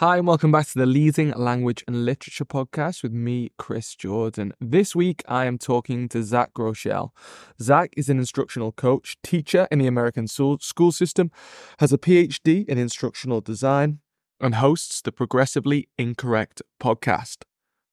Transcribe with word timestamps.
Hi, 0.00 0.16
and 0.16 0.26
welcome 0.26 0.50
back 0.50 0.66
to 0.68 0.78
the 0.78 0.86
Leading 0.86 1.32
Language 1.32 1.84
and 1.86 2.06
Literature 2.06 2.46
podcast 2.46 3.02
with 3.02 3.12
me, 3.12 3.50
Chris 3.58 3.94
Jordan. 3.94 4.54
This 4.58 4.96
week, 4.96 5.22
I 5.28 5.44
am 5.44 5.58
talking 5.58 6.08
to 6.08 6.22
Zach 6.22 6.54
Groshell. 6.54 7.10
Zach 7.60 7.92
is 7.98 8.08
an 8.08 8.18
instructional 8.18 8.72
coach, 8.72 9.18
teacher 9.22 9.68
in 9.70 9.78
the 9.78 9.86
American 9.86 10.26
school 10.26 10.58
system, 10.90 11.30
has 11.80 11.92
a 11.92 11.98
PhD 11.98 12.66
in 12.66 12.78
instructional 12.78 13.42
design, 13.42 13.98
and 14.40 14.54
hosts 14.54 15.02
the 15.02 15.12
Progressively 15.12 15.90
Incorrect 15.98 16.62
podcast. 16.82 17.42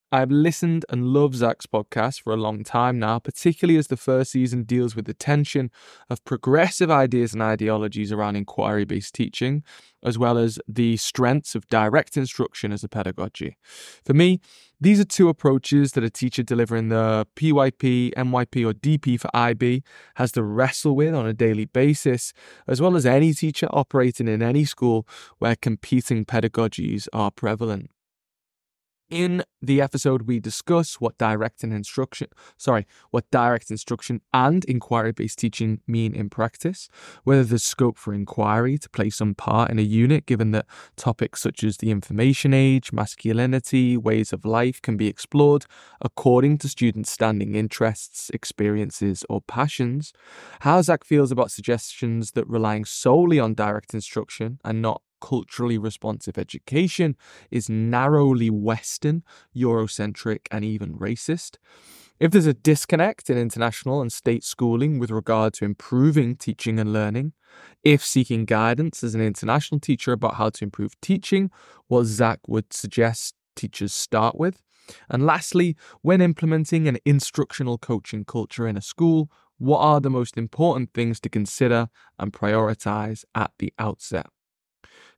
I've 0.10 0.32
listened 0.32 0.86
and 0.88 1.08
loved 1.08 1.36
Zach's 1.36 1.66
podcast 1.66 2.22
for 2.22 2.32
a 2.32 2.38
long 2.38 2.64
time 2.64 2.98
now, 2.98 3.20
particularly 3.20 3.78
as 3.78 3.88
the 3.88 3.98
first 3.98 4.32
season 4.32 4.64
deals 4.64 4.96
with 4.96 5.04
the 5.04 5.14
tension 5.14 5.70
of 6.10 6.24
progressive 6.24 6.90
ideas 6.90 7.34
and 7.34 7.42
ideologies 7.42 8.14
around 8.14 8.38
inquiry 8.38 8.86
based 8.86 9.14
teaching, 9.14 9.64
as 10.02 10.18
well 10.18 10.38
as 10.38 10.60
the 10.66 10.96
strengths 10.96 11.56
of 11.56 11.68
direct 11.68 12.16
instruction 12.16 12.72
as 12.72 12.86
a 12.86 12.88
pedagogy. 12.88 13.58
For 14.06 14.14
me, 14.14 14.40
these 14.80 15.02
are 15.02 15.06
two 15.06 15.28
approaches 15.28 15.92
that 15.92 16.06
a 16.06 16.10
teacher 16.10 16.42
delivering 16.42 16.88
the 16.88 17.28
PYP, 17.36 18.14
MYP, 18.14 18.66
or 18.66 18.74
DP 18.74 19.20
for 19.20 19.30
IB 19.36 19.84
has 20.16 20.32
to 20.34 20.44
wrestle 20.44 20.96
with 20.96 21.14
on 21.14 21.28
a 21.28 21.34
daily 21.34 21.66
basis, 21.66 22.32
as 22.66 22.80
well 22.80 22.96
as 22.96 23.06
any 23.06 23.34
teacher 23.34 23.68
operating 23.72 24.30
in 24.30 24.42
any 24.42 24.64
school 24.64 25.06
where 25.40 25.58
competing 25.58 26.24
pedagogies 26.24 27.10
are 27.12 27.30
prevalent. 27.30 27.90
In 29.10 29.46
the 29.62 29.80
episode, 29.80 30.24
we 30.24 30.42
discuss 30.42 30.96
what 30.96 31.18
direct 31.18 31.64
and 31.64 31.72
instruction, 31.72 32.28
sorry, 32.58 32.86
what 33.10 33.32
direct 33.32 33.72
instruction 33.72 34.20
and 34.34 34.66
inquiry-based 34.66 35.40
teaching 35.40 35.80
mean 35.88 36.14
in 36.14 36.30
practice, 36.30 36.90
whether 37.24 37.46
there's 37.46 37.64
scope 37.64 37.98
for 37.98 38.14
inquiry 38.14 38.78
to 38.78 38.90
play 38.90 39.10
some 39.10 39.34
part 39.34 39.72
in 39.72 39.80
a 39.80 39.84
unit, 39.84 40.26
given 40.26 40.52
that 40.52 40.66
topics 40.98 41.42
such 41.42 41.64
as 41.64 41.78
the 41.78 41.90
information 41.90 42.54
age, 42.54 42.92
masculinity, 42.92 43.96
ways 43.96 44.34
of 44.34 44.44
life 44.44 44.82
can 44.82 44.98
be 44.98 45.08
explored 45.08 45.66
according 46.02 46.58
to 46.58 46.68
students' 46.68 47.10
standing 47.10 47.56
interests, 47.56 48.30
experiences, 48.34 49.24
or 49.30 49.40
passions. 49.40 50.12
How 50.60 50.82
Zach 50.82 51.06
feels 51.06 51.32
about 51.32 51.52
suggestions 51.52 52.32
that 52.32 52.46
relying 52.50 52.84
solely 52.84 53.40
on 53.40 53.54
direct 53.54 53.94
instruction 53.94 54.60
and 54.66 54.82
not 54.82 55.02
culturally 55.22 55.78
responsive 55.78 56.38
education 56.38 57.16
is 57.52 57.70
narrowly 57.70 58.50
Western, 58.50 59.24
Eurocentric, 59.56 60.48
and 60.52 60.64
even 60.66 60.96
racist. 60.96 61.58
If 62.20 62.32
there's 62.32 62.48
a 62.48 62.54
disconnect 62.54 63.30
in 63.30 63.38
international 63.38 64.02
and 64.02 64.12
state 64.12 64.44
schooling 64.44 64.98
with 64.98 65.12
regard 65.12 65.54
to 65.56 65.66
improving 65.66 66.36
teaching 66.36 66.80
and 66.80 66.92
learning, 66.92 67.34
if 67.84 68.04
seeking 68.04 68.46
guidance 68.46 69.04
as 69.04 69.14
an 69.14 69.22
international 69.22 69.80
teacher 69.80 70.14
about 70.14 70.36
how 70.36 70.50
to 70.50 70.64
improve 70.64 71.00
teaching, 71.02 71.52
what 71.88 72.06
Zach 72.06 72.40
would 72.48 72.74
suggest 72.74 73.36
teachers 73.56 73.94
start 73.94 74.36
with, 74.36 74.62
and 75.10 75.26
lastly, 75.26 75.76
when 76.02 76.22
implementing 76.22 76.88
an 76.88 76.98
instructional 77.06 77.78
coaching 77.78 78.26
culture 78.26 78.68
in 78.68 78.78
a 78.78 78.82
school, 78.82 79.30
what 79.58 79.80
are 79.80 80.00
the 80.00 80.10
most 80.10 80.38
important 80.38 80.94
things 80.94 81.20
to 81.20 81.30
consider 81.30 81.90
and 82.20 82.32
prioritize 82.32 83.26
at 83.36 83.52
the 83.60 83.74
outset? 83.80 84.28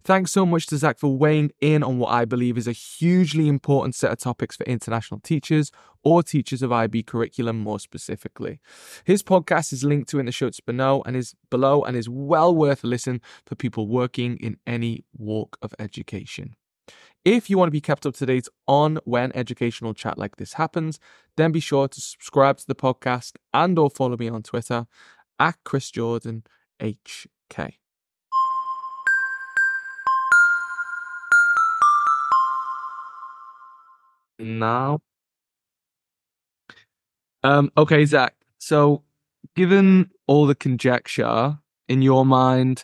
Thanks 0.04 0.32
so 0.32 0.46
much 0.46 0.66
to 0.68 0.78
Zach 0.78 0.98
for 0.98 1.16
weighing 1.16 1.52
in 1.60 1.84
on 1.84 2.00
what 2.00 2.10
I 2.10 2.24
believe 2.24 2.58
is 2.58 2.68
a 2.68 2.72
hugely 2.72 3.48
important 3.48 3.96
set 3.96 4.12
of 4.12 4.18
topics 4.18 4.56
for 4.56 4.64
international 4.64 5.20
teachers 5.20 5.72
or 6.04 6.24
teachers 6.24 6.62
of 6.62 6.72
IB 6.72 7.04
curriculum 7.04 7.60
more 7.60 7.80
specifically. 7.80 8.62
His 9.04 9.22
podcast 9.22 9.74
is 9.74 9.84
linked 9.84 10.10
to 10.10 10.20
in 10.20 10.26
the 10.26 10.32
show 10.32 10.50
below 10.66 11.04
and 11.06 11.18
is 11.18 11.36
below 11.50 11.84
and 11.84 11.98
is 11.98 12.08
well 12.08 12.56
worth 12.56 12.84
a 12.84 12.88
listen 12.88 13.22
for 13.46 13.56
people 13.56 13.88
working 13.88 14.38
in 14.38 14.58
any 14.66 15.04
walk 15.18 15.58
of 15.62 15.76
education. 15.78 16.56
If 17.26 17.50
you 17.50 17.58
want 17.58 17.68
to 17.68 17.72
be 17.72 17.82
kept 17.82 18.06
up 18.06 18.16
to 18.16 18.26
date 18.26 18.48
on 18.68 19.00
when 19.04 19.34
educational 19.36 19.94
chat 19.94 20.18
like 20.18 20.38
this 20.38 20.54
happens, 20.54 21.00
then 21.36 21.52
be 21.52 21.60
sure 21.60 21.90
to 21.90 22.02
subscribe 22.02 22.58
to 22.58 22.68
the 22.68 22.76
podcast 22.76 23.34
and 23.54 23.78
or 23.78 23.90
follow 23.90 24.16
me 24.16 24.30
on 24.30 24.44
Twitter 24.44 24.88
at 25.38 25.58
Chris 25.66 25.92
Jordan 25.92 26.46
HK. 26.80 27.79
Now. 34.40 35.00
Um, 37.44 37.72
okay, 37.78 38.06
Zach. 38.06 38.36
So, 38.58 39.04
given 39.56 40.10
all 40.28 40.46
the 40.46 40.56
conjecture 40.56 41.58
in 41.88 42.02
your 42.02 42.26
mind, 42.26 42.84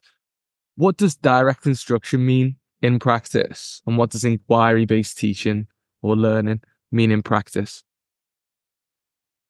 what 0.75 0.97
does 0.97 1.16
direct 1.16 1.66
instruction 1.66 2.25
mean 2.25 2.57
in 2.81 2.99
practice? 2.99 3.81
And 3.85 3.97
what 3.97 4.11
does 4.11 4.23
inquiry 4.23 4.85
based 4.85 5.17
teaching 5.17 5.67
or 6.01 6.16
learning 6.16 6.61
mean 6.91 7.11
in 7.11 7.23
practice? 7.23 7.83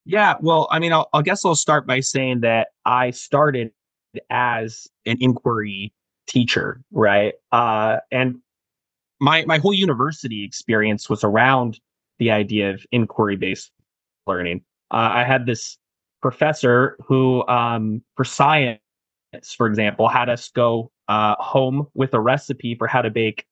Yeah, 0.05 0.35
well, 0.39 0.67
I 0.69 0.79
mean, 0.79 0.93
I'll, 0.93 1.09
I 1.13 1.23
guess 1.23 1.43
I'll 1.45 1.55
start 1.55 1.87
by 1.87 1.99
saying 1.99 2.41
that 2.41 2.67
I 2.85 3.09
started 3.09 3.72
as 4.29 4.87
an 5.05 5.17
inquiry 5.19 5.93
teacher, 6.27 6.81
right? 6.91 7.33
Uh, 7.51 7.97
and 8.11 8.37
my 9.19 9.45
my 9.45 9.57
whole 9.57 9.73
university 9.73 10.43
experience 10.43 11.09
was 11.09 11.23
around 11.23 11.79
the 12.19 12.31
idea 12.31 12.71
of 12.71 12.85
inquiry 12.91 13.35
based 13.35 13.71
learning. 14.27 14.61
Uh, 14.91 15.11
I 15.13 15.23
had 15.23 15.45
this 15.45 15.77
professor 16.21 16.97
who, 17.05 17.45
um, 17.47 18.01
for 18.15 18.23
science, 18.23 18.79
for 19.55 19.67
example, 19.67 20.07
had 20.07 20.29
us 20.29 20.49
go 20.49 20.91
uh, 21.07 21.35
home 21.39 21.87
with 21.93 22.13
a 22.13 22.19
recipe 22.19 22.75
for 22.75 22.87
how 22.87 23.01
to 23.01 23.09
bake 23.09 23.45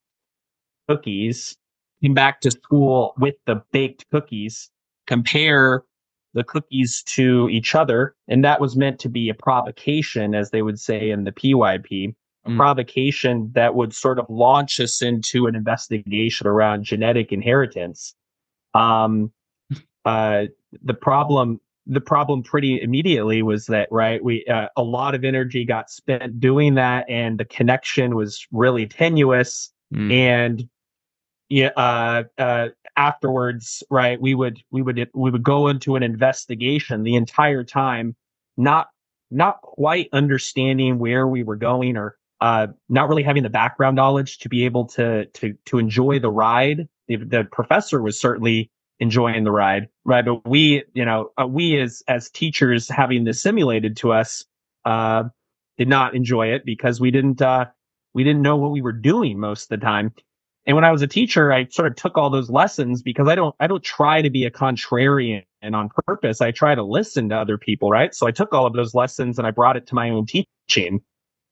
cookies, 0.88 1.56
came 2.02 2.14
back 2.14 2.42
to 2.42 2.52
school 2.52 3.14
with 3.18 3.36
the 3.46 3.62
baked 3.72 4.06
cookies, 4.12 4.70
compare 5.08 5.84
the 6.34 6.44
cookies 6.44 7.04
to 7.04 7.48
each 7.50 7.76
other. 7.76 8.16
And 8.28 8.44
that 8.44 8.60
was 8.60 8.76
meant 8.76 9.00
to 9.00 9.10
be 9.10 9.30
a 9.30 9.34
provocation, 9.34 10.34
as 10.34 10.50
they 10.50 10.62
would 10.62 10.80
say 10.80 11.12
in 11.12 11.24
the 11.24 11.32
PYP, 11.32 12.16
a 12.46 12.50
mm. 12.50 12.58
provocation 12.58 13.52
that 13.54 13.76
would 13.76 13.94
sort 13.94 14.20
of 14.20 14.26
launch 14.30 14.80
us 14.80 15.02
into 15.02 15.48
an 15.48 15.56
investigation 15.56 16.48
around 16.48 16.84
genetic 16.84 17.32
inheritance. 17.32 18.16
Um, 18.74 19.32
uh, 20.06 20.46
the 20.82 20.94
problem, 20.94 21.60
the 21.86 22.02
problem 22.02 22.44
pretty 22.44 22.82
immediately 22.82 23.42
was 23.42 23.68
that, 23.68 23.88
right, 23.92 24.24
we, 24.24 24.46
uh, 24.46 24.68
a 24.76 24.84
lot 24.84 25.16
of 25.16 25.24
energy 25.24 25.66
got 25.66 25.90
spent 25.90 26.40
doing 26.40 26.76
that 26.76 27.06
and 27.10 27.40
the 27.40 27.46
connection 27.46 28.16
was 28.16 28.48
really 28.52 28.88
tenuous. 28.88 29.72
Mm. 29.94 30.12
And 30.12 30.70
yeah, 31.50 31.70
uh, 31.76 32.24
uh, 32.38 32.70
afterwards, 32.98 33.84
right, 33.90 34.20
we 34.20 34.34
would, 34.34 34.62
we 34.72 34.82
would, 34.82 35.10
we 35.14 35.32
would 35.32 35.44
go 35.44 35.68
into 35.68 35.96
an 35.96 36.04
investigation 36.04 37.04
the 37.04 37.16
entire 37.16 37.64
time, 37.64 38.16
not, 38.58 38.88
not 39.30 39.62
quite 39.62 40.10
understanding 40.14 41.00
where 41.00 41.28
we 41.28 41.44
were 41.44 41.56
going 41.56 41.98
or, 41.98 42.18
uh, 42.42 42.68
not 42.90 43.08
really 43.08 43.24
having 43.24 43.44
the 43.44 43.50
background 43.50 43.96
knowledge 43.96 44.40
to 44.40 44.50
be 44.50 44.66
able 44.66 44.86
to, 44.86 45.26
to, 45.28 45.54
to 45.66 45.78
enjoy 45.78 46.20
the 46.20 46.32
ride 46.32 46.88
the, 47.16 47.26
the 47.26 47.44
professor 47.52 48.02
was 48.02 48.20
certainly 48.20 48.72
enjoying 49.00 49.44
the 49.44 49.52
ride, 49.52 49.88
right? 50.06 50.26
But 50.26 50.48
we, 50.48 50.84
you 50.94 51.06
know, 51.06 51.32
uh, 51.42 51.48
we 51.48 51.80
as 51.80 52.04
as 52.08 52.30
teachers 52.30 52.90
having 52.90 53.24
this 53.24 53.42
simulated 53.42 53.98
to 53.98 54.12
us, 54.14 54.46
uh, 54.86 55.24
did 55.78 55.88
not 55.88 56.16
enjoy 56.16 56.48
it 56.48 56.64
because 56.66 57.00
we 57.00 57.12
didn't 57.12 57.42
uh, 57.42 57.66
we 58.14 58.24
didn't 58.24 58.42
know 58.42 58.58
what 58.58 58.72
we 58.72 58.82
were 58.82 58.92
doing 58.92 59.40
most 59.40 59.64
of 59.64 59.80
the 59.80 59.86
time. 59.86 60.14
And 60.66 60.76
when 60.76 60.86
I 60.86 60.92
was 60.92 61.02
a 61.02 61.08
teacher, 61.08 61.52
I 61.52 61.66
sort 61.66 61.90
of 61.90 61.96
took 61.98 62.18
all 62.18 62.30
those 62.30 62.50
lessons 62.50 63.02
because 63.02 63.28
I 63.28 63.36
don't 63.36 63.56
I 63.60 63.68
don't 63.68 63.84
try 63.84 64.22
to 64.22 64.30
be 64.30 64.46
a 64.46 64.52
contrarian 64.52 65.44
and 65.62 65.76
on 65.76 65.90
purpose. 66.06 66.42
I 66.42 66.52
try 66.52 66.76
to 66.76 66.84
listen 66.84 67.30
to 67.30 67.36
other 67.36 67.58
people, 67.58 67.90
right? 67.90 68.14
So 68.14 68.28
I 68.28 68.32
took 68.32 68.54
all 68.54 68.66
of 68.66 68.74
those 68.74 68.94
lessons 68.94 69.38
and 69.38 69.48
I 69.48 69.52
brought 69.52 69.78
it 69.78 69.88
to 69.88 69.96
my 69.96 70.10
own 70.10 70.26
teaching. 70.26 71.02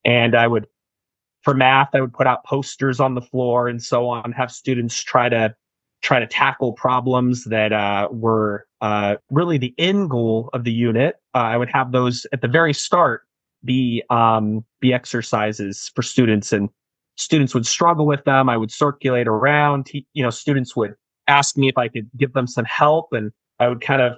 And 0.05 0.35
I 0.35 0.47
would 0.47 0.67
for 1.41 1.53
math, 1.53 1.89
I 1.93 2.01
would 2.01 2.13
put 2.13 2.27
out 2.27 2.45
posters 2.45 2.99
on 2.99 3.15
the 3.15 3.21
floor 3.21 3.67
and 3.67 3.81
so 3.81 4.07
on, 4.07 4.31
have 4.31 4.51
students 4.51 5.01
try 5.01 5.29
to 5.29 5.55
try 6.01 6.19
to 6.19 6.27
tackle 6.27 6.73
problems 6.73 7.43
that 7.45 7.71
uh, 7.71 8.07
were 8.11 8.65
uh, 8.81 9.15
really 9.29 9.57
the 9.57 9.73
end 9.77 10.09
goal 10.09 10.49
of 10.53 10.63
the 10.63 10.71
unit. 10.71 11.15
Uh, 11.35 11.39
I 11.39 11.57
would 11.57 11.69
have 11.69 11.91
those 11.91 12.25
at 12.33 12.41
the 12.41 12.47
very 12.47 12.73
start 12.73 13.23
be 13.63 14.03
um, 14.09 14.65
be 14.79 14.93
exercises 14.93 15.91
for 15.95 16.01
students, 16.01 16.51
and 16.51 16.69
students 17.17 17.53
would 17.53 17.67
struggle 17.67 18.05
with 18.05 18.23
them. 18.23 18.49
I 18.49 18.57
would 18.57 18.71
circulate 18.71 19.27
around. 19.27 19.89
You 20.13 20.23
know, 20.23 20.31
students 20.31 20.75
would 20.75 20.95
ask 21.27 21.57
me 21.57 21.69
if 21.69 21.77
I 21.77 21.87
could 21.87 22.09
give 22.17 22.33
them 22.33 22.47
some 22.47 22.65
help, 22.65 23.13
and 23.13 23.31
I 23.59 23.67
would 23.67 23.81
kind 23.81 24.01
of, 24.01 24.13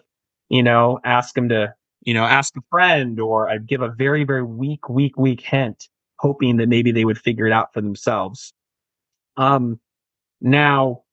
you 0.50 0.64
know, 0.64 1.00
ask 1.04 1.36
them 1.36 1.50
to, 1.50 1.74
you 2.02 2.14
know, 2.14 2.24
ask 2.24 2.56
a 2.56 2.62
friend, 2.70 3.20
or 3.20 3.50
I'd 3.50 3.68
give 3.68 3.82
a 3.82 3.90
very 3.90 4.24
very 4.24 4.44
weak, 4.44 4.88
weak, 4.88 5.18
weak 5.18 5.42
hint 5.42 5.90
hoping 6.24 6.56
that 6.56 6.70
maybe 6.70 6.92
they 6.92 7.04
would 7.04 7.20
figure 7.20 7.46
it 7.46 7.52
out 7.52 7.74
for 7.74 7.82
themselves. 7.82 8.54
Um, 9.36 9.80
now, 10.42 11.04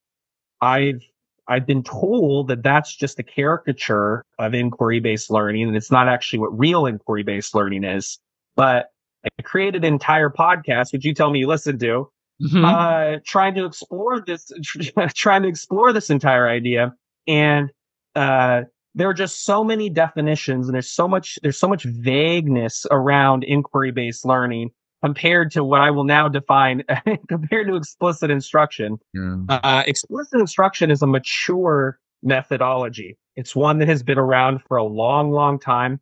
I've 0.61 1.01
I've 1.47 1.67
been 1.67 1.83
told 1.83 2.47
that 2.47 2.63
that's 2.63 2.95
just 2.95 3.19
a 3.19 3.23
caricature 3.23 4.23
of 4.39 4.53
inquiry 4.53 5.01
based 5.01 5.29
learning, 5.29 5.67
and 5.67 5.75
it's 5.75 5.91
not 5.91 6.07
actually 6.07 6.39
what 6.39 6.57
real 6.57 6.85
inquiry 6.85 7.23
based 7.23 7.53
learning 7.53 7.83
is. 7.83 8.19
But 8.55 8.91
I 9.25 9.41
created 9.43 9.83
an 9.83 9.93
entire 9.93 10.29
podcast, 10.29 10.93
which 10.93 11.03
you 11.03 11.13
tell 11.13 11.29
me 11.29 11.39
you 11.39 11.47
listen 11.47 11.77
to, 11.79 12.09
mm-hmm. 12.41 12.63
uh, 12.63 13.19
trying 13.25 13.53
to 13.55 13.65
explore 13.65 14.21
this, 14.21 14.49
trying 15.13 15.43
to 15.43 15.49
explore 15.49 15.91
this 15.91 16.09
entire 16.09 16.47
idea, 16.47 16.95
and 17.27 17.69
uh, 18.15 18.61
there 18.95 19.09
are 19.09 19.13
just 19.13 19.43
so 19.43 19.61
many 19.61 19.89
definitions, 19.89 20.67
and 20.67 20.73
there's 20.73 20.91
so 20.91 21.07
much 21.07 21.37
there's 21.43 21.59
so 21.59 21.67
much 21.67 21.83
vagueness 21.83 22.85
around 22.91 23.43
inquiry 23.43 23.91
based 23.91 24.25
learning 24.25 24.71
compared 25.03 25.51
to 25.51 25.63
what 25.63 25.81
I 25.81 25.91
will 25.91 26.03
now 26.03 26.27
define 26.27 26.83
compared 27.27 27.67
to 27.67 27.75
explicit 27.75 28.29
instruction. 28.29 28.99
Yeah. 29.13 29.37
Uh, 29.49 29.83
explicit 29.87 30.39
instruction 30.39 30.91
is 30.91 31.01
a 31.01 31.07
mature 31.07 31.99
methodology. 32.23 33.17
It's 33.35 33.55
one 33.55 33.79
that 33.79 33.87
has 33.87 34.03
been 34.03 34.19
around 34.19 34.61
for 34.67 34.77
a 34.77 34.83
long, 34.83 35.31
long 35.31 35.59
time. 35.59 35.99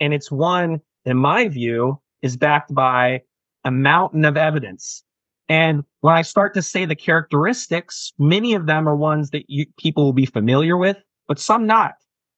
And 0.00 0.14
it's 0.14 0.30
one, 0.30 0.80
in 1.04 1.16
my 1.16 1.48
view, 1.48 2.00
is 2.22 2.36
backed 2.36 2.72
by 2.74 3.22
a 3.64 3.70
mountain 3.70 4.24
of 4.24 4.36
evidence. 4.36 5.02
And 5.48 5.84
when 6.00 6.14
I 6.14 6.22
start 6.22 6.54
to 6.54 6.62
say 6.62 6.84
the 6.84 6.96
characteristics, 6.96 8.12
many 8.18 8.54
of 8.54 8.66
them 8.66 8.88
are 8.88 8.96
ones 8.96 9.30
that 9.30 9.44
you, 9.48 9.66
people 9.78 10.04
will 10.04 10.12
be 10.12 10.26
familiar 10.26 10.76
with, 10.76 10.96
but 11.28 11.38
some 11.38 11.66
not. 11.66 11.94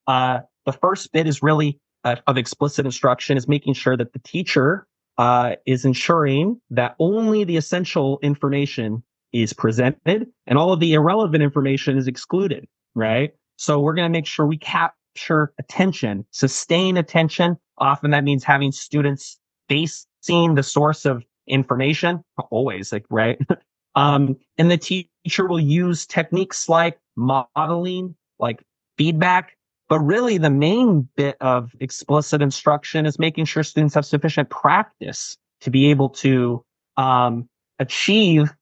Uh, 0.06 0.40
the 0.66 0.72
first 0.72 1.12
bit 1.12 1.26
is 1.26 1.42
really 1.42 1.78
uh, 2.04 2.16
of 2.26 2.38
explicit 2.38 2.86
instruction 2.86 3.36
is 3.36 3.48
making 3.48 3.74
sure 3.74 3.96
that 3.96 4.12
the 4.12 4.18
teacher 4.20 4.86
uh, 5.18 5.56
is 5.66 5.84
ensuring 5.84 6.60
that 6.70 6.94
only 6.98 7.44
the 7.44 7.56
essential 7.56 8.18
information 8.22 9.02
is 9.32 9.52
presented 9.52 10.26
and 10.46 10.58
all 10.58 10.72
of 10.72 10.80
the 10.80 10.94
irrelevant 10.94 11.42
information 11.42 11.98
is 11.98 12.06
excluded, 12.06 12.66
right? 12.94 13.34
So 13.56 13.80
we're 13.80 13.94
going 13.94 14.10
to 14.10 14.16
make 14.16 14.26
sure 14.26 14.46
we 14.46 14.58
capture 14.58 15.52
attention, 15.58 16.24
sustain 16.30 16.96
attention. 16.96 17.56
Often 17.76 18.12
that 18.12 18.24
means 18.24 18.44
having 18.44 18.72
students 18.72 19.38
facing 19.68 20.54
the 20.54 20.62
source 20.62 21.04
of 21.04 21.24
information, 21.48 22.22
always 22.50 22.92
like, 22.92 23.04
right? 23.10 23.38
um, 23.96 24.36
and 24.56 24.70
the 24.70 24.78
teacher 24.78 25.46
will 25.46 25.60
use 25.60 26.06
techniques 26.06 26.68
like 26.68 26.98
modeling, 27.16 28.14
like 28.38 28.62
feedback, 28.96 29.57
but 29.88 30.00
really, 30.00 30.38
the 30.38 30.50
main 30.50 31.08
bit 31.16 31.36
of 31.40 31.72
explicit 31.80 32.42
instruction 32.42 33.06
is 33.06 33.18
making 33.18 33.46
sure 33.46 33.62
students 33.62 33.94
have 33.94 34.04
sufficient 34.04 34.50
practice 34.50 35.36
to 35.62 35.70
be 35.70 35.90
able 35.90 36.10
to 36.10 36.64
um, 36.96 37.48
achieve 37.78 38.52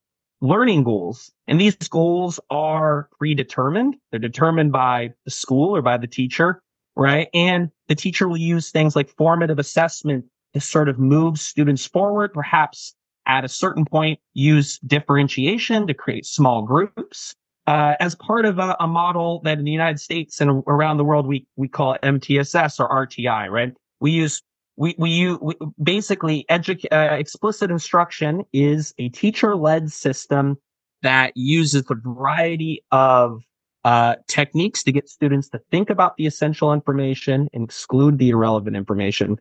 learning 0.40 0.84
goals. 0.84 1.32
And 1.48 1.60
these 1.60 1.76
goals 1.76 2.38
are 2.50 3.08
predetermined. 3.18 3.96
They're 4.10 4.20
determined 4.20 4.72
by 4.72 5.14
the 5.24 5.30
school 5.30 5.74
or 5.74 5.82
by 5.82 5.96
the 5.96 6.06
teacher, 6.06 6.62
right? 6.94 7.28
And 7.34 7.70
the 7.88 7.94
teacher 7.94 8.28
will 8.28 8.36
use 8.36 8.70
things 8.70 8.94
like 8.94 9.08
formative 9.16 9.58
assessment 9.58 10.26
to 10.54 10.60
sort 10.60 10.88
of 10.88 10.98
move 10.98 11.38
students 11.38 11.86
forward, 11.86 12.32
perhaps 12.32 12.94
at 13.26 13.44
a 13.44 13.48
certain 13.48 13.84
point 13.84 14.20
use 14.34 14.78
differentiation 14.86 15.86
to 15.86 15.94
create 15.94 16.24
small 16.24 16.62
groups 16.62 17.34
uh, 17.66 17.94
as 17.98 18.14
part 18.14 18.44
of 18.44 18.58
a, 18.58 18.76
a, 18.78 18.86
model 18.86 19.40
that 19.44 19.58
in 19.58 19.64
the 19.64 19.72
United 19.72 19.98
States 19.98 20.40
and 20.40 20.62
around 20.66 20.98
the 20.98 21.04
world 21.04 21.26
we 21.26 21.46
we 21.56 21.68
call 21.68 21.96
MTSS 22.02 22.78
or 22.78 22.88
RTI, 23.06 23.48
right? 23.48 23.72
We 24.00 24.12
use 24.12 24.42
we 24.76 24.94
we 24.98 25.10
use 25.10 25.38
we, 25.40 25.54
basically 25.82 26.44
edu- 26.50 26.84
uh, 26.92 27.14
explicit 27.14 27.70
instruction 27.70 28.44
is 28.52 28.94
a 28.98 29.08
teacher-led 29.08 29.90
system 29.90 30.58
that 31.02 31.32
uses 31.34 31.84
a 31.90 31.94
variety 31.94 32.84
of 32.92 33.42
uh, 33.84 34.16
techniques 34.28 34.82
to 34.84 34.92
get 34.92 35.08
students 35.08 35.48
to 35.48 35.60
think 35.70 35.90
about 35.90 36.16
the 36.16 36.26
essential 36.26 36.72
information 36.72 37.48
and 37.52 37.64
exclude 37.64 38.18
the 38.18 38.30
irrelevant 38.30 38.76
information. 38.76 39.38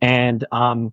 And 0.00 0.44
um, 0.52 0.92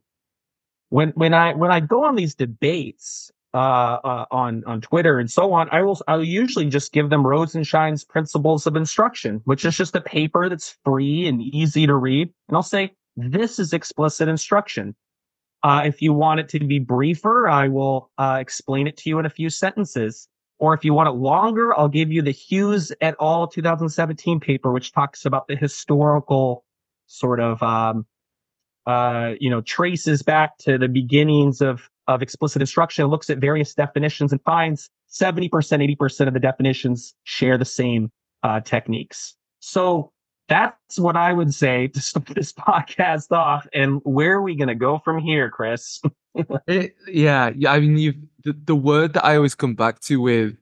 when 0.90 1.10
when 1.10 1.34
I 1.34 1.54
when 1.54 1.72
I 1.72 1.80
go 1.80 2.06
on 2.06 2.16
these 2.16 2.36
debates 2.36 3.32
uh, 3.54 3.58
uh, 3.58 4.26
on 4.32 4.64
on 4.66 4.82
Twitter 4.82 5.20
and 5.20 5.30
so 5.30 5.54
on, 5.54 5.70
I 5.72 5.82
will 5.82 6.00
I'll 6.08 6.24
usually 6.24 6.70
just 6.70 6.94
give 6.94 7.10
them 7.10 7.24
Rosenshine's 7.24 8.04
Principles 8.04 8.66
of 8.66 8.76
Instruction, 8.76 9.42
which 9.46 9.66
is 9.66 9.76
just 9.76 9.96
a 9.96 10.02
paper 10.02 10.50
that's 10.50 10.78
free 10.86 11.28
and 11.28 11.42
easy 11.42 11.86
to 11.86 11.96
read, 11.96 12.34
and 12.48 12.56
I'll 12.56 12.64
say 12.64 12.96
this 13.18 13.60
is 13.60 13.74
explicit 13.74 14.30
instruction. 14.30 14.96
Uh, 15.64 15.84
if 15.86 16.02
you 16.02 16.14
want 16.14 16.40
it 16.40 16.50
to 16.50 16.60
be 16.60 16.80
briefer, 16.80 17.48
I 17.48 17.68
will 17.68 18.10
uh, 18.18 18.38
explain 18.40 18.88
it 18.88 18.98
to 18.98 19.10
you 19.10 19.20
in 19.20 19.26
a 19.26 19.30
few 19.30 19.50
sentences. 19.50 20.28
Or 20.58 20.74
if 20.74 20.86
you 20.86 20.94
want 20.94 21.10
it 21.10 21.14
longer, 21.14 21.78
I'll 21.78 21.90
give 21.90 22.12
you 22.12 22.22
the 22.22 22.32
Hughes 22.32 22.92
et 23.02 23.16
al. 23.20 23.48
2017 23.48 24.40
paper, 24.40 24.72
which 24.72 24.92
talks 24.92 25.26
about 25.26 25.48
the 25.48 25.56
historical 25.56 26.64
sort 27.08 27.40
of, 27.40 27.62
um, 27.64 28.06
uh, 28.86 29.34
you 29.40 29.50
know, 29.50 29.62
traces 29.62 30.22
back 30.22 30.58
to 30.60 30.78
the 30.78 30.88
beginnings 30.88 31.62
of 31.62 31.90
of 32.08 32.22
explicit 32.22 32.62
instruction, 32.62 33.06
looks 33.08 33.30
at 33.30 33.38
various 33.38 33.74
definitions 33.74 34.32
and 34.32 34.42
finds 34.44 34.90
70%, 35.12 35.50
80% 35.50 36.28
of 36.28 36.34
the 36.34 36.40
definitions 36.40 37.14
share 37.24 37.58
the 37.58 37.66
same 37.66 38.12
uh, 38.44 38.60
techniques. 38.62 39.36
So 39.60 40.12
that's 40.48 41.00
what 41.00 41.16
I 41.16 41.32
would 41.32 41.54
say 41.54 41.88
to 41.88 42.02
start 42.02 42.28
this 42.36 42.52
podcast 42.52 43.32
off. 43.32 43.68
And 43.74 44.02
where 44.04 44.34
are 44.34 44.42
we 44.42 44.56
going 44.56 44.68
to 44.68 44.76
go 44.76 45.00
from 45.04 45.20
here, 45.20 45.50
Chris? 45.50 46.02
it, 46.68 46.96
yeah, 47.08 47.52
yeah. 47.56 47.72
I 47.72 47.80
mean, 47.80 47.98
you 47.98 48.14
the, 48.44 48.54
the 48.54 48.76
word 48.76 49.14
that 49.14 49.26
I 49.26 49.36
always 49.36 49.56
come 49.56 49.76
back 49.76 50.00
to 50.02 50.20
with 50.20 50.58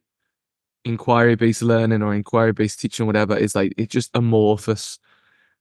inquiry 0.85 1.35
based 1.35 1.61
learning 1.61 2.01
or 2.01 2.13
inquiry 2.13 2.53
based 2.53 2.79
teaching, 2.79 3.07
whatever, 3.07 3.35
is 3.35 3.55
like 3.55 3.73
it's 3.77 3.91
just 3.91 4.11
amorphous. 4.13 4.99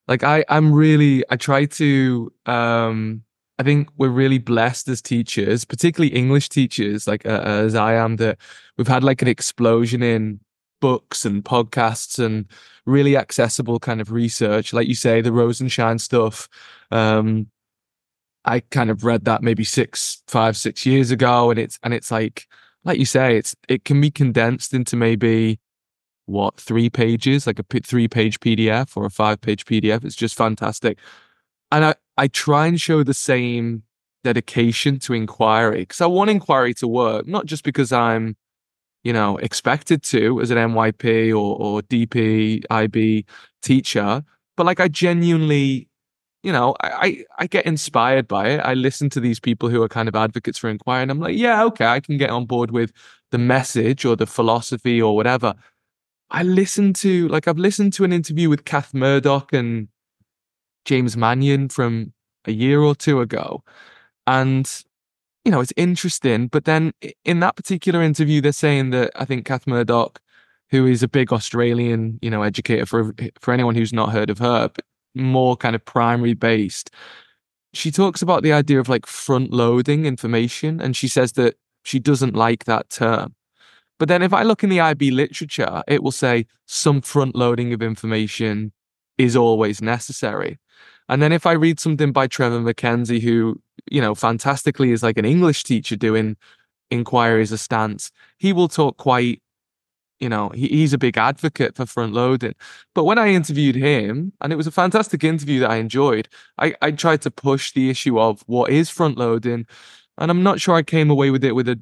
Like 0.06 0.22
I, 0.22 0.44
I'm 0.48 0.72
really, 0.72 1.24
I 1.30 1.36
try 1.36 1.66
to 1.66 2.32
um 2.46 3.22
I 3.58 3.64
think 3.64 3.88
we're 3.96 4.08
really 4.08 4.38
blessed 4.38 4.88
as 4.88 5.02
teachers, 5.02 5.64
particularly 5.64 6.14
English 6.14 6.48
teachers, 6.48 7.08
like 7.08 7.26
uh, 7.26 7.40
as 7.40 7.74
I 7.74 7.94
am, 7.94 8.16
that 8.16 8.38
we've 8.76 8.86
had 8.86 9.02
like 9.02 9.20
an 9.20 9.28
explosion 9.28 10.02
in 10.02 10.40
books 10.80 11.24
and 11.24 11.44
podcasts 11.44 12.24
and 12.24 12.46
really 12.86 13.16
accessible 13.16 13.80
kind 13.80 14.00
of 14.00 14.12
research. 14.12 14.72
Like 14.72 14.86
you 14.86 14.94
say, 14.94 15.20
the 15.20 15.32
Rosenshine 15.32 15.98
stuff. 15.98 16.48
Um, 16.92 17.48
I 18.44 18.60
kind 18.60 18.90
of 18.90 19.04
read 19.04 19.24
that 19.24 19.42
maybe 19.42 19.64
six, 19.64 20.22
five, 20.28 20.56
six 20.56 20.86
years 20.86 21.10
ago, 21.10 21.50
and 21.50 21.58
it's 21.58 21.80
and 21.82 21.92
it's 21.92 22.12
like, 22.12 22.46
like 22.84 22.98
you 23.00 23.04
say, 23.06 23.36
it's 23.36 23.56
it 23.68 23.84
can 23.84 24.00
be 24.00 24.12
condensed 24.12 24.72
into 24.72 24.94
maybe 24.94 25.58
what 26.26 26.60
three 26.60 26.90
pages, 26.90 27.46
like 27.46 27.58
a 27.58 27.80
three 27.80 28.06
page 28.06 28.38
PDF 28.38 28.96
or 28.96 29.04
a 29.04 29.10
five 29.10 29.40
page 29.40 29.64
PDF. 29.64 30.04
It's 30.04 30.14
just 30.14 30.36
fantastic 30.36 30.98
and 31.70 31.84
I, 31.84 31.94
I 32.16 32.28
try 32.28 32.66
and 32.66 32.80
show 32.80 33.02
the 33.02 33.14
same 33.14 33.82
dedication 34.24 34.98
to 35.00 35.14
inquiry 35.14 35.80
because 35.80 36.00
I 36.00 36.06
want 36.06 36.30
inquiry 36.30 36.74
to 36.74 36.88
work, 36.88 37.26
not 37.26 37.46
just 37.46 37.64
because 37.64 37.92
I'm, 37.92 38.36
you 39.04 39.12
know, 39.12 39.36
expected 39.38 40.02
to 40.04 40.40
as 40.40 40.50
an 40.50 40.58
MYP 40.58 41.30
or, 41.30 41.56
or 41.60 41.82
DP, 41.82 42.64
IB 42.70 43.24
teacher, 43.62 44.22
but 44.56 44.66
like 44.66 44.80
I 44.80 44.88
genuinely, 44.88 45.88
you 46.42 46.52
know, 46.52 46.74
I, 46.80 46.88
I, 46.88 47.24
I 47.38 47.46
get 47.46 47.66
inspired 47.66 48.26
by 48.26 48.48
it. 48.48 48.58
I 48.58 48.74
listen 48.74 49.08
to 49.10 49.20
these 49.20 49.40
people 49.40 49.68
who 49.68 49.82
are 49.82 49.88
kind 49.88 50.08
of 50.08 50.16
advocates 50.16 50.58
for 50.58 50.68
inquiry 50.68 51.02
and 51.02 51.10
I'm 51.10 51.20
like, 51.20 51.36
yeah, 51.36 51.64
okay, 51.64 51.86
I 51.86 52.00
can 52.00 52.18
get 52.18 52.30
on 52.30 52.46
board 52.46 52.70
with 52.70 52.92
the 53.30 53.38
message 53.38 54.04
or 54.04 54.16
the 54.16 54.26
philosophy 54.26 55.00
or 55.00 55.14
whatever. 55.14 55.54
I 56.30 56.42
listen 56.42 56.92
to, 56.94 57.28
like, 57.28 57.48
I've 57.48 57.58
listened 57.58 57.94
to 57.94 58.04
an 58.04 58.12
interview 58.12 58.50
with 58.50 58.66
Kath 58.66 58.92
Murdoch 58.92 59.52
and 59.52 59.88
James 60.88 61.18
Mannion 61.18 61.68
from 61.68 62.14
a 62.46 62.50
year 62.50 62.80
or 62.80 62.94
two 62.94 63.20
ago. 63.20 63.62
And, 64.26 64.66
you 65.44 65.52
know, 65.52 65.60
it's 65.60 65.72
interesting. 65.76 66.48
But 66.48 66.64
then 66.64 66.92
in 67.26 67.40
that 67.40 67.56
particular 67.56 68.02
interview, 68.02 68.40
they're 68.40 68.52
saying 68.52 68.90
that 68.90 69.10
I 69.14 69.26
think 69.26 69.44
Kath 69.44 69.66
Murdoch, 69.66 70.18
who 70.70 70.86
is 70.86 71.02
a 71.02 71.08
big 71.08 71.30
Australian, 71.30 72.18
you 72.22 72.30
know, 72.30 72.42
educator 72.42 72.86
for 72.86 73.14
for 73.38 73.52
anyone 73.52 73.74
who's 73.74 73.92
not 73.92 74.12
heard 74.12 74.30
of 74.30 74.38
her, 74.38 74.70
but 74.74 74.84
more 75.14 75.56
kind 75.56 75.76
of 75.76 75.84
primary 75.84 76.34
based. 76.34 76.90
She 77.74 77.90
talks 77.90 78.22
about 78.22 78.42
the 78.42 78.54
idea 78.54 78.80
of 78.80 78.88
like 78.88 79.04
front 79.04 79.52
loading 79.52 80.06
information, 80.06 80.80
and 80.80 80.96
she 80.96 81.08
says 81.08 81.32
that 81.32 81.56
she 81.84 81.98
doesn't 81.98 82.34
like 82.34 82.64
that 82.64 82.88
term. 82.88 83.34
But 83.98 84.08
then 84.08 84.22
if 84.22 84.32
I 84.32 84.42
look 84.42 84.64
in 84.64 84.70
the 84.70 84.80
IB 84.80 85.10
literature, 85.10 85.82
it 85.86 86.02
will 86.02 86.12
say 86.12 86.46
some 86.64 87.02
front 87.02 87.34
loading 87.36 87.74
of 87.74 87.82
information 87.82 88.72
is 89.18 89.36
always 89.36 89.82
necessary. 89.82 90.58
And 91.08 91.22
then 91.22 91.32
if 91.32 91.46
I 91.46 91.52
read 91.52 91.80
something 91.80 92.12
by 92.12 92.26
Trevor 92.26 92.60
MacKenzie, 92.60 93.20
who, 93.20 93.60
you 93.90 94.00
know, 94.00 94.14
fantastically 94.14 94.92
is 94.92 95.02
like 95.02 95.18
an 95.18 95.24
English 95.24 95.64
teacher 95.64 95.96
doing 95.96 96.36
inquiry 96.90 97.42
as 97.42 97.52
a 97.52 97.58
stance, 97.58 98.10
he 98.38 98.52
will 98.52 98.68
talk 98.68 98.96
quite, 98.98 99.42
you 100.20 100.28
know, 100.28 100.50
he, 100.50 100.68
he's 100.68 100.92
a 100.92 100.98
big 100.98 101.16
advocate 101.16 101.76
for 101.76 101.86
front 101.86 102.12
loading. 102.12 102.54
But 102.94 103.04
when 103.04 103.18
I 103.18 103.28
interviewed 103.28 103.76
him, 103.76 104.32
and 104.40 104.52
it 104.52 104.56
was 104.56 104.66
a 104.66 104.72
fantastic 104.72 105.24
interview 105.24 105.60
that 105.60 105.70
I 105.70 105.76
enjoyed, 105.76 106.28
I, 106.58 106.74
I 106.82 106.90
tried 106.90 107.22
to 107.22 107.30
push 107.30 107.72
the 107.72 107.88
issue 107.90 108.18
of 108.18 108.42
what 108.46 108.70
is 108.70 108.90
front 108.90 109.16
loading. 109.16 109.66
And 110.18 110.30
I'm 110.30 110.42
not 110.42 110.60
sure 110.60 110.74
I 110.74 110.82
came 110.82 111.10
away 111.10 111.30
with 111.30 111.44
it 111.44 111.52
with 111.52 111.68
a 111.68 111.80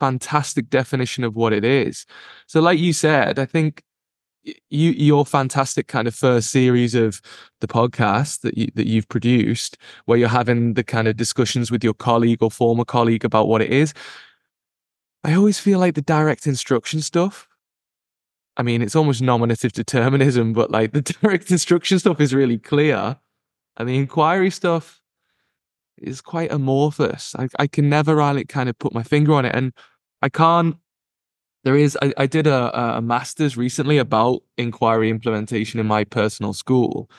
fantastic 0.00 0.68
definition 0.68 1.22
of 1.22 1.36
what 1.36 1.52
it 1.52 1.64
is. 1.64 2.06
So, 2.46 2.60
like 2.60 2.78
you 2.80 2.92
said, 2.92 3.38
I 3.38 3.44
think 3.44 3.84
you 4.70 4.90
your 4.90 5.24
fantastic 5.24 5.86
kind 5.86 6.08
of 6.08 6.14
first 6.14 6.50
series 6.50 6.94
of 6.94 7.20
the 7.60 7.68
podcast 7.68 8.40
that 8.40 8.58
you 8.58 8.68
that 8.74 8.86
you've 8.86 9.08
produced 9.08 9.78
where 10.06 10.18
you're 10.18 10.28
having 10.28 10.74
the 10.74 10.84
kind 10.84 11.06
of 11.06 11.16
discussions 11.16 11.70
with 11.70 11.84
your 11.84 11.94
colleague 11.94 12.42
or 12.42 12.50
former 12.50 12.84
colleague 12.84 13.24
about 13.24 13.48
what 13.48 13.62
it 13.62 13.72
is 13.72 13.94
I 15.24 15.34
always 15.34 15.58
feel 15.58 15.78
like 15.78 15.94
the 15.94 16.02
direct 16.02 16.46
instruction 16.46 17.00
stuff. 17.00 17.48
I 18.56 18.62
mean, 18.62 18.82
it's 18.82 18.96
almost 18.96 19.22
nominative 19.22 19.72
determinism, 19.72 20.52
but 20.52 20.70
like 20.70 20.92
the 20.92 21.00
direct 21.22 21.50
instruction 21.50 21.98
stuff 21.98 22.20
is 22.20 22.34
really 22.34 22.58
clear. 22.58 23.18
And 23.76 23.88
the 23.88 23.96
inquiry 23.96 24.50
stuff 24.50 25.00
is 25.96 26.20
quite 26.20 26.52
amorphous. 26.52 27.34
I, 27.38 27.48
I 27.58 27.66
can 27.66 27.88
never 27.88 28.16
really 28.16 28.44
kind 28.44 28.68
of 28.68 28.78
put 28.78 28.92
my 28.92 29.02
finger 29.02 29.32
on 29.34 29.44
it. 29.44 29.54
And 29.54 29.72
I 30.20 30.28
can't, 30.28 30.76
there 31.64 31.76
is, 31.76 31.96
I, 32.02 32.12
I 32.16 32.26
did 32.26 32.46
a, 32.46 32.96
a 32.96 33.02
master's 33.02 33.56
recently 33.56 33.98
about 33.98 34.42
inquiry 34.58 35.10
implementation 35.10 35.80
in 35.80 35.86
my 35.86 36.04
personal 36.04 36.52
school. 36.52 37.10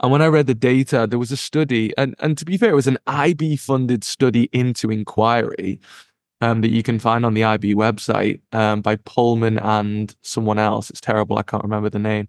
And 0.00 0.10
when 0.10 0.22
I 0.22 0.26
read 0.26 0.46
the 0.46 0.54
data, 0.54 1.06
there 1.08 1.18
was 1.18 1.32
a 1.32 1.36
study, 1.36 1.92
and, 1.98 2.14
and 2.20 2.38
to 2.38 2.44
be 2.44 2.56
fair, 2.56 2.70
it 2.70 2.74
was 2.74 2.86
an 2.86 2.98
IB 3.06 3.56
funded 3.56 4.02
study 4.02 4.48
into 4.52 4.90
inquiry 4.90 5.80
um, 6.40 6.62
that 6.62 6.70
you 6.70 6.82
can 6.82 6.98
find 6.98 7.26
on 7.26 7.34
the 7.34 7.44
IB 7.44 7.74
website 7.74 8.40
um, 8.52 8.80
by 8.80 8.96
Pullman 8.96 9.58
and 9.58 10.14
someone 10.22 10.58
else. 10.58 10.90
It's 10.90 11.00
terrible. 11.00 11.38
I 11.38 11.42
can't 11.42 11.62
remember 11.62 11.90
the 11.90 11.98
name. 11.98 12.28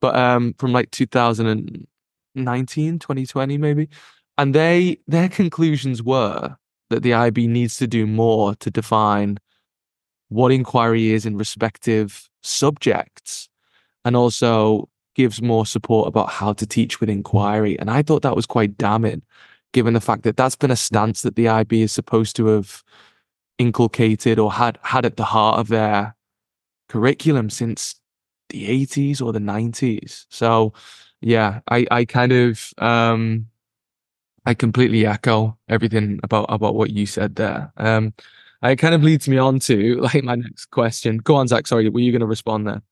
But 0.00 0.16
um, 0.16 0.54
from 0.58 0.72
like 0.72 0.90
2019, 0.90 2.98
2020, 2.98 3.58
maybe. 3.58 3.88
And 4.36 4.54
they 4.54 4.98
their 5.06 5.28
conclusions 5.28 6.02
were 6.02 6.56
that 6.90 7.04
the 7.04 7.14
IB 7.14 7.46
needs 7.46 7.76
to 7.76 7.86
do 7.86 8.06
more 8.06 8.56
to 8.56 8.70
define 8.70 9.38
what 10.32 10.52
inquiry 10.52 11.12
is 11.12 11.26
in 11.26 11.36
respective 11.36 12.28
subjects 12.42 13.48
and 14.04 14.16
also 14.16 14.88
gives 15.14 15.42
more 15.42 15.66
support 15.66 16.08
about 16.08 16.30
how 16.30 16.52
to 16.54 16.66
teach 16.66 17.00
with 17.00 17.10
inquiry. 17.10 17.78
And 17.78 17.90
I 17.90 18.02
thought 18.02 18.22
that 18.22 18.36
was 18.36 18.46
quite 18.46 18.78
damning, 18.78 19.22
given 19.72 19.94
the 19.94 20.00
fact 20.00 20.22
that 20.22 20.36
that's 20.36 20.56
been 20.56 20.70
a 20.70 20.76
stance 20.76 21.22
that 21.22 21.36
the 21.36 21.48
IB 21.48 21.82
is 21.82 21.92
supposed 21.92 22.36
to 22.36 22.46
have 22.46 22.82
inculcated 23.58 24.38
or 24.38 24.52
had 24.52 24.78
had 24.82 25.04
at 25.04 25.16
the 25.16 25.24
heart 25.24 25.58
of 25.58 25.68
their 25.68 26.16
curriculum 26.88 27.50
since 27.50 28.00
the 28.48 28.86
80s 28.86 29.22
or 29.22 29.32
the 29.32 29.38
90s. 29.38 30.26
So 30.30 30.72
yeah, 31.20 31.60
I, 31.70 31.86
I 31.90 32.04
kind 32.04 32.32
of 32.32 32.72
um 32.78 33.46
I 34.44 34.54
completely 34.54 35.06
echo 35.06 35.56
everything 35.68 36.18
about 36.24 36.46
about 36.48 36.74
what 36.74 36.90
you 36.90 37.06
said 37.06 37.36
there. 37.36 37.72
Um 37.76 38.14
it 38.70 38.76
kind 38.76 38.94
of 38.94 39.02
leads 39.02 39.28
me 39.28 39.38
on 39.38 39.58
to 39.60 39.96
like 40.00 40.22
my 40.24 40.36
next 40.36 40.66
question. 40.66 41.18
Go 41.18 41.34
on, 41.34 41.48
Zach. 41.48 41.66
Sorry, 41.66 41.88
were 41.88 42.00
you 42.00 42.12
going 42.12 42.20
to 42.20 42.26
respond 42.26 42.66
there? 42.66 42.82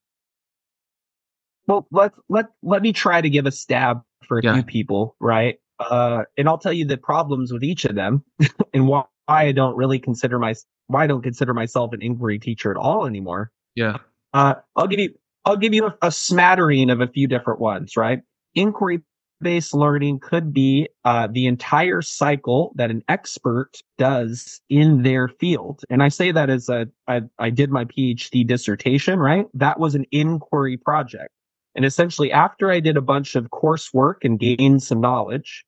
Well, 1.66 1.86
let 1.92 2.12
let 2.28 2.46
let 2.62 2.82
me 2.82 2.92
try 2.92 3.20
to 3.20 3.30
give 3.30 3.46
a 3.46 3.52
stab 3.52 4.02
for 4.26 4.38
a 4.38 4.42
yeah. 4.42 4.54
few 4.54 4.62
people, 4.64 5.16
right? 5.20 5.58
Uh, 5.78 6.24
and 6.36 6.48
I'll 6.48 6.58
tell 6.58 6.72
you 6.72 6.84
the 6.84 6.96
problems 6.96 7.52
with 7.52 7.62
each 7.62 7.84
of 7.84 7.94
them 7.94 8.24
and 8.74 8.86
why 8.86 9.04
I 9.28 9.52
don't 9.52 9.76
really 9.76 9.98
consider 9.98 10.38
my 10.38 10.54
why 10.88 11.04
I 11.04 11.06
don't 11.06 11.22
consider 11.22 11.54
myself 11.54 11.92
an 11.92 12.02
inquiry 12.02 12.38
teacher 12.38 12.70
at 12.70 12.76
all 12.76 13.06
anymore. 13.06 13.52
Yeah. 13.76 13.98
Uh, 14.34 14.54
I'll 14.74 14.88
give 14.88 14.98
you 14.98 15.14
I'll 15.44 15.56
give 15.56 15.72
you 15.72 15.86
a, 15.86 15.96
a 16.02 16.12
smattering 16.12 16.90
of 16.90 17.00
a 17.00 17.06
few 17.06 17.28
different 17.28 17.60
ones, 17.60 17.96
right? 17.96 18.20
Inquiry 18.54 19.00
based 19.40 19.74
learning 19.74 20.20
could 20.20 20.52
be 20.52 20.88
uh, 21.04 21.28
the 21.30 21.46
entire 21.46 22.02
cycle 22.02 22.72
that 22.76 22.90
an 22.90 23.02
expert 23.08 23.72
does 23.98 24.60
in 24.68 25.02
their 25.02 25.28
field. 25.28 25.82
And 25.90 26.02
I 26.02 26.08
say 26.08 26.32
that 26.32 26.50
as 26.50 26.68
a 26.68 26.88
I, 27.08 27.22
I 27.38 27.50
did 27.50 27.70
my 27.70 27.84
PhD 27.84 28.46
dissertation, 28.46 29.18
right? 29.18 29.46
That 29.54 29.78
was 29.80 29.94
an 29.94 30.06
inquiry 30.10 30.76
project. 30.76 31.30
And 31.74 31.84
essentially, 31.84 32.32
after 32.32 32.70
I 32.70 32.80
did 32.80 32.96
a 32.96 33.02
bunch 33.02 33.36
of 33.36 33.50
coursework 33.50 34.16
and 34.24 34.38
gained 34.38 34.82
some 34.82 35.00
knowledge, 35.00 35.64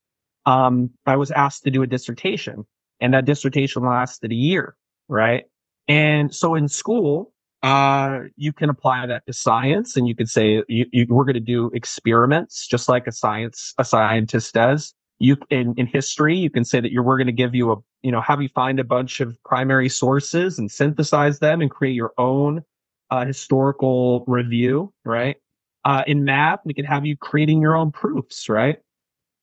um, 0.46 0.90
I 1.06 1.16
was 1.16 1.30
asked 1.30 1.64
to 1.64 1.70
do 1.70 1.82
a 1.82 1.86
dissertation, 1.86 2.66
and 3.00 3.14
that 3.14 3.24
dissertation 3.24 3.84
lasted 3.84 4.32
a 4.32 4.34
year, 4.34 4.76
right? 5.08 5.44
And 5.88 6.34
so 6.34 6.54
in 6.54 6.68
school, 6.68 7.31
uh, 7.62 8.20
you 8.36 8.52
can 8.52 8.70
apply 8.70 9.06
that 9.06 9.24
to 9.26 9.32
science, 9.32 9.96
and 9.96 10.08
you 10.08 10.14
could 10.16 10.28
say 10.28 10.62
you, 10.68 10.86
you, 10.92 11.06
we're 11.08 11.24
going 11.24 11.34
to 11.34 11.40
do 11.40 11.70
experiments, 11.74 12.66
just 12.66 12.88
like 12.88 13.06
a 13.06 13.12
science 13.12 13.74
a 13.78 13.84
scientist 13.84 14.54
does. 14.54 14.94
You 15.18 15.36
in 15.50 15.74
in 15.76 15.86
history, 15.86 16.36
you 16.36 16.50
can 16.50 16.64
say 16.64 16.80
that 16.80 16.90
you're 16.90 17.04
we're 17.04 17.18
going 17.18 17.28
to 17.28 17.32
give 17.32 17.54
you 17.54 17.72
a 17.72 17.76
you 18.02 18.10
know 18.10 18.20
have 18.20 18.42
you 18.42 18.48
find 18.48 18.80
a 18.80 18.84
bunch 18.84 19.20
of 19.20 19.36
primary 19.44 19.88
sources 19.88 20.58
and 20.58 20.70
synthesize 20.70 21.38
them 21.38 21.60
and 21.60 21.70
create 21.70 21.94
your 21.94 22.12
own 22.18 22.62
uh, 23.10 23.26
historical 23.26 24.24
review, 24.26 24.92
right? 25.04 25.36
Uh, 25.84 26.02
in 26.06 26.24
math, 26.24 26.60
we 26.64 26.74
could 26.74 26.86
have 26.86 27.04
you 27.04 27.16
creating 27.16 27.60
your 27.60 27.76
own 27.76 27.92
proofs, 27.92 28.48
right? 28.48 28.78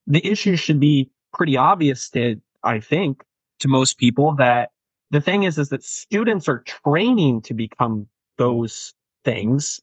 The 0.06 0.26
issue 0.26 0.56
should 0.56 0.80
be 0.80 1.10
pretty 1.32 1.56
obvious 1.56 2.10
to, 2.10 2.40
I 2.64 2.80
think, 2.80 3.22
to 3.60 3.68
most 3.68 3.96
people 3.96 4.34
that 4.36 4.70
the 5.10 5.20
thing 5.20 5.44
is, 5.44 5.58
is 5.58 5.68
that 5.70 5.84
students 5.84 6.48
are 6.48 6.60
training 6.60 7.42
to 7.42 7.54
become 7.54 8.06
those 8.38 8.94
things. 9.24 9.80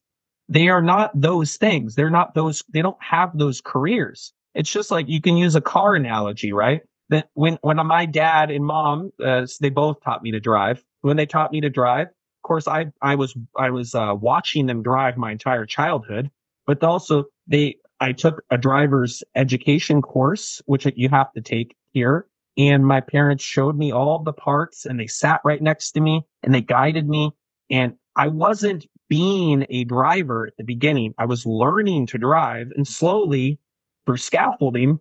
They 0.49 0.69
are 0.69 0.81
not 0.81 1.11
those 1.19 1.57
things. 1.57 1.95
They're 1.95 2.09
not 2.09 2.33
those, 2.33 2.63
they 2.69 2.81
don't 2.81 3.01
have 3.01 3.37
those 3.37 3.61
careers. 3.61 4.33
It's 4.55 4.71
just 4.71 4.91
like 4.91 5.07
you 5.07 5.21
can 5.21 5.37
use 5.37 5.55
a 5.55 5.61
car 5.61 5.95
analogy, 5.95 6.53
right? 6.53 6.81
That 7.09 7.29
when, 7.33 7.57
when 7.61 7.77
my 7.85 8.05
dad 8.05 8.51
and 8.51 8.65
mom, 8.65 9.11
uh, 9.23 9.45
they 9.61 9.69
both 9.69 10.01
taught 10.03 10.23
me 10.23 10.31
to 10.31 10.39
drive. 10.39 10.83
When 11.01 11.17
they 11.17 11.25
taught 11.25 11.51
me 11.51 11.61
to 11.61 11.69
drive, 11.69 12.07
of 12.07 12.43
course, 12.43 12.67
I, 12.67 12.87
I 13.01 13.15
was, 13.15 13.35
I 13.57 13.69
was, 13.69 13.93
uh, 13.93 14.13
watching 14.19 14.65
them 14.65 14.83
drive 14.83 15.17
my 15.17 15.31
entire 15.31 15.65
childhood 15.65 16.31
but 16.67 16.83
also 16.83 17.23
they 17.47 17.77
I 17.99 18.11
took 18.11 18.43
a 18.51 18.59
driver's 18.59 19.23
education 19.33 20.03
course, 20.03 20.61
which 20.67 20.85
you 20.95 21.09
have 21.09 21.33
to 21.33 21.41
take 21.41 21.75
here. 21.93 22.27
And 22.57 22.85
my 22.85 23.01
parents 23.01 23.43
showed 23.43 23.77
me 23.77 23.91
all 23.91 24.19
the 24.19 24.33
parts 24.33 24.85
and 24.85 24.99
they 24.99 25.07
sat 25.07 25.41
right 25.45 25.61
next 25.61 25.91
to 25.91 26.01
me 26.01 26.25
and 26.43 26.53
they 26.53 26.61
guided 26.61 27.07
me. 27.07 27.31
And 27.69 27.93
I 28.15 28.29
wasn't 28.29 28.87
being 29.09 29.65
a 29.69 29.83
driver 29.83 30.47
at 30.47 30.57
the 30.57 30.63
beginning. 30.63 31.13
I 31.17 31.25
was 31.25 31.45
learning 31.45 32.07
to 32.07 32.17
drive 32.17 32.71
and 32.75 32.87
slowly 32.87 33.59
through 34.05 34.17
scaffolding, 34.17 34.99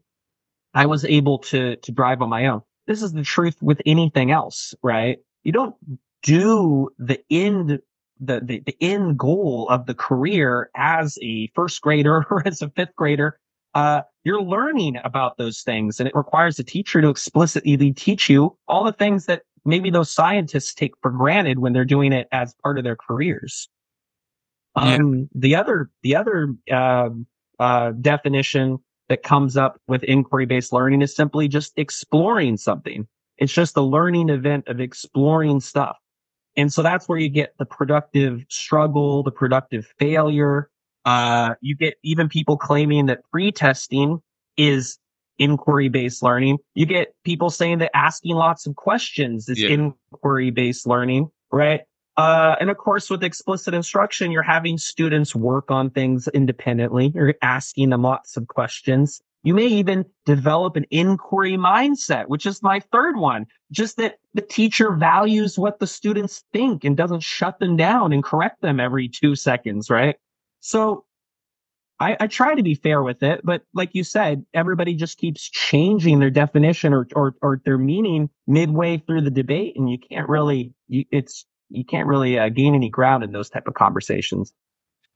I 0.74 0.86
was 0.86 1.04
able 1.04 1.38
to, 1.38 1.76
to 1.76 1.92
drive 1.92 2.20
on 2.20 2.28
my 2.28 2.46
own. 2.46 2.62
This 2.86 3.02
is 3.02 3.12
the 3.12 3.22
truth 3.22 3.56
with 3.62 3.80
anything 3.86 4.30
else, 4.30 4.74
right? 4.82 5.18
You 5.42 5.52
don't 5.52 5.74
do 6.22 6.90
the 6.98 7.20
end 7.30 7.80
the, 8.18 8.40
the, 8.40 8.60
the 8.60 8.76
end 8.80 9.18
goal 9.18 9.68
of 9.68 9.84
the 9.84 9.94
career 9.94 10.70
as 10.74 11.18
a 11.20 11.48
first 11.54 11.80
grader 11.82 12.24
or 12.30 12.42
as 12.46 12.62
a 12.62 12.70
fifth 12.70 12.96
grader, 12.96 13.38
uh, 13.76 14.00
you're 14.24 14.40
learning 14.40 14.96
about 15.04 15.36
those 15.36 15.60
things 15.60 16.00
and 16.00 16.08
it 16.08 16.14
requires 16.16 16.58
a 16.58 16.64
teacher 16.64 17.02
to 17.02 17.10
explicitly 17.10 17.92
teach 17.92 18.30
you 18.30 18.56
all 18.66 18.84
the 18.84 18.92
things 18.92 19.26
that 19.26 19.42
maybe 19.66 19.90
those 19.90 20.10
scientists 20.10 20.72
take 20.72 20.94
for 21.02 21.10
granted 21.10 21.58
when 21.58 21.74
they're 21.74 21.84
doing 21.84 22.10
it 22.10 22.26
as 22.32 22.54
part 22.62 22.78
of 22.78 22.84
their 22.84 22.96
careers. 22.96 23.68
Um, 24.76 25.28
the 25.34 25.56
other, 25.56 25.90
the 26.02 26.16
other, 26.16 26.54
uh, 26.72 27.10
uh, 27.58 27.90
definition 28.00 28.78
that 29.10 29.22
comes 29.22 29.58
up 29.58 29.78
with 29.88 30.02
inquiry 30.04 30.46
based 30.46 30.72
learning 30.72 31.02
is 31.02 31.14
simply 31.14 31.46
just 31.46 31.74
exploring 31.76 32.56
something. 32.56 33.06
It's 33.36 33.52
just 33.52 33.76
a 33.76 33.82
learning 33.82 34.30
event 34.30 34.68
of 34.68 34.80
exploring 34.80 35.60
stuff. 35.60 35.98
And 36.56 36.72
so 36.72 36.82
that's 36.82 37.10
where 37.10 37.18
you 37.18 37.28
get 37.28 37.52
the 37.58 37.66
productive 37.66 38.42
struggle, 38.48 39.22
the 39.22 39.30
productive 39.30 39.86
failure. 39.98 40.70
Uh, 41.06 41.54
you 41.60 41.76
get 41.76 41.94
even 42.02 42.28
people 42.28 42.56
claiming 42.56 43.06
that 43.06 43.20
pre-testing 43.30 44.20
is 44.56 44.98
inquiry 45.38 45.88
based 45.88 46.22
learning. 46.22 46.58
You 46.74 46.84
get 46.84 47.14
people 47.24 47.48
saying 47.48 47.78
that 47.78 47.96
asking 47.96 48.34
lots 48.34 48.66
of 48.66 48.74
questions 48.74 49.48
is 49.48 49.60
yeah. 49.60 49.68
inquiry 49.68 50.50
based 50.50 50.86
learning, 50.86 51.30
right? 51.52 51.82
Uh, 52.16 52.56
and 52.60 52.70
of 52.70 52.78
course, 52.78 53.08
with 53.08 53.22
explicit 53.22 53.74
instruction, 53.74 54.30
you're 54.30 54.42
having 54.42 54.78
students 54.78 55.34
work 55.34 55.70
on 55.70 55.90
things 55.90 56.28
independently. 56.28 57.12
You're 57.14 57.34
asking 57.42 57.90
them 57.90 58.02
lots 58.02 58.36
of 58.36 58.48
questions. 58.48 59.20
You 59.42 59.54
may 59.54 59.66
even 59.66 60.06
develop 60.24 60.74
an 60.74 60.86
inquiry 60.90 61.52
mindset, 61.52 62.26
which 62.26 62.46
is 62.46 62.62
my 62.62 62.80
third 62.80 63.16
one. 63.16 63.46
Just 63.70 63.96
that 63.98 64.16
the 64.34 64.40
teacher 64.40 64.92
values 64.92 65.56
what 65.58 65.78
the 65.78 65.86
students 65.86 66.42
think 66.52 66.82
and 66.82 66.96
doesn't 66.96 67.22
shut 67.22 67.60
them 67.60 67.76
down 67.76 68.12
and 68.12 68.24
correct 68.24 68.60
them 68.62 68.80
every 68.80 69.08
two 69.08 69.36
seconds, 69.36 69.88
right? 69.88 70.16
So 70.66 71.04
I, 72.00 72.16
I 72.18 72.26
try 72.26 72.56
to 72.56 72.62
be 72.64 72.74
fair 72.74 73.00
with 73.00 73.22
it, 73.22 73.40
but 73.44 73.62
like 73.72 73.90
you 73.94 74.02
said, 74.02 74.44
everybody 74.52 74.96
just 74.96 75.16
keeps 75.16 75.48
changing 75.48 76.18
their 76.18 76.28
definition 76.28 76.92
or, 76.92 77.06
or, 77.14 77.36
or 77.40 77.62
their 77.64 77.78
meaning 77.78 78.28
midway 78.48 78.98
through 78.98 79.20
the 79.20 79.30
debate. 79.30 79.74
And 79.76 79.88
you 79.88 79.96
can't 79.96 80.28
really, 80.28 80.74
you, 80.88 81.04
it's, 81.12 81.46
you 81.70 81.84
can't 81.84 82.08
really 82.08 82.36
uh, 82.36 82.48
gain 82.48 82.74
any 82.74 82.88
ground 82.88 83.22
in 83.22 83.30
those 83.30 83.48
type 83.48 83.68
of 83.68 83.74
conversations. 83.74 84.52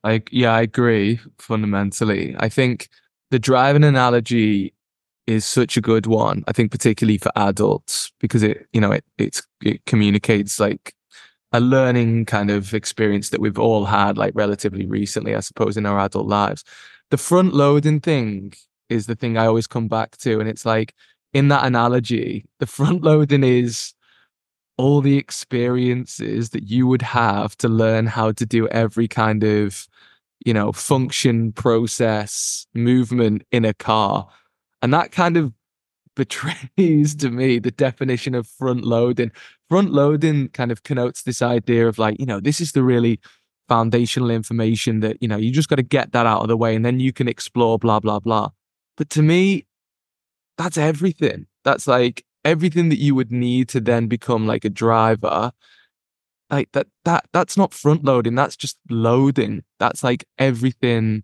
I, 0.04 0.22
yeah, 0.30 0.52
I 0.52 0.60
agree 0.60 1.18
fundamentally. 1.38 2.36
I 2.38 2.48
think 2.48 2.88
the 3.32 3.40
driving 3.40 3.82
analogy 3.82 4.72
is 5.26 5.44
such 5.44 5.76
a 5.76 5.80
good 5.80 6.06
one. 6.06 6.44
I 6.46 6.52
think 6.52 6.70
particularly 6.70 7.18
for 7.18 7.32
adults 7.34 8.12
because 8.20 8.44
it, 8.44 8.68
you 8.72 8.80
know, 8.80 8.92
it 8.92 9.04
it's, 9.18 9.42
it 9.64 9.84
communicates 9.84 10.60
like 10.60 10.94
a 11.52 11.60
learning 11.60 12.26
kind 12.26 12.50
of 12.50 12.74
experience 12.74 13.30
that 13.30 13.40
we've 13.40 13.58
all 13.58 13.84
had 13.84 14.16
like 14.16 14.32
relatively 14.34 14.86
recently, 14.86 15.34
I 15.34 15.40
suppose, 15.40 15.76
in 15.76 15.86
our 15.86 15.98
adult 15.98 16.26
lives. 16.26 16.64
The 17.10 17.16
front 17.16 17.54
loading 17.54 18.00
thing 18.00 18.52
is 18.88 19.06
the 19.06 19.16
thing 19.16 19.36
I 19.36 19.46
always 19.46 19.66
come 19.66 19.88
back 19.88 20.16
to, 20.18 20.40
and 20.40 20.48
it's 20.48 20.64
like 20.64 20.94
in 21.32 21.48
that 21.48 21.64
analogy, 21.64 22.44
the 22.58 22.66
front 22.66 23.02
loading 23.02 23.44
is 23.44 23.94
all 24.76 25.00
the 25.00 25.18
experiences 25.18 26.50
that 26.50 26.64
you 26.64 26.86
would 26.86 27.02
have 27.02 27.56
to 27.58 27.68
learn 27.68 28.06
how 28.06 28.32
to 28.32 28.46
do 28.46 28.66
every 28.68 29.06
kind 29.06 29.44
of 29.44 29.86
you 30.46 30.54
know 30.54 30.72
function 30.72 31.52
process 31.52 32.66
movement 32.74 33.42
in 33.52 33.64
a 33.64 33.74
car 33.74 34.26
and 34.80 34.94
that 34.94 35.12
kind 35.12 35.36
of 35.36 35.52
betrays 36.16 37.14
to 37.16 37.30
me 37.30 37.58
the 37.58 37.70
definition 37.70 38.34
of 38.34 38.46
front 38.46 38.84
loading. 38.84 39.32
Front 39.68 39.92
loading 39.92 40.48
kind 40.48 40.72
of 40.72 40.82
connotes 40.82 41.22
this 41.22 41.42
idea 41.42 41.86
of 41.88 41.98
like 41.98 42.18
you 42.18 42.26
know 42.26 42.40
this 42.40 42.60
is 42.60 42.72
the 42.72 42.82
really 42.82 43.20
foundational 43.68 44.30
information 44.30 45.00
that 45.00 45.16
you 45.20 45.28
know 45.28 45.36
you 45.36 45.52
just 45.52 45.68
got 45.68 45.76
to 45.76 45.82
get 45.82 46.12
that 46.12 46.26
out 46.26 46.42
of 46.42 46.48
the 46.48 46.56
way 46.56 46.74
and 46.74 46.84
then 46.84 46.98
you 46.98 47.12
can 47.12 47.28
explore 47.28 47.78
blah 47.78 48.00
blah 48.00 48.18
blah. 48.20 48.48
But 48.96 49.10
to 49.10 49.22
me 49.22 49.66
that's 50.58 50.76
everything. 50.76 51.46
That's 51.64 51.86
like 51.86 52.24
everything 52.44 52.88
that 52.90 52.98
you 52.98 53.14
would 53.14 53.32
need 53.32 53.68
to 53.70 53.80
then 53.80 54.08
become 54.08 54.46
like 54.46 54.64
a 54.64 54.70
driver. 54.70 55.52
Like 56.50 56.72
that 56.72 56.88
that 57.04 57.26
that's 57.32 57.56
not 57.56 57.72
front 57.72 58.04
loading 58.04 58.34
that's 58.34 58.56
just 58.56 58.76
loading. 58.90 59.62
That's 59.78 60.02
like 60.02 60.24
everything 60.38 61.22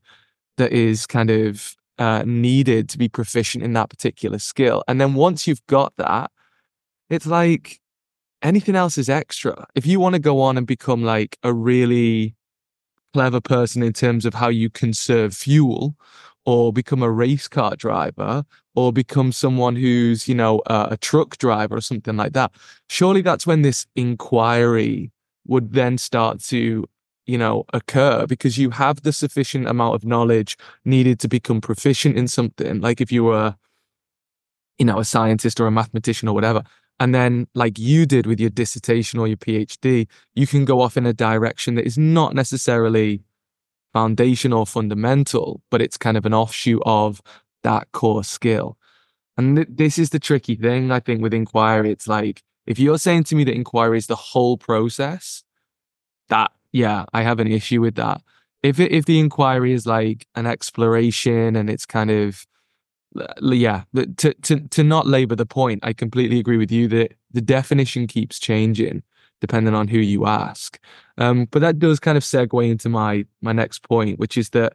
that 0.57 0.73
is 0.73 1.07
kind 1.07 1.31
of 1.31 1.77
uh, 1.99 2.23
needed 2.27 2.89
to 2.89 2.99
be 2.99 3.09
proficient 3.09 3.65
in 3.65 3.73
that 3.73 3.91
particular 3.91 4.39
skill 4.39 4.83
and 4.89 5.01
then 5.01 5.15
once 5.15 5.47
you've 5.47 5.67
got 5.67 5.93
that 5.97 6.31
it's 7.09 7.27
like 7.27 7.81
anything 8.43 8.77
else 8.77 8.99
is 8.99 9.09
extra 9.09 9.67
if 9.75 9.87
you 9.87 9.99
want 9.99 10.15
to 10.15 10.19
go 10.19 10.41
on 10.41 10.59
and 10.59 10.67
become 10.67 11.03
like 11.03 11.39
a 11.43 11.53
really 11.53 12.35
clever 13.17 13.41
person 13.41 13.83
in 13.83 13.95
terms 13.95 14.27
of 14.27 14.35
how 14.35 14.49
you 14.49 14.69
conserve 14.69 15.35
fuel 15.35 15.97
or 16.45 16.73
become 16.73 17.03
a 17.03 17.11
race 17.11 17.49
car 17.49 17.75
driver 17.77 18.45
or 18.75 18.93
become 18.93 19.33
someone 19.33 19.75
who's, 19.75 20.29
you 20.29 20.35
know, 20.35 20.61
a, 20.67 20.89
a 20.93 20.97
truck 20.99 21.39
driver 21.39 21.77
or 21.77 21.81
something 21.81 22.17
like 22.17 22.35
that. 22.35 22.53
Surely 22.89 23.23
that's 23.23 23.47
when 23.47 23.63
this 23.63 23.87
inquiry 23.97 25.11
would 25.47 25.73
then 25.73 25.97
start 25.97 26.43
to 26.43 26.85
you 27.27 27.39
know 27.39 27.65
occur 27.73 28.27
because 28.27 28.59
you 28.59 28.71
have 28.71 29.03
the 29.03 29.13
sufficient 29.13 29.67
amount 29.67 29.95
of 29.95 30.05
knowledge 30.05 30.57
needed 30.85 31.19
to 31.21 31.29
become 31.29 31.61
proficient 31.61 32.17
in 32.17 32.29
something 32.29 32.81
like 32.81 33.01
if 33.01 33.11
you 33.11 33.25
were 33.25 33.57
you 34.79 34.85
know 34.85 34.99
a 34.99 35.05
scientist 35.05 35.61
or 35.61 35.67
a 35.67 35.71
mathematician 35.71 36.29
or 36.29 36.35
whatever 36.35 36.63
and 36.99 37.15
then 37.15 37.47
like 37.55 37.79
you 37.79 38.07
did 38.07 38.27
with 38.27 38.41
your 38.41 38.51
dissertation 38.51 39.19
or 39.19 39.27
your 39.27 39.37
phd 39.37 40.07
you 40.35 40.47
can 40.47 40.65
go 40.65 40.81
off 40.81 40.97
in 40.97 41.07
a 41.07 41.13
direction 41.13 41.75
that 41.75 41.87
is 41.87 41.99
not 41.99 42.35
necessarily 42.35 43.23
foundational 43.93 44.61
or 44.61 44.67
fundamental 44.67 45.63
but 45.71 45.83
it's 45.83 45.97
kind 45.97 46.17
of 46.17 46.25
an 46.27 46.35
offshoot 46.35 46.83
of 46.87 47.21
that 47.67 47.91
core 47.91 48.23
skill. 48.23 48.79
And 49.37 49.57
th- 49.57 49.69
this 49.69 49.99
is 49.99 50.11
the 50.11 50.21
tricky 50.21 50.55
thing, 50.55 50.93
I 50.93 51.01
think, 51.01 51.21
with 51.21 51.35
inquiry. 51.35 51.91
It's 51.91 52.07
like, 52.07 52.43
if 52.65 52.79
you're 52.79 52.99
saying 52.99 53.25
to 53.25 53.35
me 53.35 53.43
that 53.45 53.55
inquiry 53.55 53.99
is 53.99 54.07
the 54.07 54.15
whole 54.17 54.57
process, 54.57 55.43
that, 56.29 56.53
yeah, 56.77 57.07
I 57.15 57.23
have 57.23 57.41
an 57.41 57.51
issue 57.51 57.81
with 57.81 57.95
that. 57.95 58.21
If 58.63 58.79
it, 58.79 58.93
if 58.93 59.07
the 59.07 59.19
inquiry 59.19 59.73
is 59.73 59.87
like 59.87 60.27
an 60.35 60.47
exploration 60.47 61.57
and 61.57 61.71
it's 61.71 61.87
kind 61.87 62.11
of, 62.11 62.47
yeah, 63.41 63.85
to, 63.95 64.35
to, 64.35 64.61
to 64.61 64.85
not 64.85 65.07
labor 65.07 65.37
the 65.37 65.47
point, 65.47 65.81
I 65.83 65.95
completely 65.95 66.39
agree 66.39 66.59
with 66.59 66.71
you 66.71 66.87
that 66.89 67.15
the 67.33 67.41
definition 67.41 68.07
keeps 68.07 68.39
changing 68.39 69.03
depending 69.41 69.75
on 69.75 69.89
who 69.89 69.99
you 69.99 70.27
ask. 70.27 70.79
Um, 71.19 71.47
but 71.51 71.61
that 71.61 71.79
does 71.79 72.01
kind 72.01 72.17
of 72.17 72.25
segue 72.25 72.71
into 72.71 72.89
my 72.89 73.27
my 73.43 73.53
next 73.53 73.83
point, 73.83 74.19
which 74.19 74.37
is 74.37 74.51
that 74.51 74.73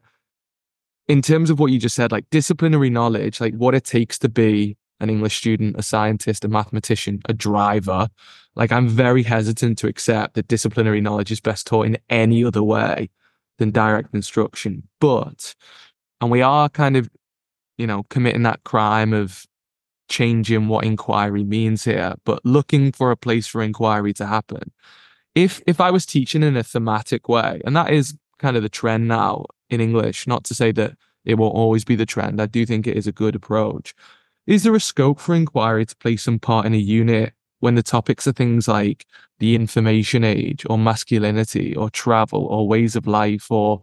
in 1.07 1.21
terms 1.21 1.49
of 1.49 1.59
what 1.59 1.71
you 1.71 1.79
just 1.79 1.95
said, 1.95 2.11
like 2.11 2.29
disciplinary 2.29 2.89
knowledge, 2.89 3.41
like 3.41 3.55
what 3.55 3.75
it 3.75 3.83
takes 3.83 4.19
to 4.19 4.29
be 4.29 4.77
an 5.01 5.09
English 5.09 5.37
student, 5.37 5.75
a 5.77 5.83
scientist, 5.83 6.45
a 6.45 6.47
mathematician, 6.47 7.21
a 7.27 7.33
driver, 7.33 8.07
like 8.55 8.71
I'm 8.71 8.87
very 8.87 9.23
hesitant 9.23 9.77
to 9.79 9.87
accept 9.87 10.35
that 10.35 10.47
disciplinary 10.47 11.01
knowledge 11.01 11.31
is 11.31 11.39
best 11.39 11.67
taught 11.67 11.87
in 11.87 11.97
any 12.09 12.43
other 12.43 12.63
way 12.63 13.09
than 13.57 13.71
direct 13.71 14.13
instruction. 14.13 14.87
But, 14.99 15.55
and 16.19 16.31
we 16.31 16.41
are 16.41 16.69
kind 16.69 16.95
of, 16.97 17.09
you 17.77 17.87
know, 17.87 18.03
committing 18.09 18.43
that 18.43 18.63
crime 18.63 19.13
of 19.13 19.45
changing 20.09 20.67
what 20.67 20.85
inquiry 20.85 21.43
means 21.43 21.83
here, 21.83 22.15
but 22.25 22.45
looking 22.45 22.91
for 22.91 23.11
a 23.11 23.17
place 23.17 23.47
for 23.47 23.61
inquiry 23.61 24.13
to 24.13 24.25
happen. 24.25 24.71
If 25.33 25.61
if 25.65 25.79
I 25.79 25.91
was 25.91 26.05
teaching 26.05 26.43
in 26.43 26.57
a 26.57 26.63
thematic 26.63 27.29
way, 27.29 27.61
and 27.65 27.75
that 27.77 27.91
is 27.91 28.17
kind 28.41 28.57
of 28.57 28.63
the 28.63 28.69
trend 28.69 29.07
now 29.07 29.45
in 29.69 29.79
English. 29.79 30.27
Not 30.27 30.43
to 30.45 30.53
say 30.53 30.71
that 30.73 30.97
it 31.23 31.35
will 31.35 31.49
always 31.49 31.85
be 31.85 31.95
the 31.95 32.05
trend. 32.05 32.41
I 32.41 32.47
do 32.47 32.65
think 32.65 32.85
it 32.85 32.97
is 32.97 33.07
a 33.07 33.11
good 33.11 33.35
approach. 33.35 33.93
Is 34.47 34.63
there 34.63 34.75
a 34.75 34.79
scope 34.79 35.19
for 35.19 35.35
inquiry 35.35 35.85
to 35.85 35.95
play 35.97 36.17
some 36.17 36.39
part 36.39 36.65
in 36.65 36.73
a 36.73 36.77
unit 36.77 37.33
when 37.59 37.75
the 37.75 37.83
topics 37.83 38.25
are 38.27 38.31
things 38.31 38.67
like 38.67 39.05
the 39.39 39.55
information 39.55 40.23
age 40.23 40.65
or 40.69 40.77
masculinity 40.77 41.75
or 41.75 41.89
travel 41.89 42.45
or 42.45 42.67
ways 42.67 42.95
of 42.95 43.07
life 43.07 43.51
or 43.51 43.81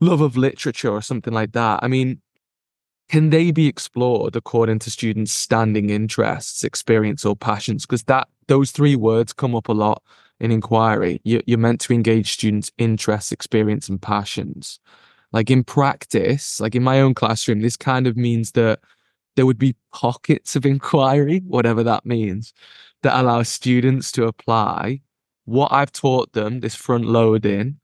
love 0.00 0.20
of 0.20 0.36
literature 0.36 0.90
or 0.90 1.02
something 1.02 1.34
like 1.34 1.52
that? 1.52 1.80
I 1.82 1.88
mean, 1.88 2.20
can 3.08 3.30
they 3.30 3.50
be 3.50 3.66
explored 3.66 4.36
according 4.36 4.80
to 4.80 4.90
students' 4.90 5.32
standing 5.32 5.90
interests, 5.90 6.62
experience, 6.62 7.24
or 7.24 7.34
passions? 7.34 7.86
Because 7.86 8.04
that 8.04 8.28
those 8.48 8.70
three 8.70 8.96
words 8.96 9.32
come 9.32 9.56
up 9.56 9.68
a 9.68 9.72
lot 9.72 10.02
in 10.40 10.52
inquiry. 10.52 11.20
You, 11.24 11.42
you're 11.46 11.58
meant 11.58 11.80
to 11.82 11.94
engage 11.94 12.32
students' 12.32 12.70
interests, 12.78 13.32
experience, 13.32 13.88
and 13.88 14.00
passions. 14.00 14.78
Like 15.32 15.50
in 15.50 15.64
practice, 15.64 16.60
like 16.60 16.74
in 16.74 16.82
my 16.82 17.00
own 17.00 17.14
classroom, 17.14 17.60
this 17.60 17.76
kind 17.76 18.06
of 18.06 18.16
means 18.16 18.52
that 18.52 18.80
there 19.38 19.46
would 19.46 19.56
be 19.56 19.76
pockets 19.92 20.56
of 20.56 20.66
inquiry, 20.66 21.38
whatever 21.46 21.84
that 21.84 22.04
means, 22.04 22.52
that 23.04 23.20
allow 23.20 23.44
students 23.44 24.10
to 24.10 24.24
apply 24.24 25.00
what 25.44 25.70
I've 25.70 25.92
taught 25.92 26.32
them, 26.32 26.58
this 26.58 26.74
front 26.74 27.04
loading, 27.04 27.78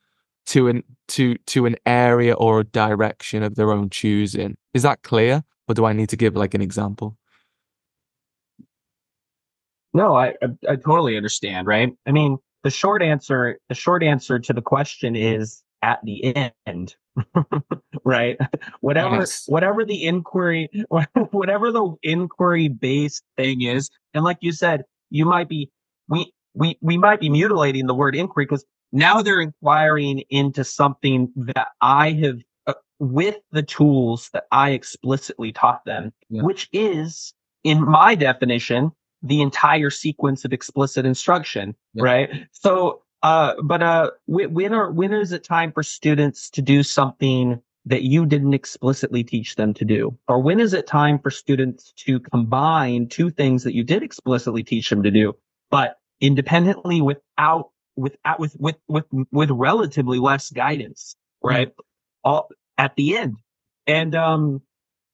to 0.46 0.66
an 0.66 0.82
to 1.08 1.36
to 1.36 1.64
an 1.64 1.76
area 1.86 2.34
or 2.34 2.58
a 2.58 2.64
direction 2.64 3.44
of 3.44 3.54
their 3.54 3.70
own 3.70 3.88
choosing. 3.88 4.56
Is 4.74 4.82
that 4.82 5.04
clear? 5.04 5.44
Or 5.68 5.76
do 5.76 5.84
I 5.84 5.92
need 5.92 6.08
to 6.08 6.16
give 6.16 6.34
like 6.34 6.54
an 6.54 6.60
example? 6.60 7.16
No, 9.94 10.16
I, 10.16 10.34
I, 10.42 10.72
I 10.72 10.76
totally 10.76 11.16
understand, 11.16 11.68
right? 11.68 11.92
I 12.04 12.10
mean, 12.10 12.38
the 12.64 12.70
short 12.70 13.00
answer 13.00 13.60
the 13.68 13.76
short 13.76 14.02
answer 14.02 14.40
to 14.40 14.52
the 14.52 14.60
question 14.60 15.14
is 15.14 15.62
at 15.82 16.00
the 16.02 16.52
end 16.66 16.96
right 18.04 18.36
whatever 18.80 19.16
yes. 19.16 19.44
whatever 19.46 19.84
the 19.84 20.04
inquiry 20.04 20.68
whatever 21.30 21.70
the 21.70 21.94
inquiry 22.02 22.68
based 22.68 23.22
thing 23.36 23.62
is 23.62 23.90
and 24.14 24.24
like 24.24 24.38
you 24.40 24.52
said 24.52 24.82
you 25.10 25.24
might 25.24 25.48
be 25.48 25.70
we 26.08 26.32
we 26.54 26.76
we 26.80 26.98
might 26.98 27.20
be 27.20 27.28
mutilating 27.28 27.86
the 27.86 27.94
word 27.94 28.16
inquiry 28.16 28.46
because 28.46 28.64
now 28.92 29.22
they're 29.22 29.40
inquiring 29.40 30.22
into 30.30 30.64
something 30.64 31.30
that 31.36 31.68
i 31.80 32.10
have 32.10 32.38
uh, 32.66 32.74
with 32.98 33.36
the 33.52 33.62
tools 33.62 34.30
that 34.32 34.44
i 34.50 34.70
explicitly 34.70 35.52
taught 35.52 35.84
them 35.84 36.12
yeah. 36.30 36.42
which 36.42 36.68
is 36.72 37.32
in 37.62 37.82
my 37.84 38.14
definition 38.14 38.90
the 39.24 39.40
entire 39.40 39.90
sequence 39.90 40.44
of 40.44 40.52
explicit 40.52 41.06
instruction, 41.06 41.74
yep. 41.94 42.04
right? 42.04 42.30
So, 42.52 43.00
uh, 43.24 43.54
but 43.62 43.82
uh, 43.82 44.10
when 44.26 44.74
are 44.74 44.92
when 44.92 45.14
is 45.14 45.32
it 45.32 45.42
time 45.42 45.72
for 45.72 45.82
students 45.82 46.50
to 46.50 46.60
do 46.60 46.82
something 46.82 47.58
that 47.86 48.02
you 48.02 48.26
didn't 48.26 48.52
explicitly 48.52 49.24
teach 49.24 49.56
them 49.56 49.72
to 49.72 49.84
do, 49.86 50.18
or 50.28 50.40
when 50.40 50.60
is 50.60 50.74
it 50.74 50.86
time 50.86 51.18
for 51.18 51.30
students 51.30 51.94
to 51.96 52.20
combine 52.20 53.08
two 53.08 53.30
things 53.30 53.64
that 53.64 53.74
you 53.74 53.82
did 53.82 54.02
explicitly 54.02 54.62
teach 54.62 54.90
them 54.90 55.02
to 55.02 55.10
do, 55.10 55.34
but 55.70 55.96
independently 56.20 57.00
without 57.00 57.70
without 57.96 58.38
with 58.38 58.54
with 58.58 58.76
with 58.88 59.06
with 59.32 59.50
relatively 59.50 60.18
less 60.18 60.50
guidance, 60.50 61.16
right? 61.42 61.68
Mm-hmm. 61.68 61.80
All 62.24 62.50
at 62.76 62.94
the 62.94 63.16
end, 63.16 63.36
and 63.86 64.14
um, 64.14 64.60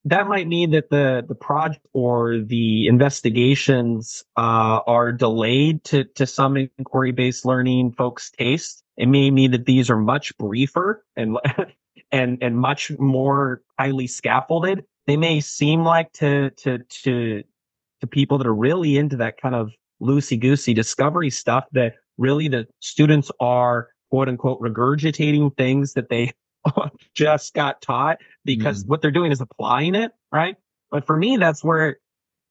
that 0.04 0.26
might 0.26 0.48
mean 0.48 0.70
that 0.70 0.90
the 0.90 1.24
the 1.26 1.34
project 1.34 1.86
or 1.92 2.38
the 2.38 2.86
investigations 2.86 4.24
uh, 4.36 4.80
are 4.86 5.12
delayed 5.12 5.84
to 5.84 6.04
to 6.04 6.26
some 6.26 6.56
inquiry 6.56 7.12
based 7.12 7.44
learning 7.44 7.92
folks' 7.92 8.30
taste. 8.30 8.82
It 8.96 9.06
may 9.06 9.30
mean 9.30 9.50
that 9.52 9.66
these 9.66 9.90
are 9.90 9.98
much 9.98 10.36
briefer 10.38 11.04
and 11.16 11.38
and 12.12 12.38
and 12.40 12.58
much 12.58 12.90
more 12.98 13.62
highly 13.78 14.06
scaffolded. 14.06 14.84
They 15.06 15.16
may 15.16 15.40
seem 15.40 15.84
like 15.84 16.12
to 16.14 16.50
to 16.50 16.78
to 16.78 17.42
to 18.00 18.06
people 18.06 18.38
that 18.38 18.46
are 18.46 18.54
really 18.54 18.96
into 18.96 19.16
that 19.16 19.40
kind 19.40 19.54
of 19.54 19.70
loosey 20.00 20.40
goosey 20.40 20.72
discovery 20.72 21.28
stuff 21.28 21.64
that 21.72 21.94
really 22.16 22.48
the 22.48 22.66
students 22.80 23.30
are 23.38 23.88
quote 24.10 24.28
unquote 24.28 24.60
regurgitating 24.60 25.54
things 25.58 25.92
that 25.92 26.08
they 26.08 26.32
just 27.14 27.54
got 27.54 27.80
taught 27.82 28.18
because 28.44 28.84
mm. 28.84 28.88
what 28.88 29.02
they're 29.02 29.10
doing 29.10 29.32
is 29.32 29.40
applying 29.40 29.94
it, 29.94 30.12
right? 30.32 30.56
But 30.90 31.06
for 31.06 31.16
me, 31.16 31.36
that's 31.36 31.62
where 31.64 31.98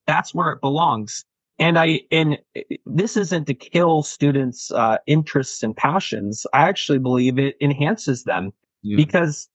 that's 0.07 0.33
where 0.33 0.51
it 0.51 0.61
belongs. 0.61 1.25
And 1.59 1.77
I 1.77 2.01
and 2.11 2.39
this 2.85 3.17
isn't 3.17 3.45
to 3.45 3.53
kill 3.53 4.01
students' 4.03 4.71
uh, 4.71 4.97
interests 5.07 5.61
and 5.61 5.75
passions. 5.75 6.47
I 6.53 6.69
actually 6.69 6.99
believe 6.99 7.37
it 7.37 7.57
enhances 7.59 8.23
them 8.23 8.53
yeah. 8.81 8.95
because, 8.95 9.49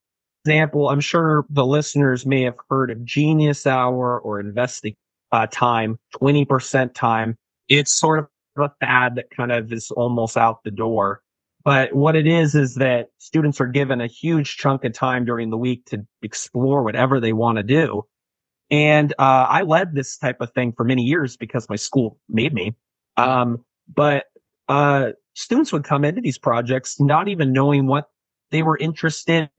example, 0.44 0.90
I'm 0.90 1.00
sure 1.00 1.46
the 1.48 1.64
listeners 1.64 2.26
may 2.26 2.42
have 2.42 2.56
heard 2.68 2.90
of 2.90 3.04
Genius 3.04 3.66
Hour 3.66 4.20
or 4.20 4.38
Investing 4.38 4.94
uh, 5.32 5.46
Time, 5.50 5.98
twenty 6.12 6.44
percent 6.44 6.94
time. 6.94 7.36
It's 7.68 7.92
sort 7.92 8.18
of 8.18 8.28
a 8.58 8.70
fad 8.80 9.14
that 9.16 9.30
kind 9.30 9.50
of 9.50 9.72
is 9.72 9.90
almost 9.90 10.36
out 10.36 10.62
the 10.62 10.70
door. 10.70 11.22
But 11.64 11.94
what 11.94 12.14
it 12.14 12.26
is 12.26 12.54
is 12.54 12.74
that 12.74 13.08
students 13.18 13.60
are 13.60 13.66
given 13.66 14.00
a 14.00 14.06
huge 14.06 14.56
chunk 14.56 14.84
of 14.84 14.92
time 14.92 15.24
during 15.24 15.50
the 15.50 15.56
week 15.56 15.86
to 15.86 16.06
explore 16.22 16.82
whatever 16.82 17.20
they 17.20 17.32
want 17.32 17.56
to 17.56 17.62
do. 17.62 18.04
And 18.70 19.12
uh, 19.18 19.46
I 19.48 19.62
led 19.62 19.94
this 19.94 20.18
type 20.18 20.40
of 20.40 20.52
thing 20.52 20.72
for 20.72 20.84
many 20.84 21.02
years 21.02 21.36
because 21.36 21.68
my 21.68 21.76
school 21.76 22.18
made 22.28 22.52
me. 22.52 22.74
Um, 23.16 23.64
but 23.92 24.24
uh, 24.68 25.10
students 25.34 25.72
would 25.72 25.84
come 25.84 26.04
into 26.04 26.20
these 26.20 26.38
projects 26.38 27.00
not 27.00 27.28
even 27.28 27.52
knowing 27.52 27.86
what 27.86 28.08
they 28.50 28.62
were 28.62 28.76
interested 28.78 29.50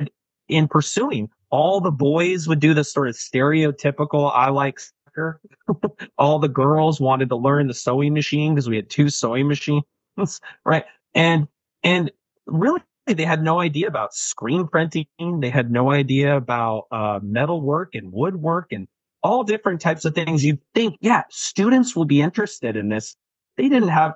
in 0.47 0.67
pursuing. 0.67 1.29
All 1.49 1.81
the 1.81 1.91
boys 1.91 2.47
would 2.47 2.59
do 2.59 2.73
this 2.73 2.91
sort 2.91 3.07
of 3.07 3.15
stereotypical, 3.15 4.31
I 4.33 4.49
like 4.49 4.79
soccer. 4.79 5.39
All 6.17 6.39
the 6.39 6.49
girls 6.49 6.99
wanted 6.99 7.29
to 7.29 7.35
learn 7.35 7.67
the 7.67 7.73
sewing 7.73 8.13
machine 8.13 8.53
because 8.53 8.69
we 8.69 8.75
had 8.75 8.89
two 8.89 9.09
sewing 9.09 9.47
machines, 9.47 9.83
right? 10.65 10.85
And, 11.13 11.47
and 11.85 12.11
really 12.47 12.81
they 13.07 13.23
had 13.23 13.43
no 13.43 13.59
idea 13.59 13.87
about 13.87 14.13
screen 14.13 14.67
printing. 14.67 15.05
They 15.19 15.51
had 15.51 15.71
no 15.71 15.91
idea 15.91 16.35
about 16.35 16.87
uh, 16.91 17.19
metal 17.21 17.61
work 17.61 17.93
and 17.93 18.11
woodwork 18.11 18.71
and 18.71 18.87
all 19.21 19.43
different 19.43 19.79
types 19.79 20.05
of 20.05 20.15
things. 20.15 20.43
You'd 20.43 20.59
think, 20.73 20.97
yeah, 21.01 21.23
students 21.29 21.95
will 21.95 22.05
be 22.05 22.21
interested 22.21 22.75
in 22.75 22.89
this. 22.89 23.15
They 23.57 23.69
didn't 23.69 23.89
have 23.89 24.15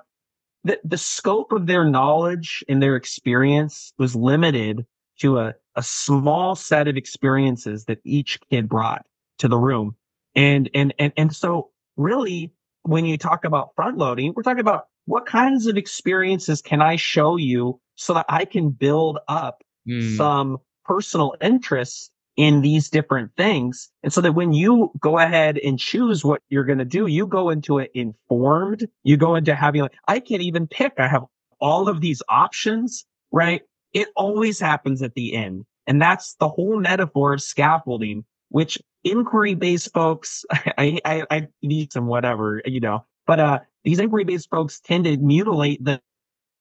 the, 0.64 0.80
the 0.84 0.98
scope 0.98 1.52
of 1.52 1.66
their 1.66 1.84
knowledge 1.84 2.64
and 2.68 2.82
their 2.82 2.96
experience 2.96 3.92
was 3.96 4.16
limited 4.16 4.84
to 5.20 5.38
a, 5.38 5.54
a 5.76 5.82
small 5.82 6.56
set 6.56 6.88
of 6.88 6.96
experiences 6.96 7.84
that 7.84 7.98
each 8.04 8.38
kid 8.50 8.68
brought 8.68 9.06
to 9.38 9.48
the 9.48 9.56
room. 9.56 9.94
And, 10.34 10.68
and, 10.74 10.92
and, 10.98 11.12
and 11.16 11.34
so 11.34 11.70
really, 11.96 12.52
when 12.82 13.04
you 13.04 13.18
talk 13.18 13.44
about 13.44 13.74
front 13.76 13.98
loading, 13.98 14.32
we're 14.34 14.42
talking 14.42 14.60
about 14.60 14.86
what 15.10 15.26
kinds 15.26 15.66
of 15.66 15.76
experiences 15.76 16.62
can 16.62 16.80
I 16.80 16.94
show 16.94 17.36
you 17.36 17.80
so 17.96 18.14
that 18.14 18.26
I 18.28 18.44
can 18.44 18.70
build 18.70 19.18
up 19.26 19.64
mm. 19.88 20.16
some 20.16 20.58
personal 20.84 21.34
interests 21.42 22.12
in 22.36 22.60
these 22.60 22.88
different 22.90 23.32
things. 23.36 23.90
And 24.04 24.12
so 24.12 24.20
that 24.20 24.36
when 24.36 24.52
you 24.52 24.92
go 25.00 25.18
ahead 25.18 25.58
and 25.58 25.80
choose 25.80 26.24
what 26.24 26.40
you're 26.48 26.64
going 26.64 26.78
to 26.78 26.84
do, 26.84 27.08
you 27.08 27.26
go 27.26 27.50
into 27.50 27.80
it 27.80 27.90
informed. 27.92 28.86
You 29.02 29.16
go 29.16 29.34
into 29.34 29.52
having 29.52 29.82
like, 29.82 29.94
I 30.06 30.20
can't 30.20 30.42
even 30.42 30.68
pick. 30.68 30.92
I 30.96 31.08
have 31.08 31.24
all 31.60 31.88
of 31.88 32.00
these 32.00 32.22
options, 32.28 33.04
right? 33.32 33.62
It 33.92 34.10
always 34.14 34.60
happens 34.60 35.02
at 35.02 35.14
the 35.14 35.34
end. 35.34 35.64
And 35.88 36.00
that's 36.00 36.36
the 36.38 36.48
whole 36.48 36.78
metaphor 36.78 37.34
of 37.34 37.42
scaffolding, 37.42 38.24
which 38.50 38.78
inquiry 39.02 39.56
based 39.56 39.92
folks, 39.92 40.44
I, 40.52 41.00
I, 41.04 41.24
I 41.28 41.48
need 41.62 41.92
some 41.92 42.06
whatever, 42.06 42.62
you 42.64 42.78
know, 42.78 43.04
but, 43.26 43.40
uh, 43.40 43.58
these 43.84 43.98
inquiry 43.98 44.24
based 44.24 44.50
folks 44.50 44.80
tend 44.80 45.04
to 45.04 45.16
mutilate 45.16 45.84
the, 45.84 46.00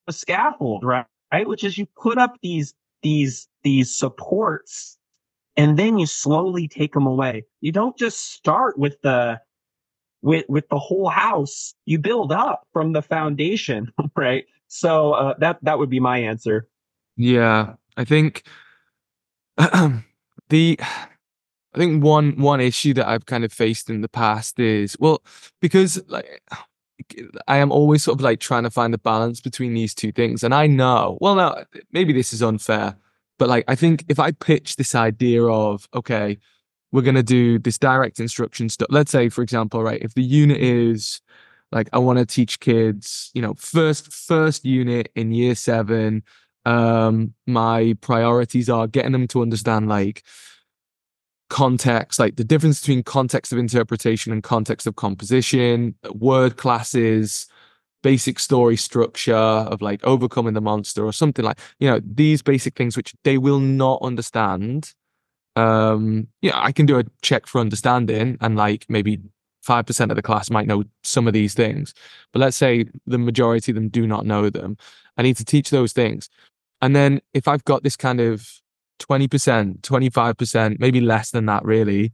scaffold, 0.10 0.84
right? 0.84 1.06
Right. 1.32 1.48
Which 1.48 1.64
is 1.64 1.78
you 1.78 1.86
put 1.96 2.18
up 2.18 2.34
these, 2.42 2.74
these, 3.04 3.48
these 3.62 3.96
supports 3.96 4.98
and 5.56 5.78
then 5.78 6.00
you 6.00 6.08
slowly 6.08 6.68
take 6.68 6.94
them 6.94 7.06
away. 7.06 7.46
You 7.62 7.72
don't 7.72 7.96
just 7.96 8.34
start 8.34 8.80
with 8.80 9.00
the 9.04 9.40
with 10.22 10.46
with 10.50 10.68
the 10.70 10.80
whole 10.80 11.10
house. 11.10 11.74
You 11.86 12.00
build 12.00 12.32
up 12.32 12.68
from 12.74 12.94
the 12.94 13.02
foundation, 13.02 13.92
right? 14.16 14.46
So 14.68 15.14
uh, 15.14 15.34
that 15.40 15.60
that 15.64 15.80
would 15.80 15.90
be 15.90 16.00
my 16.00 16.18
answer. 16.18 16.68
Yeah, 17.18 17.74
I 17.98 18.06
think 18.06 18.44
the 19.58 20.80
I 20.80 21.78
think 21.78 22.04
one 22.04 22.38
one 22.38 22.62
issue 22.62 22.94
that 22.96 23.08
I've 23.08 23.26
kind 23.26 23.44
of 23.44 23.52
faced 23.52 23.90
in 23.90 24.02
the 24.02 24.10
past 24.10 24.60
is 24.60 24.96
well 25.00 25.22
because 25.62 26.02
like 26.08 26.42
I 27.48 27.58
am 27.58 27.72
always 27.72 28.04
sort 28.04 28.20
of 28.20 28.22
like 28.22 28.40
trying 28.40 28.64
to 28.64 28.70
find 28.70 28.94
the 28.94 28.98
balance 28.98 29.42
between 29.42 29.74
these 29.74 29.94
two 29.94 30.12
things, 30.12 30.44
and 30.44 30.54
I 30.54 30.68
know 30.68 31.18
well 31.22 31.36
now 31.36 31.64
maybe 31.92 32.14
this 32.14 32.34
is 32.34 32.44
unfair 32.44 32.96
but 33.40 33.48
like, 33.48 33.64
I 33.68 33.74
think 33.74 34.06
if 34.10 34.20
I 34.20 34.32
pitch 34.32 34.76
this 34.76 34.94
idea 34.94 35.44
of, 35.44 35.88
okay, 35.96 36.38
we're 36.92 37.02
going 37.02 37.16
to 37.16 37.24
do 37.24 37.58
this 37.58 37.80
direct 37.80 38.20
instruction 38.20 38.70
stuff. 38.70 38.90
Let's 38.92 39.12
say, 39.12 39.30
for 39.30 39.42
example, 39.42 39.82
right, 39.82 40.02
if 40.02 40.14
the 40.14 40.24
unit 40.24 40.60
is 40.60 41.22
like, 41.72 41.90
I 41.94 42.00
want 42.00 42.20
to 42.20 42.26
teach 42.26 42.60
kids, 42.60 43.32
you 43.34 43.42
know, 43.42 43.54
first, 43.58 44.12
first 44.12 44.66
unit 44.66 45.10
in 45.16 45.32
year 45.32 45.56
seven, 45.56 46.24
um, 46.66 47.34
my 47.48 47.96
priorities 48.02 48.70
are 48.70 48.88
getting 48.88 49.14
them 49.14 49.28
to 49.30 49.42
understand 49.42 49.88
like 49.88 50.24
context, 51.50 52.20
like 52.20 52.36
the 52.36 52.44
difference 52.44 52.80
between 52.80 53.04
context 53.04 53.52
of 53.52 53.58
interpretation 53.58 54.32
and 54.32 54.44
context 54.44 54.88
of 54.88 54.96
composition, 54.96 55.96
word 56.14 56.58
classes, 56.58 57.48
basic 58.02 58.40
story 58.40 58.78
structure 58.78 59.36
of 59.36 59.82
like 59.82 60.04
overcoming 60.04 60.54
the 60.54 60.62
monster 60.62 61.06
or 61.06 61.12
something 61.12 61.44
like 61.44 61.60
you 61.80 61.90
know 61.90 62.00
these 62.06 62.42
basic 62.42 62.76
things 62.76 62.96
which 62.96 63.14
they 63.24 63.38
will 63.38 63.60
not 63.60 64.02
understand. 64.02 64.94
Um 65.56 66.28
yeah 66.42 66.58
i 66.62 66.72
can 66.72 66.86
do 66.86 67.00
a 67.00 67.04
check 67.22 67.48
for 67.48 67.60
understanding 67.60 68.38
and 68.40 68.56
like 68.56 68.86
maybe 68.88 69.20
5% 69.68 70.10
of 70.10 70.16
the 70.16 70.22
class 70.22 70.50
might 70.50 70.68
know 70.68 70.84
some 71.04 71.28
of 71.28 71.34
these 71.34 71.54
things. 71.54 71.94
But 72.32 72.40
let's 72.40 72.56
say 72.56 72.86
the 73.06 73.18
majority 73.18 73.72
of 73.72 73.76
them 73.76 73.90
do 73.90 74.08
not 74.08 74.26
know 74.26 74.50
them. 74.50 74.78
I 75.18 75.22
need 75.22 75.36
to 75.36 75.46
teach 75.46 75.70
those 75.70 75.92
things. 75.92 76.30
And 76.82 76.96
then 76.96 77.22
if 77.34 77.48
i've 77.48 77.66
got 77.66 77.84
this 77.84 77.98
kind 77.98 78.22
of 78.22 78.50
20% 79.00 79.82
25% 79.82 80.80
maybe 80.80 81.02
less 81.02 81.32
than 81.32 81.46
that 81.46 81.64
really 81.64 82.12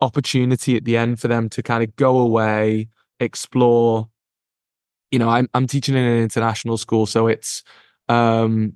opportunity 0.00 0.76
at 0.76 0.84
the 0.84 0.96
end 0.96 1.20
for 1.20 1.28
them 1.28 1.48
to 1.48 1.62
kind 1.62 1.82
of 1.84 1.94
go 1.96 2.18
away 2.18 2.88
explore 3.20 4.08
you 5.14 5.20
know, 5.20 5.28
I'm 5.28 5.48
I'm 5.54 5.68
teaching 5.68 5.94
in 5.94 6.02
an 6.02 6.20
international 6.24 6.76
school, 6.76 7.06
so 7.06 7.28
it's 7.28 7.62
um, 8.08 8.72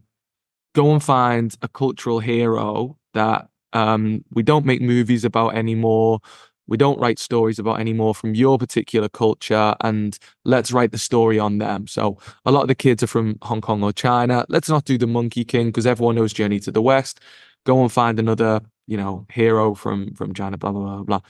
go 0.72 0.92
and 0.92 1.02
find 1.02 1.52
a 1.62 1.68
cultural 1.68 2.20
hero 2.20 2.96
that 3.14 3.48
um, 3.72 4.24
we 4.30 4.44
don't 4.44 4.64
make 4.64 4.80
movies 4.80 5.24
about 5.24 5.56
anymore. 5.56 6.20
We 6.68 6.76
don't 6.76 7.00
write 7.00 7.18
stories 7.18 7.58
about 7.58 7.80
anymore 7.80 8.14
from 8.14 8.34
your 8.34 8.58
particular 8.58 9.08
culture, 9.08 9.74
and 9.80 10.18
let's 10.44 10.70
write 10.70 10.92
the 10.92 10.98
story 10.98 11.38
on 11.38 11.58
them. 11.58 11.86
So 11.86 12.18
a 12.44 12.52
lot 12.52 12.62
of 12.62 12.68
the 12.68 12.74
kids 12.74 13.02
are 13.02 13.08
from 13.08 13.38
Hong 13.42 13.60
Kong 13.60 13.82
or 13.82 13.92
China. 13.92 14.44
Let's 14.48 14.68
not 14.68 14.84
do 14.84 14.98
the 14.98 15.06
Monkey 15.06 15.44
King 15.44 15.68
because 15.68 15.86
everyone 15.86 16.14
knows 16.14 16.32
Journey 16.32 16.60
to 16.60 16.70
the 16.70 16.82
West. 16.82 17.20
Go 17.64 17.82
and 17.82 17.90
find 17.90 18.18
another, 18.20 18.60
you 18.86 18.96
know, 18.96 19.26
hero 19.32 19.74
from 19.74 20.14
from 20.14 20.34
China. 20.34 20.56
Blah 20.56 20.72
blah 20.72 20.82
blah 20.82 21.02
blah. 21.02 21.20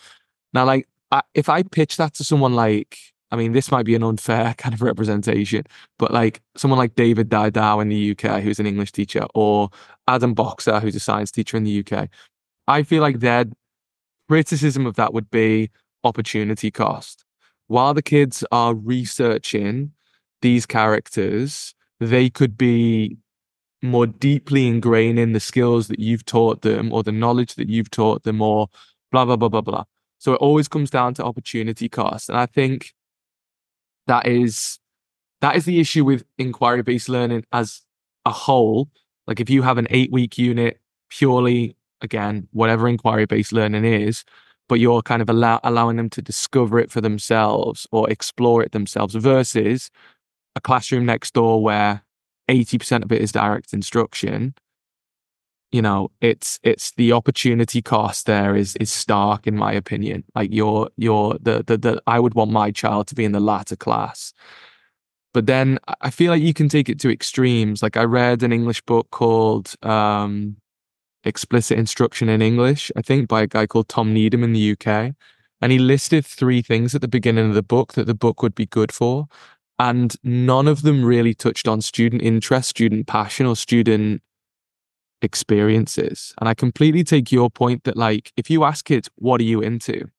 Now, 0.52 0.64
like, 0.64 0.88
I, 1.10 1.22
if 1.34 1.48
I 1.48 1.62
pitch 1.62 1.96
that 1.96 2.14
to 2.14 2.24
someone 2.24 2.54
like 2.54 2.98
I 3.30 3.36
mean, 3.36 3.52
this 3.52 3.70
might 3.70 3.84
be 3.84 3.94
an 3.94 4.02
unfair 4.02 4.54
kind 4.58 4.74
of 4.74 4.82
representation, 4.82 5.64
but 5.98 6.12
like 6.12 6.40
someone 6.56 6.78
like 6.78 6.94
David 6.94 7.28
Didau 7.28 7.82
in 7.82 7.88
the 7.88 8.12
UK, 8.12 8.42
who's 8.42 8.58
an 8.58 8.66
English 8.66 8.92
teacher, 8.92 9.26
or 9.34 9.70
Adam 10.06 10.34
Boxer, 10.34 10.80
who's 10.80 10.96
a 10.96 11.00
science 11.00 11.30
teacher 11.30 11.56
in 11.56 11.64
the 11.64 11.84
UK, 11.84 12.08
I 12.66 12.82
feel 12.82 13.02
like 13.02 13.20
their 13.20 13.46
criticism 14.28 14.86
of 14.86 14.94
that 14.96 15.14
would 15.14 15.30
be 15.30 15.70
opportunity 16.04 16.70
cost. 16.70 17.24
While 17.66 17.94
the 17.94 18.02
kids 18.02 18.44
are 18.50 18.74
researching 18.74 19.92
these 20.42 20.66
characters, 20.66 21.74
they 22.00 22.30
could 22.30 22.56
be 22.56 23.18
more 23.82 24.06
deeply 24.06 24.70
ingraining 24.70 25.32
the 25.32 25.40
skills 25.40 25.88
that 25.88 26.00
you've 26.00 26.24
taught 26.24 26.62
them 26.62 26.92
or 26.92 27.02
the 27.02 27.12
knowledge 27.12 27.54
that 27.54 27.68
you've 27.68 27.90
taught 27.90 28.24
them 28.24 28.40
or 28.40 28.68
blah, 29.12 29.24
blah, 29.24 29.36
blah, 29.36 29.48
blah, 29.48 29.60
blah. 29.60 29.84
So 30.18 30.32
it 30.32 30.40
always 30.40 30.68
comes 30.68 30.90
down 30.90 31.14
to 31.14 31.24
opportunity 31.24 31.88
cost. 31.88 32.28
And 32.28 32.38
I 32.38 32.46
think 32.46 32.92
that 34.06 34.26
is 34.26 34.78
that 35.40 35.54
is 35.54 35.64
the 35.64 35.78
issue 35.78 36.04
with 36.04 36.24
inquiry 36.38 36.82
based 36.82 37.08
learning 37.08 37.44
as 37.52 37.82
a 38.24 38.30
whole. 38.30 38.88
Like 39.26 39.38
if 39.38 39.48
you 39.48 39.62
have 39.62 39.78
an 39.78 39.86
eight 39.90 40.10
week 40.10 40.38
unit 40.38 40.80
purely 41.10 41.76
again 42.00 42.48
whatever 42.52 42.88
inquiry 42.88 43.26
based 43.26 43.52
learning 43.52 43.84
is, 43.84 44.24
but 44.68 44.80
you're 44.80 45.02
kind 45.02 45.22
of 45.22 45.30
allow, 45.30 45.60
allowing 45.64 45.96
them 45.96 46.10
to 46.10 46.22
discover 46.22 46.78
it 46.78 46.90
for 46.90 47.00
themselves 47.00 47.86
or 47.90 48.08
explore 48.10 48.62
it 48.62 48.72
themselves 48.72 49.14
versus 49.14 49.90
a 50.54 50.60
classroom 50.60 51.06
next 51.06 51.34
door 51.34 51.62
where 51.62 52.02
80% 52.48 53.04
of 53.04 53.12
it 53.12 53.20
is 53.20 53.32
direct 53.32 53.72
instruction. 53.72 54.54
You 55.70 55.82
know 55.82 56.10
it's 56.22 56.58
it's 56.62 56.92
the 56.92 57.12
opportunity 57.12 57.82
cost 57.82 58.24
there 58.24 58.56
is 58.56 58.74
is 58.76 58.90
stark 58.90 59.46
in 59.46 59.54
my 59.54 59.72
opinion. 59.72 60.24
Like 60.34 60.50
you're 60.50 60.88
you're 60.96 61.36
the 61.42 61.62
the, 61.62 61.76
the 61.76 62.02
i 62.06 62.18
would 62.18 62.32
want 62.32 62.50
my 62.50 62.70
child 62.70 63.06
to 63.08 63.14
be 63.14 63.26
in 63.26 63.32
the 63.32 63.40
latter 63.40 63.76
class. 63.76 64.32
But 65.34 65.44
then 65.44 65.78
i 66.00 66.08
feel 66.08 66.32
like 66.32 66.40
you 66.42 66.54
can 66.54 66.70
take 66.70 66.88
it 66.88 66.98
to 67.00 67.10
extremes. 67.10 67.82
Like 67.82 67.98
i 67.98 68.04
read 68.04 68.42
an 68.42 68.50
english 68.50 68.80
book 68.82 69.10
called 69.10 69.74
um 69.82 70.56
explicit 71.24 71.78
instruction 71.78 72.28
in 72.28 72.40
english 72.40 72.90
i 72.96 73.02
think 73.02 73.28
by 73.28 73.42
a 73.42 73.46
guy 73.46 73.66
called 73.66 73.88
tom 73.88 74.12
needham 74.12 74.44
in 74.44 74.52
the 74.52 74.72
uk 74.72 74.86
and 75.60 75.72
he 75.72 75.78
listed 75.78 76.24
three 76.24 76.62
things 76.62 76.94
at 76.94 77.00
the 77.00 77.08
beginning 77.08 77.48
of 77.48 77.54
the 77.54 77.62
book 77.62 77.94
that 77.94 78.06
the 78.06 78.14
book 78.14 78.42
would 78.42 78.54
be 78.54 78.66
good 78.66 78.92
for 78.92 79.26
and 79.78 80.16
none 80.22 80.68
of 80.68 80.82
them 80.82 81.04
really 81.04 81.34
touched 81.34 81.68
on 81.68 81.80
student 81.80 82.22
interest 82.22 82.70
student 82.70 83.06
passion 83.06 83.46
or 83.46 83.54
student 83.54 84.22
experiences. 85.20 86.32
And 86.38 86.48
I 86.48 86.54
completely 86.54 87.02
take 87.02 87.32
your 87.32 87.50
point 87.50 87.84
that, 87.84 87.96
like, 87.96 88.32
if 88.36 88.50
you 88.50 88.62
ask 88.62 88.84
kids, 88.84 89.10
what 89.16 89.40
are 89.40 89.44
you 89.44 89.60
into? 89.60 90.10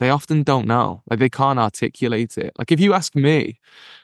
they 0.00 0.10
often 0.10 0.42
don't 0.42 0.66
know. 0.66 1.02
Like 1.08 1.18
they 1.18 1.28
can't 1.28 1.58
articulate 1.58 2.36
it. 2.38 2.52
Like 2.58 2.72
if 2.72 2.80
you 2.80 2.94
ask 2.94 3.14
me, 3.14 3.60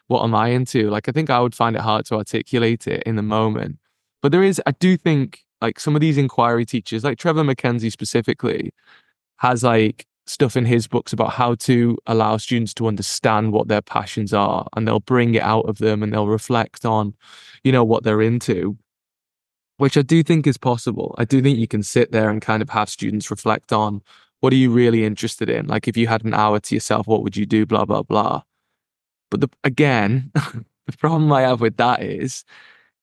what 0.06 0.22
am 0.22 0.34
I 0.34 0.48
into? 0.48 0.90
Like 0.90 1.08
I 1.08 1.12
think 1.12 1.30
I 1.30 1.40
would 1.40 1.54
find 1.54 1.74
it 1.74 1.82
hard 1.82 2.04
to 2.06 2.16
articulate 2.16 2.86
it 2.86 3.02
in 3.04 3.16
the 3.16 3.22
moment. 3.22 3.78
But 4.22 4.30
there 4.30 4.42
is, 4.42 4.60
I 4.66 4.72
do 4.72 4.96
think 4.96 5.45
like 5.60 5.80
some 5.80 5.94
of 5.94 6.00
these 6.00 6.18
inquiry 6.18 6.66
teachers, 6.66 7.04
like 7.04 7.18
Trevor 7.18 7.44
MacKenzie 7.44 7.92
specifically, 7.92 8.72
has 9.38 9.62
like 9.62 10.06
stuff 10.26 10.56
in 10.56 10.64
his 10.64 10.88
books 10.88 11.12
about 11.12 11.32
how 11.32 11.54
to 11.54 11.96
allow 12.06 12.36
students 12.36 12.74
to 12.74 12.88
understand 12.88 13.52
what 13.52 13.68
their 13.68 13.82
passions 13.82 14.34
are 14.34 14.66
and 14.74 14.86
they'll 14.86 14.98
bring 14.98 15.34
it 15.34 15.42
out 15.42 15.68
of 15.68 15.78
them 15.78 16.02
and 16.02 16.12
they'll 16.12 16.26
reflect 16.26 16.84
on, 16.84 17.14
you 17.62 17.70
know, 17.70 17.84
what 17.84 18.02
they're 18.02 18.22
into 18.22 18.76
which 19.78 19.96
I 19.96 20.02
do 20.02 20.22
think 20.22 20.46
is 20.46 20.56
possible. 20.56 21.14
I 21.18 21.24
do 21.24 21.42
think 21.42 21.58
you 21.58 21.68
can 21.68 21.82
sit 21.82 22.12
there 22.12 22.30
and 22.30 22.40
kind 22.40 22.62
of 22.62 22.70
have 22.70 22.88
students 22.88 23.30
reflect 23.30 23.72
on 23.72 24.02
what 24.40 24.52
are 24.52 24.56
you 24.56 24.70
really 24.70 25.04
interested 25.04 25.50
in? 25.50 25.66
Like 25.66 25.88
if 25.88 25.96
you 25.96 26.06
had 26.06 26.24
an 26.24 26.34
hour 26.34 26.60
to 26.60 26.74
yourself, 26.74 27.06
what 27.06 27.22
would 27.22 27.36
you 27.36 27.46
do? 27.46 27.66
Blah, 27.66 27.84
blah, 27.84 28.02
blah. 28.02 28.42
But 29.30 29.40
the, 29.40 29.48
again, 29.64 30.30
the 30.34 30.96
problem 30.98 31.32
I 31.32 31.42
have 31.42 31.60
with 31.60 31.76
that 31.76 32.02
is 32.02 32.44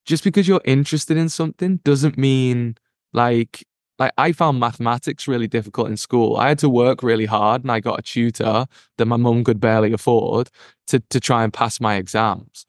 just 0.06 0.24
because 0.24 0.48
you're 0.48 0.62
interested 0.66 1.18
in 1.18 1.30
something 1.30 1.78
doesn't 1.84 2.18
mean 2.18 2.76
like 3.14 3.64
like 4.00 4.12
I 4.18 4.32
found 4.32 4.60
mathematics 4.60 5.28
really 5.28 5.48
difficult 5.48 5.88
in 5.88 5.98
school. 5.98 6.38
I 6.38 6.50
had 6.50 6.60
to 6.60 6.70
work 6.70 7.04
really 7.04 7.26
hard 7.26 7.64
and 7.64 7.72
I 7.72 7.80
got 7.80 8.00
a 8.00 8.02
tutor 8.02 8.66
that 8.98 9.06
my 9.06 9.18
mum 9.18 9.44
could 9.44 9.60
barely 9.60 9.94
afford 9.94 10.50
to 10.88 11.00
to 11.00 11.20
try 11.20 11.44
and 11.44 11.54
pass 11.54 11.80
my 11.80 11.96
exams. 11.96 12.66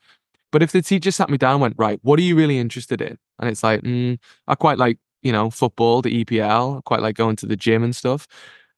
But 0.55 0.63
if 0.63 0.71
the 0.71 0.83
teacher 0.83 1.11
sat 1.11 1.31
me 1.31 1.37
down 1.37 1.55
and 1.55 1.63
went, 1.63 1.75
right, 1.79 1.99
what 2.03 2.17
are 2.21 2.23
you 2.23 2.37
really 2.37 2.59
interested 2.61 3.01
in? 3.01 3.19
And 3.41 3.51
it's 3.51 3.65
like, 3.65 3.83
mm, 3.83 4.19
I 4.47 4.55
quite 4.55 4.79
like, 4.79 4.99
you 5.21 5.33
know, 5.33 5.51
football, 5.51 6.01
the 6.01 6.25
EPL, 6.25 6.79
I 6.79 6.81
quite 6.83 7.01
like 7.01 7.17
going 7.17 7.35
to 7.37 7.47
the 7.47 7.57
gym 7.57 7.83
and 7.83 7.97
stuff. 7.97 8.29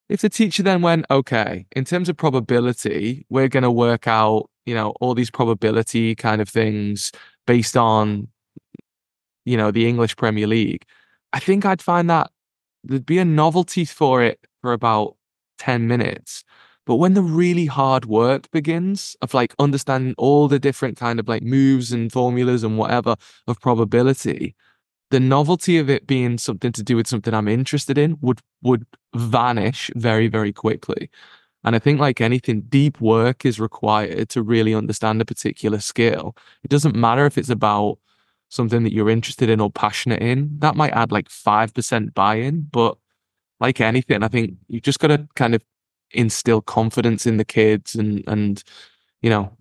If 0.08 0.22
the 0.22 0.30
teacher 0.30 0.62
then 0.62 0.80
went, 0.80 1.04
okay, 1.10 1.66
in 1.76 1.84
terms 1.84 2.08
of 2.08 2.16
probability, 2.16 3.26
we're 3.28 3.48
going 3.48 3.64
to 3.64 3.70
work 3.70 4.08
out, 4.08 4.48
you 4.64 4.74
know, 4.74 4.94
all 5.02 5.14
these 5.14 5.30
probability 5.30 6.14
kind 6.14 6.40
of 6.40 6.48
things 6.48 7.12
based 7.46 7.76
on, 7.76 8.28
you 9.46 9.56
know, 9.56 9.70
the 9.70 9.88
English 9.88 10.16
Premier 10.16 10.46
League, 10.46 10.84
I 11.32 11.38
think 11.38 11.64
I'd 11.64 11.80
find 11.80 12.10
that 12.10 12.30
there'd 12.84 13.06
be 13.06 13.18
a 13.18 13.24
novelty 13.24 13.86
for 13.86 14.22
it 14.22 14.40
for 14.60 14.72
about 14.72 15.16
10 15.58 15.86
minutes. 15.86 16.44
But 16.84 16.96
when 16.96 17.14
the 17.14 17.22
really 17.22 17.66
hard 17.66 18.04
work 18.04 18.50
begins 18.50 19.16
of 19.22 19.34
like 19.34 19.54
understanding 19.58 20.14
all 20.18 20.46
the 20.46 20.58
different 20.58 20.96
kind 20.96 21.18
of 21.18 21.28
like 21.28 21.42
moves 21.42 21.92
and 21.92 22.12
formulas 22.12 22.62
and 22.62 22.78
whatever 22.78 23.16
of 23.48 23.60
probability, 23.60 24.54
the 25.10 25.20
novelty 25.20 25.78
of 25.78 25.88
it 25.90 26.06
being 26.06 26.38
something 26.38 26.72
to 26.72 26.82
do 26.82 26.96
with 26.96 27.06
something 27.06 27.34
I'm 27.34 27.48
interested 27.48 27.98
in 27.98 28.18
would 28.20 28.40
would 28.62 28.86
vanish 29.14 29.90
very, 29.96 30.28
very 30.28 30.52
quickly. 30.52 31.10
And 31.64 31.74
I 31.74 31.80
think 31.80 31.98
like 31.98 32.20
anything, 32.20 32.62
deep 32.62 33.00
work 33.00 33.44
is 33.44 33.58
required 33.58 34.28
to 34.30 34.42
really 34.42 34.74
understand 34.74 35.20
a 35.20 35.24
particular 35.24 35.80
skill. 35.80 36.36
It 36.62 36.70
doesn't 36.70 36.94
matter 36.94 37.26
if 37.26 37.36
it's 37.38 37.50
about 37.50 37.98
something 38.48 38.82
that 38.84 38.92
you're 38.92 39.10
interested 39.10 39.50
in 39.50 39.60
or 39.60 39.70
passionate 39.70 40.22
in. 40.22 40.58
That 40.58 40.76
might 40.76 40.92
add 40.92 41.12
like 41.12 41.28
5% 41.28 42.14
buy-in, 42.14 42.68
but 42.70 42.96
like 43.60 43.80
anything, 43.80 44.22
I 44.22 44.28
think 44.28 44.54
you've 44.68 44.82
just 44.82 45.00
got 45.00 45.08
to 45.08 45.26
kind 45.34 45.54
of 45.54 45.62
instill 46.12 46.60
confidence 46.60 47.26
in 47.26 47.36
the 47.36 47.44
kids 47.44 47.94
and 47.94 48.22
and 48.28 48.62
you 49.22 49.30
know 49.30 49.56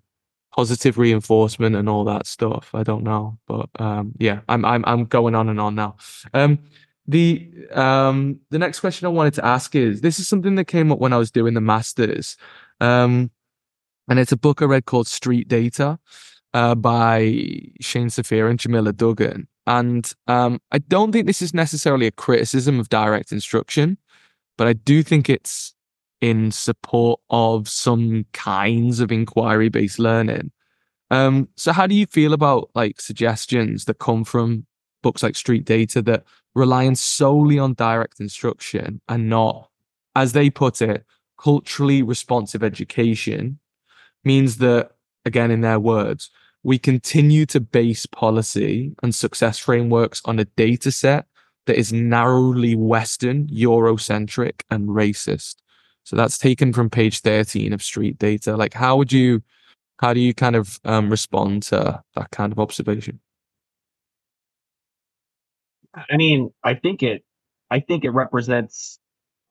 positive 0.55 0.97
reinforcement 0.97 1.75
and 1.75 1.89
all 1.89 2.05
that 2.05 2.25
stuff. 2.25 2.71
I 2.73 2.83
don't 2.83 3.03
know, 3.03 3.37
but 3.47 3.69
um, 3.79 4.13
yeah, 4.17 4.41
I'm 4.47 4.63
I'm 4.65 4.83
I'm 4.85 5.05
going 5.05 5.35
on 5.35 5.49
and 5.49 5.59
on 5.59 5.75
now. 5.75 5.97
Um, 6.33 6.59
the 7.07 7.51
um 7.73 8.39
the 8.49 8.57
next 8.57 8.79
question 8.79 9.05
I 9.05 9.09
wanted 9.09 9.35
to 9.35 9.45
ask 9.45 9.75
is 9.75 10.01
this 10.01 10.19
is 10.19 10.27
something 10.27 10.55
that 10.55 10.65
came 10.65 10.91
up 10.91 10.99
when 10.99 11.13
I 11.13 11.17
was 11.17 11.31
doing 11.31 11.53
the 11.53 11.61
masters, 11.61 12.37
um, 12.79 13.31
and 14.07 14.19
it's 14.19 14.31
a 14.31 14.37
book 14.37 14.61
I 14.61 14.65
read 14.65 14.85
called 14.85 15.07
Street 15.07 15.47
Data, 15.47 15.99
uh, 16.55 16.73
by 16.73 17.19
Shane 17.81 18.07
Safir 18.07 18.49
and 18.49 18.57
Jamila 18.57 18.93
Dugan. 18.93 19.45
And 19.67 20.09
um, 20.27 20.61
I 20.71 20.77
don't 20.77 21.11
think 21.11 21.27
this 21.27 21.41
is 21.41 21.53
necessarily 21.53 22.07
a 22.07 22.11
criticism 22.11 22.79
of 22.79 22.87
direct 22.87 23.33
instruction, 23.33 23.97
but 24.57 24.65
I 24.65 24.71
do 24.71 25.03
think 25.03 25.29
it's 25.29 25.73
in 26.21 26.51
support 26.51 27.19
of 27.29 27.67
some 27.67 28.25
kinds 28.31 29.01
of 29.01 29.11
inquiry 29.11 29.67
based 29.67 29.99
learning. 29.99 30.53
Um, 31.11 31.49
so 31.57 31.73
how 31.73 31.87
do 31.87 31.93
you 31.93 32.05
feel 32.05 32.31
about 32.31 32.69
like 32.73 33.01
suggestions 33.01 33.83
that 33.85 33.99
come 33.99 34.23
from 34.23 34.65
books 35.03 35.21
like 35.21 35.35
Street 35.35 35.65
Data 35.65 36.01
that 36.03 36.23
relying 36.55 36.95
solely 36.95 37.59
on 37.59 37.73
direct 37.73 38.21
instruction 38.21 39.01
and 39.09 39.27
not, 39.29 39.69
as 40.15 40.31
they 40.31 40.49
put 40.49 40.81
it, 40.81 41.03
culturally 41.37 42.01
responsive 42.01 42.63
education 42.63 43.59
means 44.23 44.57
that, 44.59 44.91
again, 45.25 45.51
in 45.51 45.59
their 45.59 45.81
words, 45.81 46.29
we 46.65 46.79
continue 46.79 47.45
to 47.45 47.59
base 47.59 48.07
policy 48.07 48.95
and 49.03 49.13
success 49.13 49.59
frameworks 49.59 50.19
on 50.25 50.39
a 50.39 50.45
data 50.45 50.91
set 50.91 51.27
that 51.67 51.77
is 51.77 51.93
narrowly 51.93 52.75
Western, 52.75 53.45
Eurocentric, 53.49 54.63
and 54.71 54.89
racist. 54.89 55.57
So 56.05 56.15
that's 56.15 56.39
taken 56.39 56.73
from 56.73 56.89
page 56.89 57.21
13 57.21 57.71
of 57.71 57.83
street 57.83 58.17
data. 58.17 58.57
Like, 58.57 58.73
how 58.73 58.97
would 58.97 59.11
you, 59.11 59.43
how 59.99 60.11
do 60.11 60.19
you 60.19 60.33
kind 60.33 60.55
of 60.55 60.79
um, 60.85 61.07
respond 61.11 61.61
to 61.63 62.01
that 62.15 62.31
kind 62.31 62.51
of 62.51 62.57
observation? 62.59 63.19
I 65.93 66.17
mean, 66.17 66.51
I 66.63 66.73
think 66.73 67.03
it, 67.03 67.23
I 67.69 67.79
think 67.79 68.05
it 68.05 68.09
represents 68.09 68.97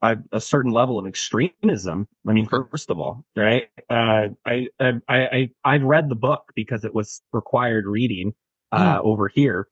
a, 0.05 0.17
a 0.33 0.41
certain 0.41 0.71
level 0.71 0.99
of 0.99 1.07
extremism. 1.07 2.07
I 2.29 2.33
mean, 2.33 2.47
first 2.47 2.91
of 2.91 2.99
all, 2.99 3.25
right? 3.37 3.69
Uh, 3.89 4.29
I, 4.45 4.69
I, 4.79 5.01
I, 5.09 5.51
I 5.65 5.77
read 5.79 6.09
the 6.09 6.15
book 6.15 6.53
because 6.55 6.85
it 6.85 6.95
was 6.95 7.23
required 7.33 7.87
reading 7.87 8.35
uh, 8.71 8.99
mm. 8.99 9.05
over 9.05 9.29
here, 9.29 9.69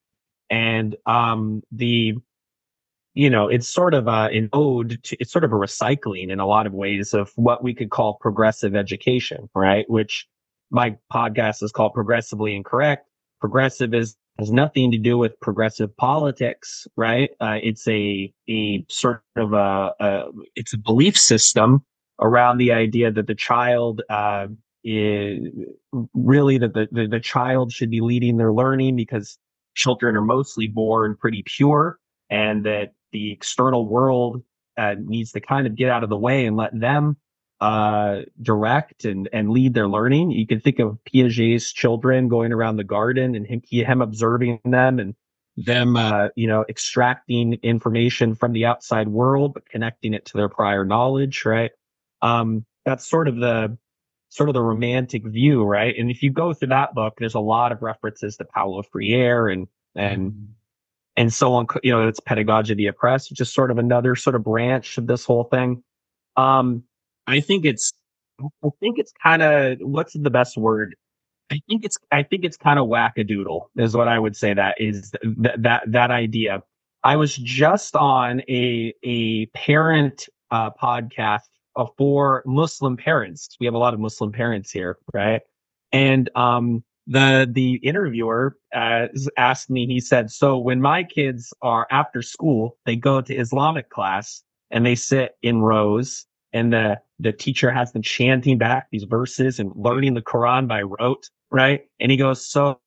and 0.51 0.97
um, 1.07 1.63
the 1.71 2.15
you 3.15 3.29
know, 3.29 3.49
it's 3.49 3.69
sort 3.69 3.93
of 3.93 4.07
a, 4.09 4.31
an 4.33 4.49
ode 4.55 5.03
to, 5.05 5.17
it's 5.21 5.31
sort 5.31 5.45
of 5.45 5.53
a 5.53 5.57
recycling 5.57 6.31
in 6.31 6.41
a 6.41 6.47
lot 6.47 6.67
of 6.67 6.73
ways 6.73 7.13
of 7.13 7.31
what 7.37 7.63
we 7.63 7.75
could 7.75 7.91
call 7.91 8.15
progressive 8.15 8.75
education, 8.75 9.51
right? 9.55 9.85
Which 9.89 10.27
my 10.71 10.97
podcast 11.13 11.63
is 11.63 11.73
called 11.73 11.93
Progressively 11.93 12.57
Incorrect. 12.57 13.07
Progressive 13.39 13.93
is, 13.93 14.17
has 14.39 14.51
nothing 14.51 14.91
to 14.91 14.99
do 14.99 15.19
with 15.19 15.39
progressive 15.41 15.97
politics, 15.97 16.87
right? 16.97 17.31
Uh, 17.41 17.59
it's 17.63 17.87
a, 17.87 18.33
a 18.49 18.85
sort 18.89 19.23
of 19.37 19.53
a, 19.53 19.93
a, 20.01 20.25
it's 20.55 20.73
a 20.73 20.79
belief 20.79 21.19
system 21.19 21.85
around 22.21 22.59
the 22.59 22.73
idea 22.73 23.11
that 23.11 23.27
the 23.27 23.35
child, 23.35 24.03
uh, 24.09 24.47
is 24.85 25.49
really 26.15 26.59
that 26.59 26.75
the, 26.75 26.89
the, 26.91 27.07
the 27.07 27.21
child 27.21 27.73
should 27.73 27.91
be 27.91 28.01
leading 28.01 28.37
their 28.37 28.53
learning 28.53 28.97
because 28.97 29.39
children 29.75 30.17
are 30.17 30.23
mostly 30.23 30.67
born 30.67 31.17
pretty 31.21 31.43
pure 31.47 31.99
and 32.31 32.65
that 32.65 32.93
the 33.13 33.31
external 33.33 33.87
world 33.87 34.43
uh, 34.77 34.95
needs 34.99 35.33
to 35.33 35.41
kind 35.41 35.67
of 35.67 35.77
get 35.77 35.89
out 35.89 36.03
of 36.03 36.11
the 36.11 36.17
way 36.17 36.47
and 36.47 36.57
let 36.57 36.79
them 36.79 37.17
uh, 37.63 38.23
direct 38.43 39.05
and, 39.05 39.29
and 39.33 39.49
lead 39.49 39.73
their 39.73 39.87
learning. 39.87 40.33
You 40.33 40.49
can 40.49 40.59
think 40.59 40.81
of 40.81 40.99
Piaget's 41.05 41.73
children 41.73 42.27
going 42.27 42.53
around 42.53 42.75
the 42.75 42.83
garden 42.83 43.37
and 43.37 43.47
him, 43.47 43.63
him 43.71 44.03
observing 44.03 44.59
them 44.65 44.99
and 44.99 45.15
them, 45.57 45.97
uh, 45.97 46.29
you 46.35 46.49
know, 46.49 46.65
extracting 46.69 47.55
information 47.63 48.35
from 48.35 48.53
the 48.53 48.65
outside 48.65 49.07
world, 49.07 49.55
but 49.55 49.69
connecting 49.69 50.13
it 50.13 50.25
to 50.27 50.37
their 50.37 50.49
prior 50.49 50.85
knowledge, 50.85 51.45
right? 51.45 51.71
Um, 52.21 52.67
that's 52.85 53.09
sort 53.09 53.29
of 53.29 53.37
the, 53.37 53.79
sort 54.31 54.49
of 54.49 54.55
the 54.55 54.63
romantic 54.63 55.25
view, 55.25 55.63
right? 55.63 55.95
And 55.97 56.11
if 56.11 56.21
you 56.21 56.33
go 56.33 56.53
through 56.53 56.71
that 56.71 56.97
book, 56.97 57.15
there's 57.19 57.37
a 57.37 57.41
lot 57.41 57.71
of 57.71 57.81
references 57.81 58.39
to 58.39 58.45
Paulo 58.45 58.83
Freire 58.83 59.49
and, 59.49 59.69
and 59.95 60.33
mm-hmm 60.33 60.53
and 61.15 61.31
so 61.31 61.53
on. 61.53 61.67
You 61.83 61.93
know, 61.93 62.09
it's 62.09 62.21
pedagogy 62.21 62.73
of 62.73 62.79
the 62.79 62.87
oppressed, 62.87 63.35
just 63.35 63.53
sort 63.53 63.71
of 63.71 63.77
another 63.77 64.17
sort 64.17 64.35
of 64.35 64.43
branch 64.43 64.97
of 64.97 65.07
this 65.07 65.27
whole 65.27 65.45
thing. 65.45 65.83
Um, 66.39 66.85
I 67.27 67.41
think 67.41 67.65
it's, 67.65 67.93
I 68.41 68.69
think 68.81 68.99
it's 68.99 69.13
kind 69.23 69.43
of 69.43 69.79
what's 69.81 70.15
the 70.15 70.31
best 70.31 70.57
word? 70.57 70.95
I 71.51 71.61
think 71.69 71.85
it's, 71.85 71.97
I 72.11 72.23
think 72.23 72.45
it's 72.45 72.57
kind 72.57 72.79
of 72.79 72.87
wackadoodle 72.89 73.67
is 73.77 73.97
what 73.97 74.09
I 74.09 74.19
would 74.19 74.37
say. 74.37 74.55
That 74.55 74.81
is 74.81 75.13
th- 75.23 75.57
that 75.59 75.83
that 75.87 76.11
idea. 76.11 76.63
I 77.05 77.17
was 77.17 77.37
just 77.37 77.95
on 77.95 78.41
a 78.49 78.95
a 79.03 79.47
parent 79.47 80.29
uh, 80.51 80.71
podcast 80.71 81.41
for 81.99 82.43
Muslim 82.47 82.97
parents. 82.97 83.57
We 83.61 83.67
have 83.67 83.75
a 83.75 83.79
lot 83.79 83.93
of 83.93 84.01
Muslim 84.01 84.33
parents 84.33 84.71
here, 84.71 84.99
right? 85.13 85.43
And 85.93 86.31
um, 86.35 86.85
the 87.07 87.49
the 87.51 87.75
interviewer 87.77 88.57
uh, 88.75 89.09
asked 89.37 89.71
me 89.71 89.87
he 89.87 90.01
said 90.01 90.31
so 90.31 90.57
when 90.59 90.81
my 90.81 91.03
kids 91.03 91.53
are 91.61 91.87
after 91.91 92.23
school 92.23 92.77
they 92.87 92.95
go 92.95 93.21
to 93.21 93.35
islamic 93.35 93.91
class 93.91 94.43
and 94.71 94.87
they 94.87 94.95
sit 94.95 95.33
in 95.43 95.61
rows 95.61 96.27
and 96.53 96.73
the 96.73 96.99
the 97.19 97.33
teacher 97.33 97.71
has 97.71 97.93
them 97.93 98.03
chanting 98.03 98.59
back 98.59 98.89
these 98.91 99.05
verses 99.05 99.59
and 99.59 99.73
learning 99.75 100.15
the 100.15 100.23
quran 100.23 100.67
by 100.67 100.83
rote 100.83 101.29
right 101.51 101.83
and 102.01 102.11
he 102.11 102.17
goes 102.17 102.47
so 102.47 102.79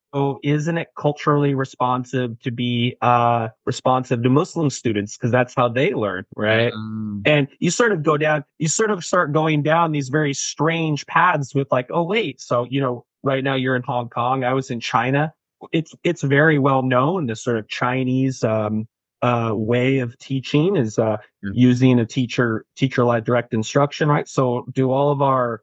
isn't 0.43 0.77
it 0.77 0.87
culturally 0.97 1.55
responsive 1.55 2.39
to 2.39 2.51
be 2.51 2.95
uh, 3.01 3.49
responsive 3.65 4.23
to 4.23 4.29
Muslim 4.29 4.69
students 4.69 5.17
because 5.17 5.31
that's 5.31 5.53
how 5.53 5.67
they 5.67 5.93
learn, 5.93 6.23
right? 6.37 6.71
Um, 6.71 7.21
and 7.25 7.47
you 7.59 7.69
sort 7.69 7.91
of 7.91 8.01
go 8.01 8.15
down, 8.15 8.45
you 8.57 8.69
sort 8.69 8.91
of 8.91 9.03
start 9.03 9.33
going 9.33 9.61
down 9.61 9.91
these 9.91 10.07
very 10.07 10.33
strange 10.33 11.05
paths 11.07 11.53
with 11.53 11.69
like, 11.71 11.87
oh 11.89 12.03
wait, 12.03 12.39
so 12.39 12.65
you 12.69 12.79
know, 12.79 13.05
right 13.23 13.43
now 13.43 13.55
you're 13.55 13.75
in 13.75 13.83
Hong 13.83 14.07
Kong, 14.07 14.43
I 14.43 14.53
was 14.53 14.71
in 14.71 14.79
China. 14.79 15.33
It's 15.73 15.93
it's 16.03 16.23
very 16.23 16.59
well 16.59 16.81
known 16.81 17.25
the 17.25 17.35
sort 17.35 17.57
of 17.57 17.67
Chinese 17.67 18.43
um, 18.43 18.87
uh, 19.21 19.51
way 19.53 19.99
of 19.99 20.17
teaching 20.17 20.75
is 20.75 20.99
uh, 20.99 21.17
mm-hmm. 21.17 21.51
using 21.53 21.99
a 21.99 22.05
teacher 22.05 22.65
teacher 22.75 23.03
led 23.03 23.23
direct 23.23 23.53
instruction, 23.53 24.09
right? 24.09 24.27
So 24.27 24.65
do 24.73 24.91
all 24.91 25.11
of 25.11 25.21
our 25.21 25.61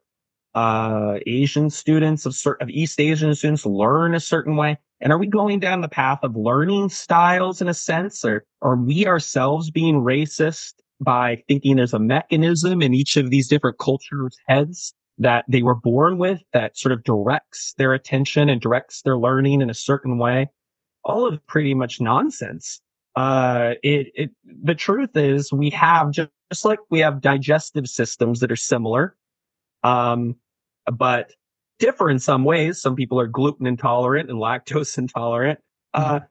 uh, 0.55 1.19
Asian 1.27 1.71
students 1.71 2.27
of, 2.27 2.37
of 2.61 2.69
East 2.69 3.01
Asian 3.01 3.35
students 3.35 3.65
learn 3.65 4.15
a 4.15 4.21
certain 4.21 4.57
way? 4.57 4.79
And 5.01 5.13
are 5.13 5.19
we 5.19 5.27
going 5.27 5.59
down 5.59 5.81
the 5.81 5.89
path 5.89 6.21
of 6.23 6.37
learning 6.37 6.89
styles 6.91 7.61
in 7.61 7.69
a 7.69 7.75
sense, 7.75 8.25
or 8.25 8.45
are 8.61 8.77
we 8.77 9.07
ourselves 9.07 9.71
being 9.71 9.97
racist 9.97 10.75
by 11.01 11.43
thinking 11.49 11.77
there's 11.77 11.95
a 11.95 11.99
mechanism 11.99 12.83
in 12.83 12.95
each 12.95 13.17
of 13.17 13.31
these 13.31 13.49
different 13.49 13.79
cultures' 13.79 14.37
heads 14.47 14.95
that 15.19 15.45
they 15.49 15.63
were 15.63 15.75
born 15.75 16.19
with 16.19 16.41
that 16.53 16.79
sort 16.79 16.93
of 16.93 17.03
directs 17.05 17.75
their 17.79 17.93
attention 17.93 18.49
and 18.49 18.61
directs 18.61 19.03
their 19.03 19.19
learning 19.19 19.61
in 19.61 19.71
a 19.71 19.75
certain 19.75 20.19
way? 20.19 20.49
All 21.05 21.27
of 21.27 21.45
pretty 21.47 21.75
much 21.75 22.01
nonsense. 22.01 22.81
Uh, 23.15 23.75
it, 23.83 24.09
it, 24.15 24.31
the 24.45 24.75
truth 24.75 25.17
is 25.17 25.53
we 25.53 25.71
have 25.71 26.11
just, 26.11 26.31
just 26.51 26.65
like 26.65 26.79
we 26.91 27.01
have 27.01 27.21
digestive 27.21 27.87
systems 27.87 28.41
that 28.41 28.51
are 28.51 28.57
similar. 28.57 29.17
Um, 29.83 30.37
but 30.91 31.33
differ 31.79 32.09
in 32.09 32.19
some 32.19 32.45
ways. 32.45 32.81
Some 32.81 32.95
people 32.95 33.19
are 33.21 33.27
gluten 33.27 33.67
intolerant 33.67 34.31
and 34.31 34.39
lactose 34.39 34.97
intolerant. 34.99 35.59
Uh, 35.95 36.21
mm-hmm. 36.21 36.25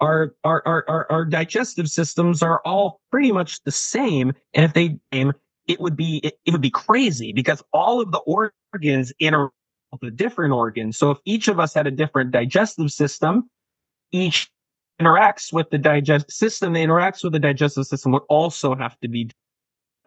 our, 0.00 0.34
our, 0.44 0.62
our, 0.64 1.06
our, 1.10 1.24
digestive 1.26 1.88
systems 1.88 2.42
are 2.42 2.62
all 2.64 3.00
pretty 3.10 3.30
much 3.30 3.62
the 3.64 3.70
same. 3.70 4.32
And 4.54 4.64
if 4.64 4.72
they, 4.72 4.98
it 5.66 5.80
would 5.80 5.96
be, 5.96 6.18
it, 6.18 6.38
it 6.46 6.52
would 6.52 6.62
be 6.62 6.70
crazy 6.70 7.34
because 7.34 7.62
all 7.74 8.00
of 8.00 8.10
the 8.10 8.20
organs 8.72 9.12
interact 9.18 9.52
with 9.90 10.14
a 10.14 10.16
different 10.16 10.54
organ. 10.54 10.92
So 10.92 11.10
if 11.10 11.18
each 11.26 11.48
of 11.48 11.60
us 11.60 11.74
had 11.74 11.86
a 11.86 11.90
different 11.90 12.30
digestive 12.30 12.90
system, 12.90 13.50
each 14.12 14.50
interacts 15.02 15.52
with 15.52 15.70
the 15.70 15.78
digestive 15.78 16.32
system 16.32 16.72
that 16.72 16.80
interacts 16.80 17.24
with 17.24 17.32
the 17.32 17.38
digestive 17.38 17.86
system 17.86 18.12
would 18.12 18.22
also 18.28 18.74
have 18.74 18.98
to 19.00 19.08
be. 19.08 19.30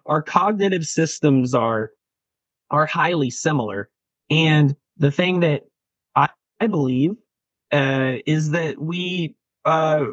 Our 0.05 0.21
cognitive 0.21 0.85
systems 0.85 1.53
are 1.53 1.91
are 2.69 2.85
highly 2.85 3.29
similar. 3.29 3.89
And 4.29 4.75
the 4.97 5.11
thing 5.11 5.41
that 5.41 5.63
I, 6.15 6.29
I 6.59 6.67
believe 6.67 7.11
uh, 7.71 8.13
is 8.25 8.51
that 8.51 8.79
we 8.79 9.35
uh, 9.65 10.05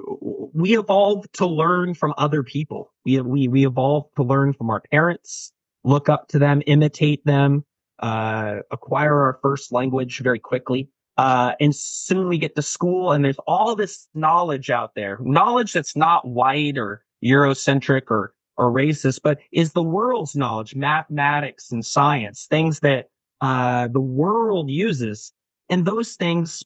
we 0.55 0.79
evolved 0.79 1.33
to 1.35 1.47
learn 1.47 1.95
from 1.95 2.14
other 2.16 2.42
people. 2.42 2.92
We 3.05 3.21
we 3.21 3.49
we 3.49 3.66
evolved 3.66 4.16
to 4.16 4.23
learn 4.23 4.53
from 4.55 4.71
our 4.71 4.81
parents, 4.90 5.53
look 5.85 6.09
up 6.09 6.29
to 6.29 6.38
them, 6.38 6.62
imitate 6.66 7.25
them, 7.25 7.64
uh, 7.99 8.61
acquire 8.71 9.14
our 9.14 9.38
first 9.42 9.73
language 9.73 10.21
very 10.21 10.38
quickly. 10.38 10.88
Uh, 11.18 11.53
and 11.61 11.75
soon 11.75 12.29
we 12.29 12.38
get 12.38 12.55
to 12.57 12.62
school 12.62 13.12
and 13.12 13.25
there's 13.25 13.38
all 13.46 13.77
this 13.77 14.09
knowledge 14.14 14.70
out 14.70 14.94
there, 14.94 15.18
knowledge 15.20 15.72
that's 15.72 15.94
not 15.94 16.27
white 16.27 16.79
or 16.79 17.05
Eurocentric 17.22 18.05
or 18.11 18.35
or 18.57 18.70
racist, 18.70 19.20
but 19.22 19.38
is 19.51 19.72
the 19.72 19.83
world's 19.83 20.37
knowledge, 20.37 20.75
mathematics 20.75 21.72
and 21.72 21.85
science, 21.85 22.46
things 22.51 22.81
that 22.81 23.09
uh, 23.40 23.88
the 23.88 24.01
world 24.01 24.70
uses. 24.70 25.33
And 25.68 25.85
those 25.85 26.14
things 26.14 26.62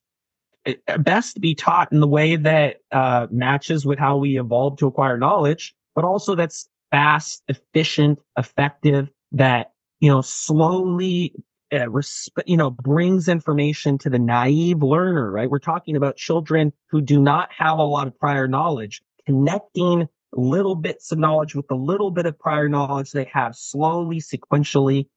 eh, 0.67 0.75
best 0.99 1.41
be 1.41 1.55
taught 1.55 1.93
in 1.93 2.01
the 2.01 2.09
way 2.09 2.37
that 2.37 2.77
uh, 2.93 3.29
matches 3.31 3.87
with 3.87 3.99
how 3.99 4.17
we 4.17 4.39
evolved 4.39 4.81
to 4.81 4.87
acquire 4.87 5.17
knowledge, 5.17 5.75
but 5.95 6.05
also 6.05 6.35
that's 6.35 6.69
fast, 6.91 7.43
efficient, 7.49 8.21
effective, 8.37 9.09
that, 9.33 9.73
you 10.01 10.11
know, 10.11 10.21
slowly, 10.21 11.33
uh, 11.73 11.87
resp- 11.87 12.43
you 12.47 12.57
know, 12.57 12.71
brings 12.71 13.29
information 13.29 13.99
to 13.99 14.11
the 14.11 14.19
naive 14.19 14.83
learner, 14.83 15.31
right? 15.31 15.51
We're 15.51 15.59
talking 15.59 15.97
about 15.97 16.17
children 16.17 16.73
who 16.91 17.01
do 17.01 17.21
not 17.21 17.51
have 17.57 17.79
a 17.79 17.83
lot 17.83 18.07
of 18.07 18.19
prior 18.19 18.47
knowledge, 18.47 19.03
connecting 19.27 20.09
little 20.33 20.75
bits 20.75 21.13
of 21.13 21.19
knowledge 21.19 21.55
with 21.55 21.71
a 21.71 21.75
little 21.75 22.11
bit 22.11 22.27
of 22.27 22.39
prior 22.39 22.69
knowledge 22.69 23.13
they 23.13 23.29
have 23.33 23.57
slowly, 23.57 24.19
sequentially. 24.19 25.09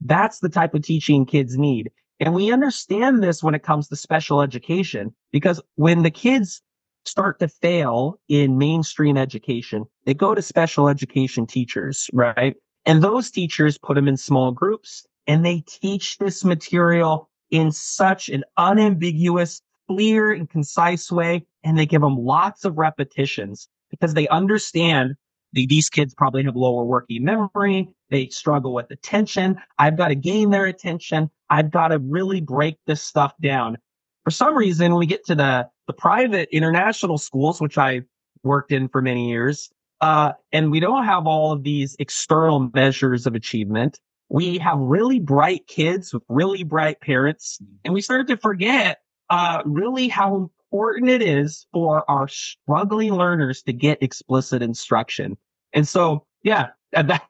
That's 0.00 0.40
the 0.40 0.48
type 0.48 0.74
of 0.74 0.82
teaching 0.82 1.24
kids 1.24 1.56
need. 1.56 1.90
And 2.20 2.34
we 2.34 2.52
understand 2.52 3.22
this 3.22 3.42
when 3.42 3.54
it 3.54 3.62
comes 3.62 3.88
to 3.88 3.96
special 3.96 4.40
education, 4.40 5.14
because 5.32 5.60
when 5.76 6.02
the 6.02 6.10
kids 6.10 6.62
start 7.04 7.38
to 7.38 7.48
fail 7.48 8.18
in 8.28 8.58
mainstream 8.58 9.16
education, 9.16 9.84
they 10.04 10.14
go 10.14 10.34
to 10.34 10.42
special 10.42 10.88
education 10.88 11.46
teachers, 11.46 12.10
right? 12.12 12.56
And 12.84 13.02
those 13.02 13.30
teachers 13.30 13.78
put 13.78 13.94
them 13.94 14.08
in 14.08 14.16
small 14.16 14.50
groups 14.52 15.06
and 15.26 15.44
they 15.44 15.60
teach 15.60 16.18
this 16.18 16.44
material 16.44 17.28
in 17.50 17.72
such 17.72 18.28
an 18.28 18.44
unambiguous, 18.56 19.62
clear 19.88 20.32
and 20.32 20.48
concise 20.48 21.10
way. 21.10 21.44
And 21.64 21.78
they 21.78 21.86
give 21.86 22.02
them 22.02 22.16
lots 22.16 22.64
of 22.64 22.78
repetitions 22.78 23.68
because 23.90 24.14
they 24.14 24.28
understand 24.28 25.14
the, 25.52 25.66
these 25.66 25.88
kids 25.88 26.14
probably 26.14 26.44
have 26.44 26.56
lower 26.56 26.84
working 26.84 27.24
memory. 27.24 27.88
They 28.10 28.28
struggle 28.28 28.74
with 28.74 28.90
attention. 28.90 29.58
I've 29.78 29.96
got 29.96 30.08
to 30.08 30.14
gain 30.14 30.50
their 30.50 30.66
attention. 30.66 31.30
I've 31.50 31.70
got 31.70 31.88
to 31.88 31.98
really 31.98 32.40
break 32.40 32.78
this 32.86 33.02
stuff 33.02 33.32
down. 33.40 33.78
For 34.24 34.30
some 34.30 34.56
reason, 34.56 34.92
when 34.92 34.98
we 34.98 35.06
get 35.06 35.24
to 35.26 35.34
the, 35.34 35.68
the 35.86 35.92
private 35.92 36.48
international 36.52 37.18
schools, 37.18 37.60
which 37.60 37.78
I 37.78 38.02
worked 38.42 38.72
in 38.72 38.88
for 38.88 39.00
many 39.00 39.28
years, 39.28 39.70
uh, 40.00 40.32
and 40.52 40.70
we 40.70 40.80
don't 40.80 41.04
have 41.04 41.26
all 41.26 41.52
of 41.52 41.62
these 41.62 41.96
external 41.98 42.70
measures 42.74 43.26
of 43.26 43.34
achievement. 43.34 43.98
We 44.28 44.58
have 44.58 44.78
really 44.78 45.20
bright 45.20 45.66
kids 45.66 46.12
with 46.12 46.22
really 46.28 46.64
bright 46.64 47.00
parents, 47.00 47.60
and 47.84 47.94
we 47.94 48.00
start 48.00 48.26
to 48.28 48.36
forget 48.36 48.98
uh, 49.30 49.62
really 49.64 50.08
how 50.08 50.50
important 50.72 51.10
it 51.10 51.22
is 51.22 51.66
for 51.72 52.08
our 52.10 52.28
struggling 52.28 53.14
learners 53.14 53.62
to 53.62 53.72
get 53.72 54.02
explicit 54.02 54.62
instruction. 54.62 55.36
And 55.72 55.86
so, 55.86 56.26
yeah, 56.42 56.68
that, 56.92 57.22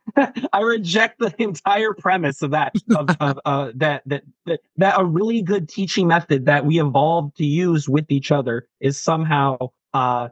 I 0.52 0.60
reject 0.60 1.18
the 1.18 1.34
entire 1.38 1.92
premise 1.92 2.42
of 2.42 2.52
that, 2.52 2.74
of, 2.96 3.10
of 3.20 3.40
uh, 3.44 3.72
that, 3.76 4.02
that, 4.06 4.22
that, 4.46 4.60
that 4.76 4.98
a 4.98 5.04
really 5.04 5.42
good 5.42 5.68
teaching 5.68 6.06
method 6.06 6.46
that 6.46 6.64
we 6.64 6.80
evolved 6.80 7.36
to 7.36 7.44
use 7.44 7.88
with 7.88 8.06
each 8.10 8.30
other 8.30 8.68
is 8.80 9.00
somehow, 9.00 9.56
uh, 9.92 10.28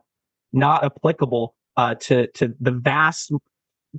not 0.53 0.85
applicable, 0.85 1.55
uh, 1.77 1.96
to, 1.96 2.29
to 2.29 2.55
the 2.61 2.70
vast, 2.70 3.33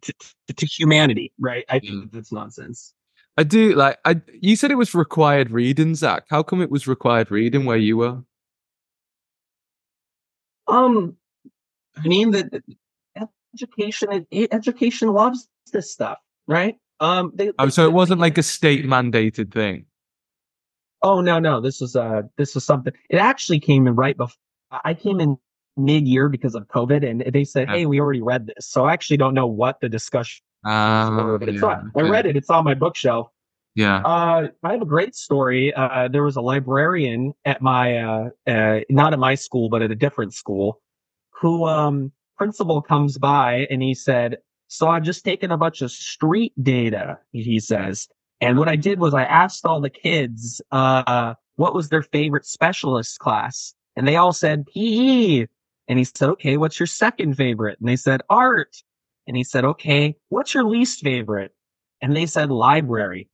to, 0.01 0.13
to 0.55 0.65
humanity, 0.65 1.31
right? 1.39 1.65
I 1.69 1.79
think 1.79 1.93
mm. 1.93 2.12
that's 2.12 2.31
nonsense. 2.31 2.93
I 3.38 3.43
do 3.43 3.73
like 3.75 3.97
I 4.05 4.21
you 4.39 4.55
said 4.55 4.71
it 4.71 4.75
was 4.75 4.95
required 4.95 5.51
reading, 5.51 5.95
Zach. 5.95 6.25
How 6.29 6.41
come 6.41 6.62
it 6.62 6.71
was 6.71 6.88
required 6.88 7.31
reading 7.31 7.65
where 7.65 7.77
you 7.77 7.97
were? 7.97 8.23
Um, 10.67 11.17
I 11.97 12.08
mean 12.08 12.31
that 12.31 12.63
education 13.53 14.25
education 14.51 15.10
loves 15.10 15.47
this 15.71 15.91
stuff, 15.91 16.17
right? 16.47 16.77
Um, 16.99 17.31
they, 17.36 17.51
oh, 17.60 17.69
so 17.69 17.86
it 17.86 17.93
wasn't 17.93 18.21
like 18.21 18.38
a 18.38 18.43
state 18.55 18.86
mandated 18.86 19.51
thing. 19.51 19.86
Oh 21.01 21.21
no, 21.21 21.39
no, 21.39 21.60
this 21.60 21.81
was 21.81 21.95
uh 21.95 22.23
this 22.38 22.55
was 22.55 22.65
something. 22.65 22.93
It 23.10 23.17
actually 23.17 23.60
came 23.60 23.86
in 23.88 23.95
right 23.95 24.15
before 24.15 24.38
I 24.71 24.93
came 24.93 25.19
in 25.19 25.38
mid 25.77 26.07
year 26.07 26.29
because 26.29 26.55
of 26.55 26.67
COVID, 26.67 27.07
and 27.09 27.23
they 27.33 27.43
said, 27.43 27.69
"Hey, 27.69 27.85
we 27.85 27.99
already 27.99 28.21
read 28.21 28.47
this." 28.47 28.67
So 28.67 28.85
I 28.85 28.93
actually 28.93 29.17
don't 29.17 29.34
know 29.34 29.47
what 29.47 29.80
the 29.82 29.89
discussion. 29.89 30.43
Were, 31.26 31.38
but 31.38 31.49
it's 31.49 31.61
yeah, 31.61 31.67
on, 31.67 31.91
I 31.95 32.01
read 32.01 32.26
it. 32.26 32.36
It's 32.36 32.49
on 32.49 32.63
my 32.63 32.73
bookshelf. 32.73 33.30
Yeah. 33.76 33.97
Uh, 33.97 34.47
I 34.63 34.71
have 34.71 34.82
a 34.82 34.86
great 34.86 35.15
story. 35.15 35.73
Uh, 35.73 36.07
there 36.07 36.23
was 36.23 36.38
a 36.38 36.41
librarian 36.41 37.34
at 37.43 37.61
my, 37.61 37.97
uh, 37.97 38.30
uh, 38.47 38.80
not 38.89 39.11
at 39.11 39.19
my 39.19 39.36
school, 39.36 39.69
but 39.69 39.82
at 39.82 39.91
a 39.91 39.95
different 39.95 40.34
school 40.34 40.82
who, 41.41 41.65
um, 41.67 42.13
principal 42.38 42.82
comes 42.82 43.17
by 43.17 43.67
and 43.69 43.84
he 43.84 43.93
said, 43.93 44.38
so 44.67 44.88
I've 44.88 45.03
just 45.03 45.23
taken 45.23 45.51
a 45.51 45.57
bunch 45.57 45.82
of 45.82 45.91
street 45.91 46.53
data, 46.61 47.19
he 47.32 47.59
says. 47.59 48.07
And 48.41 48.57
what 48.57 48.67
I 48.67 48.76
did 48.78 48.99
was 48.99 49.13
I 49.13 49.23
asked 49.23 49.65
all 49.65 49.82
the 49.82 49.89
kids, 49.89 50.61
uh, 50.71 51.36
what 51.57 51.76
was 51.76 51.89
their 51.89 52.01
favorite 52.01 52.45
specialist 52.45 53.19
class? 53.19 53.73
And 53.95 54.07
they 54.07 54.15
all 54.15 54.34
said 54.34 54.65
PE. 54.73 55.47
And 55.88 55.99
he 55.99 56.05
said, 56.05 56.29
okay, 56.29 56.57
what's 56.57 56.79
your 56.79 56.88
second 56.88 57.36
favorite? 57.36 57.79
And 57.79 57.88
they 57.88 57.95
said 57.95 58.21
art. 58.29 58.75
And 59.27 59.38
he 59.38 59.43
said, 59.43 59.65
okay, 59.65 60.15
what's 60.29 60.53
your 60.53 60.63
least 60.63 61.01
favorite? 61.01 61.51
And 62.01 62.15
they 62.15 62.25
said 62.25 62.51
library. 62.51 63.29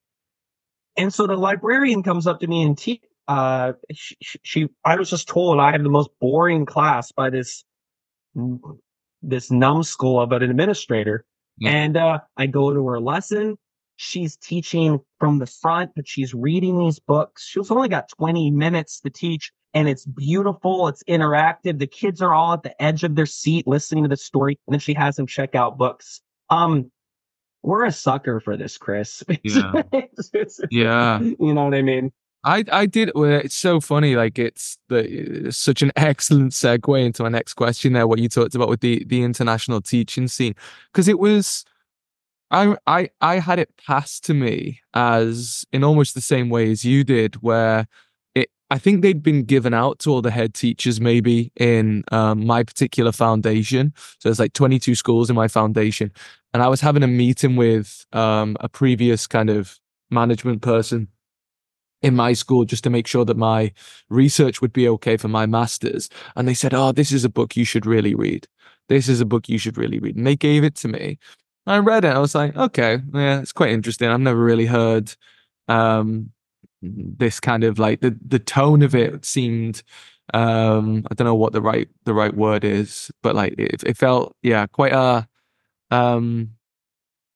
And 0.98 1.14
so 1.14 1.28
the 1.28 1.36
librarian 1.36 2.04
comes 2.04 2.28
up 2.28 2.40
to 2.42 2.48
me 2.48 2.64
and 2.64 2.78
te- 2.78 3.02
uh, 3.28 3.74
she, 3.94 4.16
she, 4.44 4.68
I 4.84 4.98
was 4.98 5.10
just 5.10 5.28
told 5.28 5.60
I 5.60 5.72
have 5.72 5.84
the 5.84 5.90
most 5.90 6.10
boring 6.20 6.66
class 6.66 7.12
by 7.12 7.30
this, 7.30 7.64
this 9.22 9.52
numbskull 9.52 10.20
of 10.20 10.32
an 10.34 10.44
administrator. 10.44 11.26
Yeah. 11.58 11.70
And, 11.70 11.98
uh, 11.98 12.20
I 12.36 12.48
go 12.48 12.74
to 12.74 12.88
her 12.88 13.00
lesson. 13.00 13.58
She's 13.96 14.36
teaching 14.36 15.00
from 15.20 15.40
the 15.40 15.46
front, 15.46 15.92
but 15.96 16.08
she's 16.08 16.34
reading 16.34 16.80
these 16.80 17.00
books. 17.00 17.48
She's 17.48 17.70
only 17.72 17.88
got 17.88 18.10
20 18.10 18.52
minutes 18.52 19.00
to 19.02 19.10
teach, 19.10 19.52
and 19.74 19.88
it's 19.88 20.06
beautiful. 20.06 20.88
It's 20.88 21.04
interactive. 21.04 21.80
The 21.80 21.88
kids 21.88 22.22
are 22.22 22.34
all 22.34 22.54
at 22.54 22.64
the 22.64 22.82
edge 22.82 23.04
of 23.04 23.16
their 23.16 23.26
seat 23.26 23.68
listening 23.68 24.04
to 24.04 24.10
the 24.10 24.18
story. 24.18 24.60
And 24.68 24.74
then 24.74 24.80
she 24.80 24.94
has 24.94 25.16
them 25.16 25.28
check 25.28 25.56
out 25.56 25.78
books. 25.78 26.22
Um, 26.50 26.92
we're 27.64 27.86
a 27.86 27.92
sucker 27.92 28.40
for 28.40 28.58
this, 28.58 28.78
Chris. 28.78 29.24
Yeah. 29.44 29.84
yeah. 30.70 31.20
You 31.40 31.54
know 31.54 31.66
what 31.66 31.74
I 31.74 31.82
mean? 31.82 32.12
I 32.44 32.64
I 32.72 32.86
did. 32.88 33.12
Well, 33.14 33.32
it's 33.32 33.56
so 33.56 33.80
funny. 33.80 34.16
Like 34.16 34.40
it's 34.40 34.78
the 34.90 35.48
it's 35.48 35.58
such 35.58 35.82
an 35.82 35.92
excellent 35.96 36.54
segue 36.54 37.06
into 37.06 37.24
my 37.24 37.30
next 37.30 37.54
question. 37.54 37.94
There, 37.94 38.08
what 38.08 38.20
you 38.20 38.30
talked 38.30 38.56
about 38.56 38.70
with 38.70 38.82
the 38.82 39.04
the 39.06 39.24
international 39.24 39.82
teaching 39.82 40.28
scene, 40.28 40.56
because 40.92 41.08
it 41.08 41.20
was 41.20 41.66
I 42.50 42.76
I 42.88 43.10
I 43.22 43.40
had 43.40 43.60
it 43.60 43.70
passed 43.86 44.26
to 44.26 44.34
me 44.34 44.82
as 44.96 45.66
in 45.72 45.84
almost 45.84 46.16
the 46.16 46.22
same 46.22 46.50
way 46.50 46.72
as 46.72 46.84
you 46.84 47.04
did, 47.04 47.36
where 47.44 47.88
I 48.72 48.78
think 48.78 49.02
they'd 49.02 49.22
been 49.22 49.44
given 49.44 49.74
out 49.74 50.00
to 50.00 50.12
all 50.12 50.22
the 50.22 50.32
head 50.32 50.54
teachers 50.54 51.02
maybe 51.02 51.52
in 51.60 52.06
um, 52.14 52.46
my 52.46 52.64
particular 52.64 53.12
foundation. 53.12 53.94
So 53.98 54.30
there's 54.30 54.40
like 54.40 54.54
22 54.54 54.96
schools 54.96 55.30
in 55.30 55.36
my 55.36 55.50
foundation, 55.50 56.10
and 56.54 56.64
I 56.64 56.70
was 56.70 56.80
having 56.80 57.04
a 57.04 57.08
meeting 57.08 57.58
with 57.58 58.06
um, 58.14 58.56
a 58.62 58.70
previous 58.70 59.28
kind 59.28 59.50
of 59.50 59.78
management 60.10 60.62
person 60.62 61.10
in 62.02 62.16
my 62.16 62.32
school 62.32 62.64
just 62.64 62.84
to 62.86 62.90
make 62.90 63.08
sure 63.08 63.26
that 63.26 63.36
my 63.36 63.74
research 64.10 64.62
would 64.62 64.72
be 64.72 64.88
okay 64.88 65.18
for 65.18 65.28
my 65.28 65.46
masters. 65.46 66.10
And 66.38 66.48
they 66.48 66.54
said, 66.54 66.74
"Oh, 66.74 66.94
this 66.94 67.12
is 67.12 67.26
a 67.26 67.30
book 67.30 67.58
you 67.58 67.66
should 67.66 67.86
really 67.86 68.16
read. 68.16 68.48
This 68.88 69.10
is 69.10 69.20
a 69.20 69.26
book 69.26 69.50
you 69.50 69.58
should 69.58 69.78
really 69.78 70.00
read." 70.00 70.16
And 70.16 70.26
they 70.26 70.38
gave 70.38 70.64
it 70.64 70.76
to 70.78 70.88
me. 70.88 71.20
I 71.68 71.78
read 71.80 72.06
it. 72.06 72.16
I 72.16 72.20
was 72.20 72.36
like, 72.36 72.56
okay, 72.56 73.00
yeah, 73.14 73.42
it's 73.42 73.52
quite 73.52 73.72
interesting. 73.72 74.10
I've 74.10 74.20
never 74.20 74.44
really 74.44 74.66
heard 74.66 75.14
um, 75.68 76.32
this 76.82 77.40
kind 77.40 77.64
of 77.64 77.80
like 77.80 78.02
the 78.02 78.18
the 78.26 78.40
tone 78.40 78.82
of 78.82 78.96
it 78.96 79.26
seemed 79.26 79.84
um 80.34 81.06
I 81.12 81.14
don't 81.14 81.26
know 81.26 81.36
what 81.36 81.54
the 81.54 81.62
right 81.62 81.88
the 82.06 82.14
right 82.14 82.36
word 82.36 82.64
is, 82.64 83.12
but 83.22 83.36
like 83.36 83.56
it, 83.58 83.84
it 83.84 83.98
felt 83.98 84.36
yeah 84.42 84.66
quite 84.68 84.94
a 84.94 85.28
um 85.92 86.52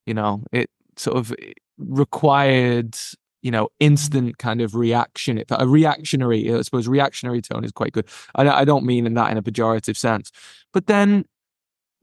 you 0.06 0.14
know 0.14 0.44
it 0.52 0.70
sort 0.98 1.18
of 1.18 1.34
required 1.78 2.96
you 3.42 3.52
know 3.52 3.70
instant 3.80 4.38
kind 4.38 4.62
of 4.62 4.76
reaction. 4.76 5.38
It 5.38 5.48
a 5.52 5.68
reactionary 5.68 6.52
i 6.54 6.62
suppose 6.62 6.88
reactionary 6.88 7.42
tone 7.42 7.64
is 7.64 7.72
quite 7.72 7.94
good. 7.94 8.08
I, 8.36 8.48
I 8.50 8.66
don't 8.66 8.86
mean 8.86 9.06
in 9.06 9.14
that 9.16 9.32
in 9.32 9.38
a 9.38 9.44
pejorative 9.44 9.98
sense. 9.98 10.32
But 10.74 10.88
then 10.88 11.26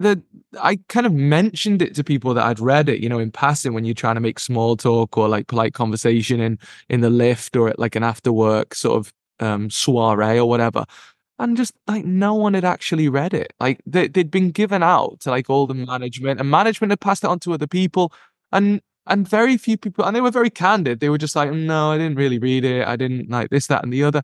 the 0.03 0.22
I 0.61 0.78
kind 0.88 1.07
of 1.07 1.12
mentioned 1.12 1.82
it 1.82 1.94
to 1.94 2.05
people 2.05 2.34
that 2.34 2.44
I'd 2.44 2.61
read 2.61 2.88
it, 2.88 3.00
you 3.00 3.09
know, 3.09 3.18
in 3.18 3.30
passing 3.30 3.72
when 3.74 3.84
you're 3.84 3.94
trying 3.94 4.16
to 4.16 4.20
make 4.20 4.38
small 4.38 4.76
talk 4.76 5.16
or 5.16 5.28
like 5.28 5.46
polite 5.46 5.74
conversation 5.74 6.40
in 6.40 6.59
in 6.88 7.00
the 7.00 7.11
lift 7.11 7.57
or 7.57 7.68
at 7.68 7.78
like 7.78 7.96
an 7.96 8.03
after 8.05 8.32
work 8.32 8.74
sort 8.74 8.98
of 8.98 9.12
um 9.40 9.70
soiree 9.70 10.38
or 10.38 10.48
whatever. 10.48 10.84
And 11.38 11.57
just 11.57 11.72
like 11.88 12.05
no 12.05 12.34
one 12.34 12.55
had 12.55 12.64
actually 12.64 13.09
read 13.09 13.34
it. 13.34 13.53
Like 13.61 13.80
they, 13.86 14.09
they'd 14.09 14.30
been 14.30 14.50
given 14.50 14.82
out 14.82 15.20
to 15.20 15.30
like 15.30 15.50
all 15.50 15.66
the 15.66 15.74
management 15.74 16.40
and 16.40 16.50
management 16.50 16.92
had 16.92 17.00
passed 17.00 17.24
it 17.24 17.30
on 17.30 17.38
to 17.40 17.55
other 17.55 17.66
people. 17.66 18.12
And 18.53 18.80
and 19.07 19.28
very 19.28 19.57
few 19.57 19.76
people 19.78 20.05
and 20.05 20.14
they 20.14 20.20
were 20.20 20.30
very 20.30 20.50
candid. 20.50 21.00
They 21.00 21.09
were 21.09 21.18
just 21.18 21.36
like, 21.36 21.53
no, 21.53 21.92
I 21.92 21.98
didn't 21.98 22.16
really 22.16 22.38
read 22.38 22.64
it. 22.64 22.86
I 22.86 22.96
didn't 22.96 23.30
like 23.30 23.50
this, 23.50 23.66
that, 23.68 23.82
and 23.84 23.92
the 23.92 24.05
other. 24.05 24.22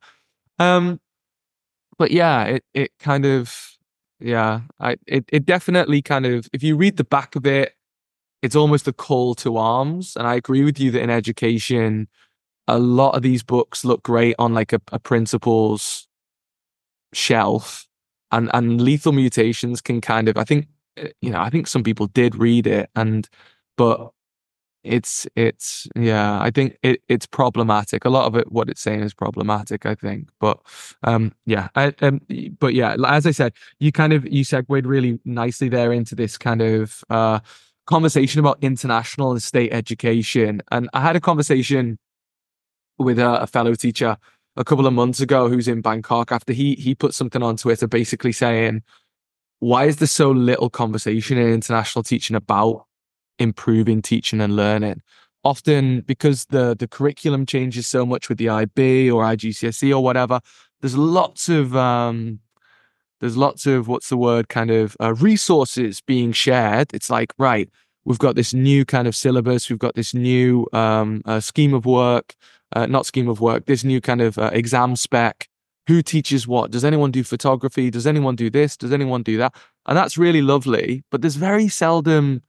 Um 0.59 1.01
but 1.99 2.11
yeah, 2.13 2.45
it 2.45 2.65
it 2.75 2.93
kind 2.99 3.25
of 3.27 3.78
yeah, 4.21 4.63
I 4.81 4.97
it 5.07 5.25
it 5.33 5.47
definitely 5.47 6.03
kind 6.03 6.27
of 6.27 6.49
if 6.53 6.63
you 6.63 6.77
read 6.77 6.97
the 6.97 7.05
back 7.05 7.37
of 7.37 7.47
it, 7.47 7.75
it's 8.43 8.57
almost 8.57 8.89
a 8.89 8.93
call 8.93 9.35
to 9.37 9.57
arms. 9.59 10.17
And 10.17 10.27
I 10.29 10.37
agree 10.37 10.65
with 10.65 10.81
you 10.81 10.91
that 10.93 11.03
in 11.03 11.11
education, 11.11 12.09
a 12.69 12.79
lot 12.79 13.17
of 13.17 13.23
these 13.23 13.43
books 13.45 13.85
look 13.85 14.03
great 14.05 14.37
on 14.39 14.55
like 14.55 14.73
a, 14.73 14.81
a 14.93 14.99
principles 15.01 16.09
shelf, 17.13 17.87
and 18.33 18.51
and 18.55 18.81
lethal 18.81 19.13
mutations 19.13 19.81
can 19.81 20.01
kind 20.01 20.29
of 20.29 20.37
I 20.37 20.45
think 20.45 20.69
eh, 20.97 21.09
you 21.21 21.31
know 21.31 21.41
I 21.41 21.51
think 21.51 21.67
some 21.67 21.83
people 21.83 22.07
did 22.09 22.35
read 22.37 22.67
it 22.67 22.91
and 22.97 23.29
but 23.77 24.11
it's 24.89 25.27
it's 25.37 25.87
yeah 25.95 26.41
i 26.41 26.51
think 26.51 26.77
it, 26.83 27.01
it's 27.09 27.27
problematic. 27.27 28.05
A 28.05 28.09
lot 28.09 28.27
of 28.27 28.35
it 28.35 28.51
what 28.51 28.69
it's 28.69 28.81
saying 28.81 29.01
is 29.01 29.15
problematic 29.15 29.87
i 29.87 29.95
think 29.95 30.29
but 30.41 30.59
um 31.03 31.33
yeah 31.47 31.69
I, 31.75 31.93
um, 32.01 32.21
but 32.59 32.75
yeah 32.75 32.97
as 33.07 33.27
i 33.27 33.31
said 33.31 33.53
you 33.79 33.93
kind 33.93 34.13
of 34.13 34.27
you 34.27 34.45
segued 34.45 34.87
really 34.87 35.21
nicely 35.25 35.69
there 35.69 35.93
into 35.93 36.15
this 36.15 36.39
kind 36.39 36.63
of 36.63 37.05
uh 37.11 37.41
conversation 37.87 38.41
about 38.41 38.59
international 38.63 39.31
and 39.31 39.43
state 39.43 39.73
education 39.73 40.63
and 40.71 40.89
i 40.93 41.01
had 41.01 41.17
a 41.17 41.21
conversation 41.21 41.99
with 42.99 43.19
a, 43.19 43.43
a 43.43 43.47
fellow 43.47 43.75
teacher 43.75 44.17
a 44.57 44.65
couple 44.65 44.87
of 44.87 44.93
months 44.93 45.21
ago 45.21 45.49
who's 45.49 45.69
in 45.69 45.81
bangkok 45.81 46.33
after 46.33 46.53
he 46.53 46.75
he 46.75 46.95
put 46.95 47.15
something 47.15 47.43
on 47.43 47.57
twitter 47.57 47.87
basically 47.87 48.33
saying 48.33 48.83
why 49.61 49.85
is 49.87 49.97
there 49.97 50.09
so 50.09 50.31
little 50.31 50.71
conversation 50.71 51.39
in 51.39 51.49
international 51.49 52.03
teaching 52.03 52.37
about 52.37 52.88
improving 53.39 54.03
teaching 54.03 54.41
and 54.41 54.57
learning. 54.57 55.03
Often 55.45 56.03
because 56.03 56.47
the 56.47 56.75
the 56.77 56.89
curriculum 56.89 57.47
changes 57.47 57.87
so 57.87 58.05
much 58.05 58.29
with 58.29 58.39
the 58.39 58.49
IB 58.49 59.11
or 59.11 59.23
IGCSE 59.23 59.91
or 59.93 60.03
whatever, 60.03 60.41
there's 60.81 60.97
lots 60.97 61.49
of 61.49 61.77
um, 61.77 62.41
there's 63.21 63.37
lots 63.37 63.67
of 63.67 63.89
what's 63.89 64.09
the 64.09 64.17
word 64.17 64.49
kind 64.49 64.71
of 64.71 64.97
uh, 65.01 65.15
resources 65.15 66.01
being 66.01 66.33
shared. 66.33 66.93
It's 66.93 67.09
like 67.09 67.33
right, 67.39 67.69
we've 68.05 68.19
got 68.19 68.35
this 68.35 68.53
new 68.53 68.85
kind 68.85 69.07
of 69.07 69.15
syllabus, 69.15 69.71
we've 69.71 69.79
got 69.79 69.95
this 69.95 70.15
new 70.15 70.67
um, 70.73 71.23
uh, 71.25 71.41
scheme 71.41 71.75
of 71.75 71.87
work, 71.87 72.35
uh, 72.75 72.87
not 72.87 73.07
scheme 73.07 73.29
of 73.29 73.41
work, 73.41 73.67
this 73.67 73.85
new 73.85 74.01
kind 74.01 74.21
of 74.21 74.39
uh, 74.39 74.51
exam 74.53 74.97
spec. 74.97 75.49
Who 75.87 76.03
teaches 76.03 76.47
what? 76.47 76.71
Does 76.71 76.85
anyone 76.85 77.11
do 77.11 77.25
photography? 77.25 77.91
Does 77.91 78.07
anyone 78.07 78.37
do 78.37 78.51
this? 78.51 78.77
Does 78.77 78.93
anyone 78.93 79.23
do 79.23 79.39
that? 79.39 79.55
And 79.87 79.97
that's 79.97 80.19
really 80.19 80.43
lovely, 80.43 81.03
but 81.11 81.23
there's 81.23 81.37
very 81.37 81.69
seldom 81.69 82.43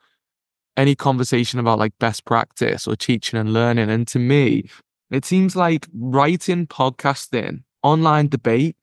any 0.79 0.95
conversation 0.95 1.59
about 1.59 1.77
like 1.77 1.91
best 1.99 2.23
practice 2.23 2.87
or 2.87 2.95
teaching 2.95 3.37
and 3.37 3.51
learning. 3.51 3.89
And 3.89 4.07
to 4.07 4.17
me, 4.17 4.69
it 5.11 5.25
seems 5.25 5.53
like 5.53 5.87
writing, 5.93 6.67
podcasting, 6.67 7.63
online 7.83 8.29
debate, 8.29 8.77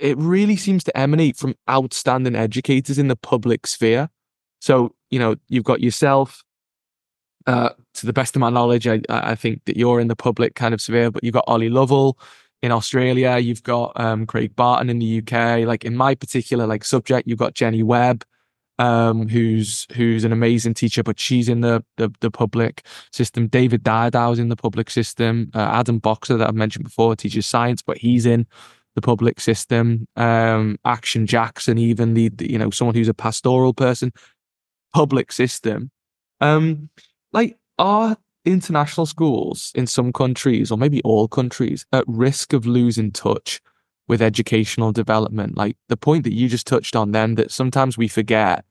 it 0.00 0.18
really 0.18 0.56
seems 0.56 0.82
to 0.84 0.96
emanate 0.98 1.36
from 1.36 1.54
outstanding 1.70 2.34
educators 2.34 2.98
in 2.98 3.06
the 3.06 3.14
public 3.14 3.66
sphere. 3.66 4.08
So, 4.60 4.94
you 5.10 5.20
know, 5.20 5.36
you've 5.48 5.64
got 5.64 5.80
yourself, 5.80 6.42
uh, 7.46 7.70
to 7.94 8.06
the 8.06 8.12
best 8.12 8.34
of 8.34 8.40
my 8.40 8.50
knowledge, 8.50 8.88
I, 8.88 9.00
I 9.08 9.36
think 9.36 9.64
that 9.66 9.76
you're 9.76 10.00
in 10.00 10.08
the 10.08 10.16
public 10.16 10.56
kind 10.56 10.74
of 10.74 10.80
sphere, 10.80 11.12
but 11.12 11.22
you've 11.22 11.34
got 11.34 11.44
Ollie 11.46 11.68
Lovell 11.68 12.18
in 12.60 12.72
Australia, 12.72 13.38
you've 13.38 13.62
got 13.62 13.92
um, 14.00 14.26
Craig 14.26 14.56
Barton 14.56 14.90
in 14.90 14.98
the 14.98 15.18
UK. 15.18 15.64
Like 15.64 15.84
in 15.84 15.96
my 15.96 16.16
particular 16.16 16.66
like 16.66 16.84
subject, 16.84 17.28
you've 17.28 17.38
got 17.38 17.54
Jenny 17.54 17.84
Webb 17.84 18.24
um, 18.82 19.28
who's 19.28 19.86
who's 19.92 20.24
an 20.24 20.32
amazing 20.32 20.74
teacher, 20.74 21.04
but 21.04 21.20
she's 21.20 21.48
in 21.48 21.60
the 21.60 21.84
the, 21.98 22.12
the 22.20 22.32
public 22.32 22.84
system. 23.12 23.46
David 23.46 23.84
Didau's 23.84 24.40
in 24.40 24.48
the 24.48 24.56
public 24.56 24.90
system. 24.90 25.50
Uh, 25.54 25.70
Adam 25.72 26.00
Boxer 26.00 26.36
that 26.36 26.48
I've 26.48 26.56
mentioned 26.56 26.84
before 26.84 27.14
teaches 27.14 27.46
science, 27.46 27.80
but 27.80 27.96
he's 27.98 28.26
in 28.26 28.44
the 28.96 29.00
public 29.00 29.38
system. 29.38 30.08
Um, 30.16 30.78
Action 30.84 31.28
Jackson, 31.28 31.78
even 31.78 32.14
the, 32.14 32.28
the, 32.30 32.50
you 32.50 32.58
know 32.58 32.70
someone 32.70 32.96
who's 32.96 33.08
a 33.08 33.14
pastoral 33.14 33.72
person, 33.72 34.12
public 34.92 35.30
system. 35.30 35.92
Um, 36.40 36.90
like 37.32 37.56
are 37.78 38.16
international 38.44 39.06
schools 39.06 39.70
in 39.76 39.86
some 39.86 40.12
countries, 40.12 40.72
or 40.72 40.76
maybe 40.76 41.00
all 41.02 41.28
countries, 41.28 41.86
at 41.92 42.02
risk 42.08 42.52
of 42.52 42.66
losing 42.66 43.12
touch 43.12 43.60
with 44.08 44.20
educational 44.20 44.90
development. 44.90 45.56
Like 45.56 45.76
the 45.88 45.96
point 45.96 46.24
that 46.24 46.34
you 46.34 46.48
just 46.48 46.66
touched 46.66 46.96
on 46.96 47.12
then, 47.12 47.36
that 47.36 47.52
sometimes 47.52 47.96
we 47.96 48.08
forget 48.08 48.64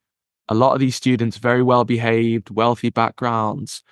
a 0.52 0.54
lot 0.54 0.74
of 0.74 0.82
these 0.82 0.98
students, 0.98 1.38
very 1.38 1.64
well 1.64 1.86
behaved, 1.86 2.50
wealthy 2.50 2.90
backgrounds. 2.90 3.84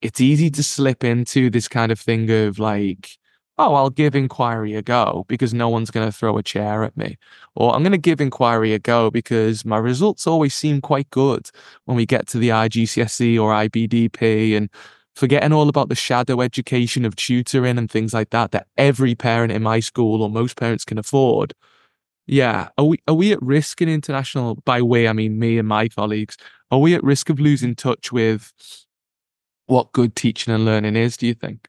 It's 0.00 0.20
easy 0.20 0.48
to 0.50 0.62
slip 0.62 1.04
into 1.04 1.50
this 1.50 1.68
kind 1.68 1.92
of 1.92 2.00
thing 2.00 2.30
of 2.30 2.58
like, 2.58 3.18
oh, 3.58 3.74
I'll 3.74 3.90
give 3.90 4.14
inquiry 4.14 4.74
a 4.74 4.80
go 4.80 5.26
because 5.28 5.52
no 5.52 5.68
one's 5.68 5.90
going 5.90 6.06
to 6.06 6.12
throw 6.12 6.38
a 6.38 6.42
chair 6.42 6.84
at 6.84 6.96
me. 6.96 7.18
Or 7.54 7.74
I'm 7.74 7.82
going 7.82 7.92
to 7.92 7.98
give 7.98 8.18
inquiry 8.18 8.72
a 8.72 8.78
go 8.78 9.10
because 9.10 9.66
my 9.66 9.76
results 9.76 10.26
always 10.26 10.54
seem 10.54 10.80
quite 10.80 11.10
good 11.10 11.50
when 11.84 11.98
we 11.98 12.06
get 12.06 12.26
to 12.28 12.38
the 12.38 12.48
IGCSE 12.48 13.38
or 13.38 13.52
IBDP. 13.52 14.56
And 14.56 14.70
forgetting 15.14 15.52
all 15.52 15.68
about 15.68 15.90
the 15.90 15.94
shadow 15.94 16.40
education 16.40 17.04
of 17.04 17.14
tutoring 17.14 17.76
and 17.76 17.90
things 17.90 18.14
like 18.14 18.30
that 18.30 18.52
that 18.52 18.68
every 18.78 19.14
parent 19.14 19.52
in 19.52 19.62
my 19.62 19.80
school 19.80 20.22
or 20.22 20.30
most 20.30 20.56
parents 20.56 20.86
can 20.86 20.96
afford. 20.96 21.52
Yeah, 22.30 22.68
are 22.78 22.84
we 22.84 23.02
are 23.08 23.14
we 23.14 23.32
at 23.32 23.42
risk 23.42 23.82
in 23.82 23.88
international? 23.88 24.54
By 24.64 24.82
way, 24.82 25.08
I 25.08 25.12
mean 25.12 25.40
me 25.40 25.58
and 25.58 25.66
my 25.66 25.88
colleagues. 25.88 26.36
Are 26.70 26.78
we 26.78 26.94
at 26.94 27.02
risk 27.02 27.28
of 27.28 27.40
losing 27.40 27.74
touch 27.74 28.12
with 28.12 28.52
what 29.66 29.90
good 29.90 30.14
teaching 30.14 30.54
and 30.54 30.64
learning 30.64 30.94
is? 30.94 31.16
Do 31.16 31.26
you 31.26 31.34
think? 31.34 31.66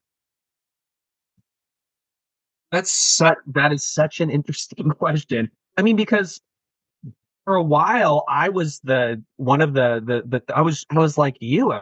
That's 2.72 2.92
such, 2.92 3.40
that 3.48 3.74
is 3.74 3.84
such 3.84 4.22
an 4.22 4.30
interesting 4.30 4.92
question. 5.00 5.50
I 5.80 5.82
mean, 5.82 5.96
because 5.96 6.40
for 7.44 7.56
a 7.56 7.64
while 7.64 8.24
I 8.30 8.50
was 8.50 8.82
the 8.82 9.20
one 9.38 9.62
of 9.62 9.74
the 9.74 10.00
the 10.06 10.42
the 10.46 10.56
I 10.56 10.62
was 10.62 10.86
I 10.92 11.00
was 11.00 11.18
like 11.18 11.38
you. 11.40 11.74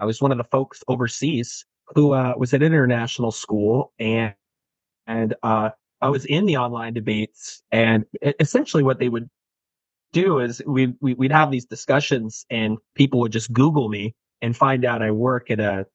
I 0.00 0.06
was 0.06 0.22
one 0.22 0.32
of 0.32 0.38
the 0.38 0.44
folks 0.44 0.82
overseas 0.88 1.66
who 1.88 2.14
uh, 2.14 2.32
was 2.38 2.54
at 2.54 2.62
international 2.62 3.32
school 3.32 3.92
and 3.98 4.32
and 5.06 5.34
uh, 5.42 5.70
I 6.00 6.08
was 6.08 6.24
in 6.24 6.46
the 6.46 6.56
online 6.56 6.94
debates, 6.94 7.62
and 7.72 8.04
essentially 8.40 8.82
what 8.82 8.98
they 8.98 9.08
would 9.08 9.28
do 10.12 10.38
is 10.38 10.62
we, 10.66 10.94
we 11.00 11.14
would 11.14 11.32
have 11.32 11.50
these 11.50 11.66
discussions, 11.66 12.46
and 12.50 12.78
people 12.94 13.20
would 13.20 13.32
just 13.32 13.52
Google 13.52 13.88
me 13.88 14.14
and 14.40 14.56
find 14.56 14.84
out 14.84 15.02
I 15.02 15.10
work 15.10 15.50
at 15.50 15.60
a 15.60 15.86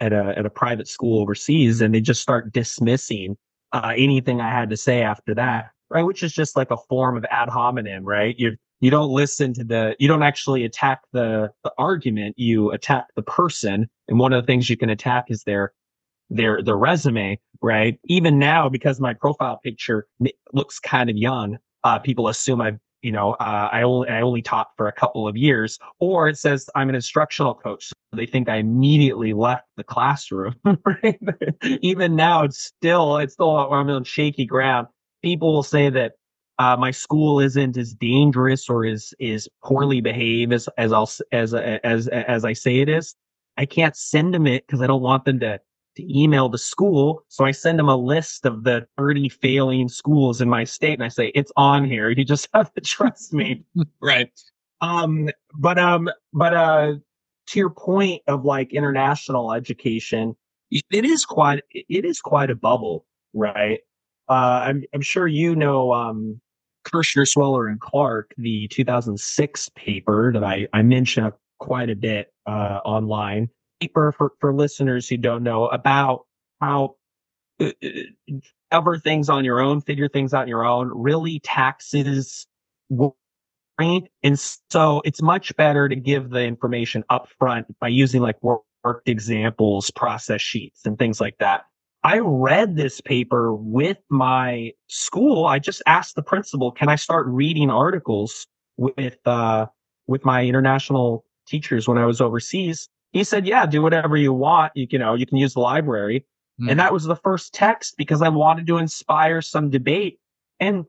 at 0.00 0.12
a 0.12 0.34
at 0.38 0.46
a 0.46 0.50
private 0.50 0.88
school 0.88 1.20
overseas, 1.20 1.80
and 1.80 1.94
they 1.94 2.00
just 2.00 2.22
start 2.22 2.52
dismissing 2.52 3.36
uh, 3.72 3.92
anything 3.96 4.40
I 4.40 4.50
had 4.50 4.70
to 4.70 4.76
say 4.76 5.02
after 5.02 5.34
that, 5.34 5.70
right? 5.90 6.02
Which 6.04 6.22
is 6.22 6.32
just 6.32 6.56
like 6.56 6.70
a 6.70 6.76
form 6.88 7.16
of 7.16 7.24
ad 7.30 7.48
hominem, 7.48 8.04
right? 8.04 8.34
You 8.38 8.56
you 8.80 8.90
don't 8.90 9.10
listen 9.10 9.52
to 9.54 9.64
the 9.64 9.96
you 9.98 10.08
don't 10.08 10.22
actually 10.22 10.64
attack 10.64 11.00
the 11.12 11.50
the 11.64 11.72
argument, 11.78 12.36
you 12.38 12.70
attack 12.70 13.06
the 13.16 13.22
person, 13.22 13.88
and 14.08 14.18
one 14.18 14.32
of 14.32 14.42
the 14.42 14.46
things 14.46 14.70
you 14.70 14.76
can 14.76 14.90
attack 14.90 15.26
is 15.28 15.42
their 15.44 15.72
their 16.30 16.62
their 16.62 16.76
resume, 16.76 17.38
right? 17.62 17.98
Even 18.04 18.38
now, 18.38 18.68
because 18.68 19.00
my 19.00 19.14
profile 19.14 19.58
picture 19.62 20.06
looks 20.52 20.78
kind 20.78 21.10
of 21.10 21.16
young, 21.16 21.58
uh, 21.84 21.98
people 21.98 22.28
assume 22.28 22.60
I've 22.60 22.78
you 23.02 23.12
know 23.12 23.32
uh, 23.34 23.68
I 23.72 23.82
only 23.82 24.08
I 24.08 24.20
only 24.20 24.42
taught 24.42 24.68
for 24.76 24.88
a 24.88 24.92
couple 24.92 25.26
of 25.26 25.36
years, 25.36 25.78
or 26.00 26.28
it 26.28 26.38
says 26.38 26.68
I'm 26.74 26.88
an 26.88 26.94
instructional 26.94 27.54
coach. 27.54 27.88
So 27.88 27.94
they 28.12 28.26
think 28.26 28.48
I 28.48 28.56
immediately 28.56 29.32
left 29.32 29.66
the 29.76 29.84
classroom. 29.84 30.54
Right? 30.84 31.20
Even 31.62 32.16
now, 32.16 32.44
it's 32.44 32.60
still 32.60 33.18
it's 33.18 33.34
still 33.34 33.56
I'm 33.56 33.88
on 33.88 34.04
shaky 34.04 34.46
ground. 34.46 34.88
People 35.22 35.52
will 35.52 35.62
say 35.62 35.90
that 35.90 36.12
uh, 36.58 36.76
my 36.76 36.90
school 36.90 37.40
isn't 37.40 37.76
as 37.76 37.94
dangerous 37.94 38.68
or 38.68 38.84
is 38.84 39.14
is 39.18 39.48
poorly 39.64 40.00
behaved 40.00 40.52
as 40.52 40.68
as 40.76 40.92
I'll 40.92 41.10
as 41.32 41.54
as 41.54 42.08
as 42.08 42.44
I 42.44 42.52
say 42.52 42.80
it 42.80 42.88
is. 42.88 43.14
I 43.56 43.66
can't 43.66 43.96
send 43.96 44.34
them 44.34 44.46
it 44.46 44.66
because 44.66 44.80
I 44.80 44.86
don't 44.86 45.02
want 45.02 45.24
them 45.24 45.40
to 45.40 45.60
to 45.98 46.18
email 46.18 46.48
the 46.48 46.58
school. 46.58 47.24
So 47.28 47.44
I 47.44 47.50
send 47.50 47.78
them 47.78 47.88
a 47.88 47.96
list 47.96 48.46
of 48.46 48.62
the 48.62 48.86
30 48.96 49.28
failing 49.28 49.88
schools 49.88 50.40
in 50.40 50.48
my 50.48 50.62
state 50.62 50.94
and 50.94 51.02
I 51.02 51.08
say, 51.08 51.32
it's 51.34 51.50
on 51.56 51.84
here. 51.84 52.08
You 52.08 52.24
just 52.24 52.48
have 52.54 52.72
to 52.74 52.80
trust 52.80 53.34
me. 53.34 53.64
right. 54.00 54.30
Um, 54.80 55.28
but, 55.58 55.78
um, 55.78 56.08
but, 56.32 56.54
uh, 56.54 56.94
to 57.48 57.58
your 57.58 57.70
point 57.70 58.22
of 58.28 58.44
like 58.44 58.72
international 58.72 59.52
education, 59.52 60.36
it 60.70 61.04
is 61.04 61.24
quite, 61.24 61.62
it 61.72 62.04
is 62.04 62.20
quite 62.20 62.50
a 62.50 62.54
bubble, 62.54 63.06
right? 63.32 63.80
Uh, 64.28 64.62
I'm, 64.66 64.84
I'm 64.94 65.00
sure 65.00 65.26
you 65.26 65.56
know, 65.56 65.92
um, 65.92 66.40
Kirschner, 66.84 67.24
Sweller, 67.24 67.66
and 67.66 67.80
Clark, 67.80 68.34
the 68.36 68.68
2006 68.68 69.70
paper 69.70 70.30
that 70.32 70.44
I, 70.44 70.68
I 70.74 70.82
mentioned 70.82 71.32
quite 71.58 71.90
a 71.90 71.96
bit 71.96 72.32
uh, 72.46 72.80
online 72.84 73.48
paper 73.80 74.12
for, 74.16 74.32
for 74.40 74.54
listeners 74.54 75.08
who 75.08 75.16
don't 75.16 75.42
know 75.42 75.66
about 75.66 76.26
how 76.60 76.96
uh, 77.60 77.70
uh, 78.70 78.98
things 79.02 79.28
on 79.28 79.44
your 79.44 79.60
own, 79.60 79.80
figure 79.80 80.08
things 80.08 80.34
out 80.34 80.42
on 80.42 80.48
your 80.48 80.64
own, 80.64 80.90
really 80.94 81.40
taxes? 81.40 82.46
And 83.78 84.38
so 84.70 85.02
it's 85.04 85.22
much 85.22 85.54
better 85.56 85.88
to 85.88 85.96
give 85.96 86.30
the 86.30 86.42
information 86.42 87.04
up 87.10 87.28
front 87.38 87.66
by 87.80 87.88
using 87.88 88.22
like 88.22 88.36
worked 88.42 89.08
examples, 89.08 89.90
process 89.90 90.40
sheets, 90.40 90.80
and 90.84 90.98
things 90.98 91.20
like 91.20 91.36
that. 91.38 91.64
I 92.04 92.18
read 92.18 92.76
this 92.76 93.00
paper 93.00 93.54
with 93.54 93.98
my 94.08 94.72
school. 94.86 95.46
I 95.46 95.58
just 95.58 95.82
asked 95.86 96.14
the 96.14 96.22
principal, 96.22 96.70
can 96.70 96.88
I 96.88 96.96
start 96.96 97.26
reading 97.26 97.70
articles 97.70 98.46
with 98.76 99.18
uh 99.26 99.66
with 100.06 100.24
my 100.24 100.44
international 100.44 101.24
teachers 101.46 101.88
when 101.88 101.98
I 101.98 102.06
was 102.06 102.20
overseas? 102.20 102.88
He 103.12 103.24
said, 103.24 103.46
yeah, 103.46 103.66
do 103.66 103.82
whatever 103.82 104.16
you 104.16 104.32
want. 104.32 104.72
You, 104.74 104.86
you 104.90 104.98
know, 104.98 105.14
you 105.14 105.26
can 105.26 105.38
use 105.38 105.54
the 105.54 105.60
library. 105.60 106.26
Mm. 106.60 106.70
And 106.70 106.80
that 106.80 106.92
was 106.92 107.04
the 107.04 107.16
first 107.16 107.54
text 107.54 107.94
because 107.96 108.22
I 108.22 108.28
wanted 108.28 108.66
to 108.66 108.78
inspire 108.78 109.40
some 109.42 109.70
debate. 109.70 110.18
And 110.60 110.84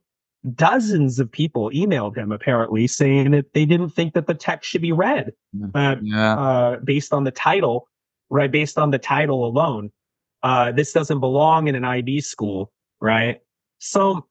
dozens 0.55 1.19
of 1.19 1.31
people 1.31 1.69
emailed 1.71 2.17
him 2.17 2.31
apparently 2.31 2.87
saying 2.87 3.31
that 3.31 3.53
they 3.53 3.65
didn't 3.65 3.89
think 3.89 4.13
that 4.13 4.27
the 4.27 4.33
text 4.33 4.69
should 4.69 4.81
be 4.81 4.91
read 4.91 5.33
uh, 5.75 5.95
yeah. 6.01 6.39
uh, 6.39 6.77
based 6.83 7.13
on 7.13 7.23
the 7.23 7.31
title, 7.31 7.87
right? 8.29 8.51
Based 8.51 8.77
on 8.77 8.91
the 8.91 8.99
title 8.99 9.45
alone. 9.45 9.91
Uh, 10.41 10.71
this 10.71 10.93
doesn't 10.93 11.19
belong 11.19 11.67
in 11.67 11.75
an 11.75 11.83
IB 11.83 12.21
school, 12.21 12.71
right? 13.01 13.39
So 13.79 14.25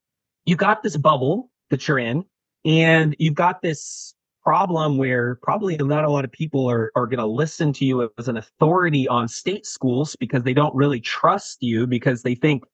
you 0.46 0.56
got 0.56 0.82
this 0.82 0.96
bubble 0.96 1.50
that 1.70 1.86
you're 1.86 1.98
in 1.98 2.24
and 2.64 3.14
you've 3.18 3.34
got 3.34 3.60
this 3.60 4.14
problem 4.48 4.96
where 4.96 5.34
probably 5.42 5.76
not 5.76 6.04
a 6.04 6.10
lot 6.10 6.24
of 6.24 6.32
people 6.32 6.66
are, 6.70 6.90
are 6.96 7.06
going 7.06 7.18
to 7.18 7.26
listen 7.26 7.70
to 7.70 7.84
you 7.84 8.10
as 8.16 8.28
an 8.28 8.38
authority 8.38 9.06
on 9.06 9.28
state 9.28 9.66
schools 9.66 10.16
because 10.18 10.42
they 10.42 10.54
don't 10.54 10.74
really 10.74 11.00
trust 11.00 11.58
you 11.60 11.86
because 11.86 12.22
they 12.22 12.34
think 12.34 12.64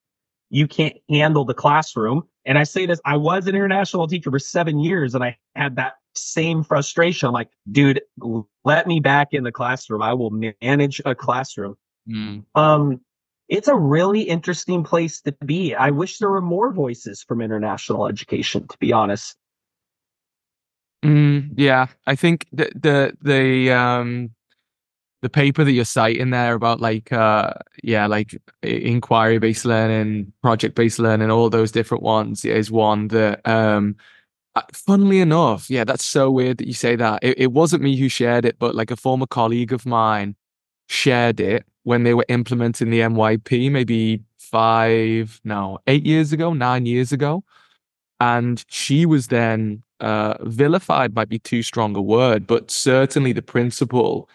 you 0.50 0.68
can't 0.68 0.94
handle 1.08 1.44
the 1.44 1.52
classroom. 1.52 2.22
And 2.44 2.56
I 2.56 2.62
say 2.62 2.86
this, 2.86 3.00
I 3.04 3.16
was 3.16 3.48
an 3.48 3.56
international 3.56 4.06
teacher 4.06 4.30
for 4.30 4.38
seven 4.38 4.78
years 4.78 5.16
and 5.16 5.24
I 5.24 5.36
had 5.56 5.74
that 5.74 5.94
same 6.14 6.62
frustration. 6.62 7.26
I'm 7.26 7.32
like, 7.32 7.50
dude, 7.68 8.02
let 8.64 8.86
me 8.86 9.00
back 9.00 9.30
in 9.32 9.42
the 9.42 9.50
classroom. 9.50 10.00
I 10.00 10.14
will 10.14 10.30
manage 10.30 11.02
a 11.04 11.12
classroom. 11.16 11.74
Mm. 12.08 12.44
Um, 12.54 13.00
it's 13.48 13.66
a 13.66 13.74
really 13.74 14.22
interesting 14.22 14.84
place 14.84 15.22
to 15.22 15.32
be. 15.44 15.74
I 15.74 15.90
wish 15.90 16.18
there 16.18 16.30
were 16.30 16.40
more 16.40 16.72
voices 16.72 17.24
from 17.26 17.40
international 17.40 18.06
education, 18.06 18.68
to 18.68 18.78
be 18.78 18.92
honest. 18.92 19.36
Mm, 21.04 21.52
yeah, 21.56 21.86
I 22.06 22.14
think 22.16 22.46
the 22.52 22.70
the 22.74 23.16
the 23.20 23.70
um 23.72 24.30
the 25.22 25.30
paper 25.30 25.64
that 25.64 25.72
you're 25.72 25.84
citing 25.86 26.30
there 26.30 26.54
about 26.54 26.80
like 26.80 27.12
uh 27.12 27.52
yeah 27.82 28.06
like 28.06 28.40
inquiry 28.62 29.38
based 29.38 29.64
learning, 29.66 30.32
project 30.42 30.74
based 30.76 30.98
learning, 31.00 31.30
all 31.30 31.50
those 31.50 31.72
different 31.72 32.02
ones 32.04 32.44
is 32.44 32.70
one 32.70 33.08
that 33.08 33.46
um 33.48 33.96
uh, 34.56 34.62
funnily 34.72 35.20
enough, 35.20 35.70
yeah, 35.70 35.84
that's 35.84 36.04
so 36.04 36.30
weird 36.30 36.58
that 36.58 36.66
you 36.68 36.74
say 36.74 36.96
that. 36.96 37.20
It, 37.22 37.38
it 37.40 37.52
wasn't 37.52 37.82
me 37.84 37.96
who 37.96 38.08
shared 38.08 38.44
it, 38.46 38.58
but 38.58 38.74
like 38.74 38.90
a 38.90 38.96
former 38.96 39.26
colleague 39.26 39.72
of 39.72 39.86
mine 39.86 40.36
shared 40.88 41.40
it 41.40 41.66
when 41.84 42.04
they 42.04 42.14
were 42.14 42.26
implementing 42.28 42.90
the 42.90 43.00
MYP, 43.02 43.70
maybe 43.70 44.22
five, 44.38 45.40
no, 45.44 45.78
eight 45.88 46.06
years 46.06 46.32
ago, 46.32 46.52
nine 46.54 46.86
years 46.86 47.12
ago. 47.12 47.44
And 48.20 48.64
she 48.68 49.06
was 49.06 49.28
then 49.28 49.82
uh, 50.00 50.34
vilified 50.42 51.14
might 51.14 51.28
be 51.28 51.38
too 51.38 51.62
strong 51.62 51.96
a 51.96 52.02
word, 52.02 52.46
but 52.46 52.70
certainly 52.70 53.32
the 53.32 53.42
principal 53.42 54.28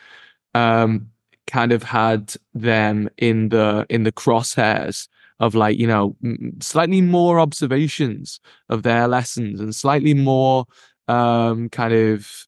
um, 0.53 1.09
kind 1.47 1.71
of 1.71 1.83
had 1.83 2.33
them 2.53 3.09
in 3.17 3.49
the 3.49 3.85
in 3.89 4.03
the 4.03 4.11
crosshairs 4.11 5.07
of 5.39 5.55
like 5.55 5.77
you 5.77 5.87
know 5.87 6.15
slightly 6.59 7.01
more 7.01 7.39
observations 7.39 8.39
of 8.69 8.83
their 8.83 9.07
lessons 9.07 9.59
and 9.59 9.75
slightly 9.75 10.13
more 10.13 10.65
um, 11.07 11.69
kind 11.69 11.93
of 11.93 12.45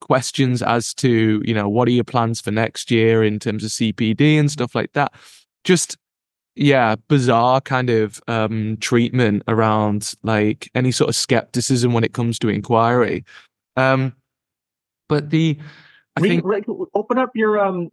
questions 0.00 0.62
as 0.62 0.94
to 0.94 1.42
you 1.44 1.54
know 1.54 1.68
what 1.68 1.86
are 1.86 1.92
your 1.92 2.04
plans 2.04 2.40
for 2.40 2.50
next 2.50 2.90
year 2.90 3.22
in 3.22 3.38
terms 3.38 3.62
of 3.62 3.70
CPD 3.70 4.38
and 4.38 4.50
stuff 4.50 4.74
like 4.74 4.92
that. 4.92 5.12
Just 5.64 5.96
yeah, 6.54 6.96
bizarre 7.08 7.60
kind 7.60 7.90
of 7.90 8.20
um, 8.28 8.76
treatment 8.80 9.42
around 9.48 10.14
like 10.22 10.70
any 10.74 10.92
sort 10.92 11.08
of 11.08 11.16
skepticism 11.16 11.92
when 11.92 12.04
it 12.04 12.12
comes 12.12 12.38
to 12.40 12.48
inquiry. 12.48 13.24
Um, 13.76 14.14
but 15.08 15.30
the 15.30 15.58
I 16.16 16.20
think 16.20 16.44
like, 16.44 16.66
open 16.94 17.18
up 17.18 17.30
your 17.34 17.58
um 17.58 17.90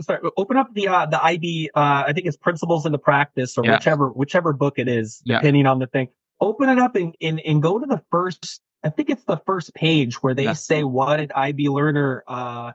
sorry 0.00 0.20
open 0.36 0.56
up 0.56 0.72
the 0.74 0.88
uh 0.88 1.06
the 1.06 1.22
IB 1.22 1.70
uh 1.74 2.04
I 2.06 2.12
think 2.12 2.26
it's 2.26 2.36
principles 2.36 2.86
in 2.86 2.92
the 2.92 2.98
practice 2.98 3.58
or 3.58 3.64
yeah. 3.64 3.74
whichever 3.74 4.08
whichever 4.08 4.52
book 4.52 4.78
it 4.78 4.88
is 4.88 5.22
depending 5.26 5.64
yeah. 5.64 5.70
on 5.70 5.78
the 5.78 5.86
thing. 5.86 6.08
Open 6.40 6.68
it 6.68 6.78
up 6.78 6.96
and, 6.96 7.14
and 7.20 7.40
and 7.40 7.62
go 7.62 7.78
to 7.78 7.86
the 7.86 8.02
first 8.10 8.60
I 8.82 8.90
think 8.90 9.10
it's 9.10 9.24
the 9.24 9.40
first 9.46 9.74
page 9.74 10.22
where 10.22 10.34
they 10.34 10.44
yeah. 10.44 10.52
say 10.52 10.84
what 10.84 11.20
an 11.20 11.32
IB 11.34 11.68
learner 11.68 12.24
uh 12.26 12.72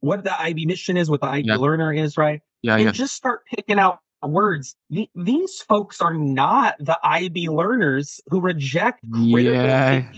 what 0.00 0.24
the 0.24 0.40
IB 0.40 0.66
mission 0.66 0.96
is, 0.96 1.10
what 1.10 1.20
the 1.20 1.26
IB 1.26 1.52
learner 1.54 1.92
is, 1.92 2.16
right? 2.16 2.40
Yeah, 2.62 2.76
and 2.76 2.84
yeah. 2.84 2.92
just 2.92 3.14
start 3.14 3.42
picking 3.46 3.78
out 3.78 4.00
words. 4.22 4.74
The, 4.90 5.08
these 5.14 5.60
folks 5.60 6.00
are 6.00 6.14
not 6.14 6.76
the 6.80 6.98
IB 7.02 7.48
learners 7.48 8.20
who 8.28 8.40
reject 8.40 9.00
yeah. 9.04 10.10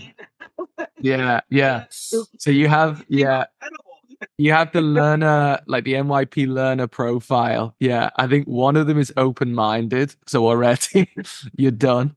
yeah, 0.99 1.41
yeah. 1.49 1.85
So 1.89 2.51
you 2.51 2.67
have 2.67 3.05
yeah. 3.07 3.45
You 4.37 4.51
have 4.51 4.71
the 4.71 4.81
learner, 4.99 5.59
like 5.65 5.83
the 5.83 5.93
MYP 5.93 6.47
learner 6.47 6.87
profile. 6.87 7.75
Yeah, 7.79 8.09
I 8.17 8.27
think 8.27 8.47
one 8.47 8.75
of 8.75 8.87
them 8.87 8.99
is 8.99 9.11
open 9.17 9.53
minded. 9.53 10.15
So 10.27 10.47
already 10.47 11.09
you're 11.57 11.71
done. 11.71 12.15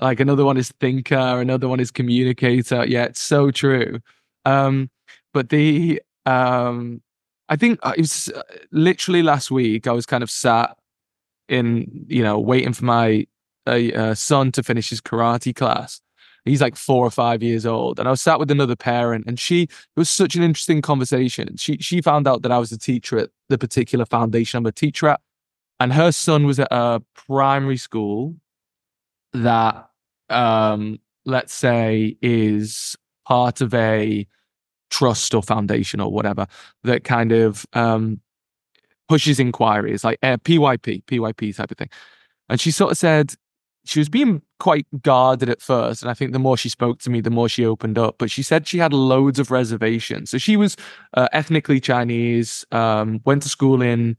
Like 0.00 0.20
another 0.20 0.44
one 0.44 0.56
is 0.56 0.72
thinker, 0.80 1.40
another 1.40 1.68
one 1.68 1.80
is 1.80 1.90
communicator. 1.90 2.86
Yeah, 2.86 3.04
it's 3.04 3.20
so 3.20 3.50
true. 3.50 4.00
Um, 4.44 4.90
but 5.34 5.50
the 5.50 6.00
um, 6.26 7.02
I 7.48 7.56
think 7.56 7.80
uh, 7.82 7.92
it 7.96 8.02
was 8.02 8.28
uh, 8.28 8.42
literally 8.70 9.22
last 9.22 9.50
week. 9.50 9.86
I 9.86 9.92
was 9.92 10.06
kind 10.06 10.22
of 10.22 10.30
sat 10.30 10.76
in, 11.48 12.06
you 12.08 12.22
know, 12.22 12.38
waiting 12.38 12.72
for 12.72 12.84
my 12.84 13.26
uh, 13.66 14.14
son 14.14 14.52
to 14.52 14.62
finish 14.62 14.90
his 14.90 15.00
karate 15.00 15.54
class. 15.54 16.00
He's 16.44 16.60
like 16.60 16.76
four 16.76 17.04
or 17.04 17.10
five 17.10 17.42
years 17.42 17.66
old, 17.66 17.98
and 17.98 18.08
I 18.08 18.10
was 18.10 18.22
sat 18.22 18.38
with 18.38 18.50
another 18.50 18.76
parent, 18.76 19.26
and 19.26 19.38
she 19.38 19.64
it 19.64 19.70
was 19.96 20.08
such 20.08 20.36
an 20.36 20.42
interesting 20.42 20.80
conversation. 20.80 21.56
She 21.58 21.76
she 21.78 22.00
found 22.00 22.26
out 22.26 22.42
that 22.42 22.52
I 22.52 22.58
was 22.58 22.72
a 22.72 22.78
teacher 22.78 23.18
at 23.18 23.30
the 23.50 23.58
particular 23.58 24.06
foundation 24.06 24.58
I'm 24.58 24.66
a 24.66 24.72
teacher 24.72 25.08
at, 25.08 25.20
and 25.80 25.92
her 25.92 26.12
son 26.12 26.46
was 26.46 26.58
at 26.58 26.68
a 26.70 27.02
primary 27.14 27.76
school 27.76 28.36
that 29.34 29.90
um 30.30 30.98
let's 31.26 31.52
say 31.52 32.16
is 32.22 32.96
part 33.26 33.60
of 33.60 33.74
a 33.74 34.26
trust 34.90 35.34
or 35.34 35.42
foundation 35.42 36.00
or 36.00 36.12
whatever 36.12 36.46
that 36.84 37.04
kind 37.04 37.32
of 37.32 37.64
um 37.72 38.20
pushes 39.08 39.40
inquiries 39.40 40.04
like 40.04 40.18
uh, 40.22 40.36
pyp 40.36 40.78
pyp 40.82 41.56
type 41.56 41.70
of 41.70 41.76
thing. 41.76 41.90
And 42.48 42.60
she 42.60 42.70
sort 42.70 42.92
of 42.92 42.98
said 42.98 43.34
she 43.84 43.98
was 43.98 44.08
being 44.08 44.42
quite 44.60 44.86
guarded 45.02 45.48
at 45.48 45.60
first 45.62 46.02
and 46.02 46.10
i 46.10 46.14
think 46.14 46.32
the 46.32 46.38
more 46.38 46.56
she 46.56 46.68
spoke 46.68 47.00
to 47.00 47.10
me 47.10 47.20
the 47.20 47.30
more 47.30 47.48
she 47.48 47.64
opened 47.64 47.98
up 47.98 48.16
but 48.18 48.30
she 48.30 48.42
said 48.42 48.68
she 48.68 48.78
had 48.78 48.92
loads 48.92 49.38
of 49.38 49.50
reservations. 49.50 50.30
So 50.30 50.38
she 50.38 50.56
was 50.56 50.76
uh, 51.14 51.28
ethnically 51.32 51.80
chinese 51.80 52.64
um, 52.72 53.20
went 53.24 53.42
to 53.42 53.48
school 53.48 53.82
in 53.82 54.16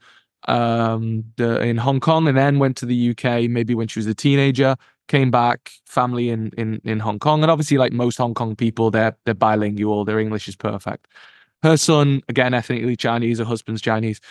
um, 0.47 1.23
the, 1.37 1.61
in 1.61 1.77
hong 1.77 1.99
kong 1.99 2.27
and 2.27 2.37
then 2.37 2.59
went 2.59 2.75
to 2.77 2.85
the 2.85 3.11
uk 3.11 3.23
maybe 3.49 3.75
when 3.75 3.87
she 3.87 3.99
was 3.99 4.07
a 4.07 4.15
teenager 4.15 4.75
came 5.11 5.29
back 5.29 5.71
family 5.85 6.29
in 6.29 6.51
in 6.57 6.79
in 6.85 6.97
hong 6.97 7.19
kong 7.19 7.41
and 7.41 7.51
obviously 7.51 7.77
like 7.77 7.91
most 7.91 8.17
hong 8.17 8.33
kong 8.33 8.55
people 8.55 8.89
they're 8.89 9.13
they're 9.25 9.33
bilingual 9.33 10.05
their 10.05 10.19
english 10.19 10.47
is 10.47 10.55
perfect. 10.55 11.07
Her 11.63 11.75
son 11.75 12.21
again 12.29 12.53
ethnically 12.53 12.95
chinese 12.95 13.39
her 13.39 13.45
husband's 13.45 13.81
chinese. 13.81 14.21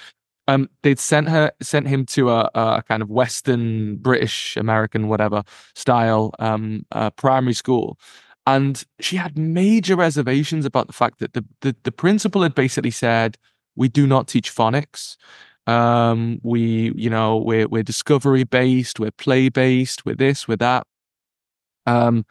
Um, 0.49 0.71
they'd 0.83 0.99
sent 0.99 1.29
her 1.29 1.53
sent 1.61 1.87
him 1.87 2.07
to 2.07 2.31
a, 2.31 2.51
a 2.55 2.83
kind 2.89 3.03
of 3.03 3.11
Western 3.11 3.99
British 3.99 4.57
American 4.57 5.07
whatever 5.09 5.45
style 5.75 6.33
um, 6.39 6.87
uh, 6.93 7.11
primary 7.11 7.53
school, 7.53 7.99
and 8.47 8.83
she 9.01 9.17
had 9.17 9.39
major 9.39 9.97
reservations 9.97 10.65
about 10.65 10.87
the 10.87 10.93
fact 10.95 11.19
that 11.21 11.35
the, 11.35 11.45
the 11.61 11.77
the 11.85 11.93
principal 11.93 12.43
had 12.43 12.55
basically 12.55 12.91
said 12.91 13.37
we 13.77 13.89
do 13.89 14.07
not 14.07 14.27
teach 14.29 14.53
phonics. 14.53 15.17
Um, 15.71 16.41
we 16.43 16.93
you 16.97 17.09
know 17.09 17.37
we're 17.37 17.69
we're 17.69 17.85
discovery 17.85 18.45
based, 18.45 18.99
we're 18.99 19.13
play 19.13 19.49
based, 19.49 20.05
we're 20.05 20.17
this, 20.17 20.49
we're 20.49 20.57
that. 20.57 20.85
Um, 21.87 22.25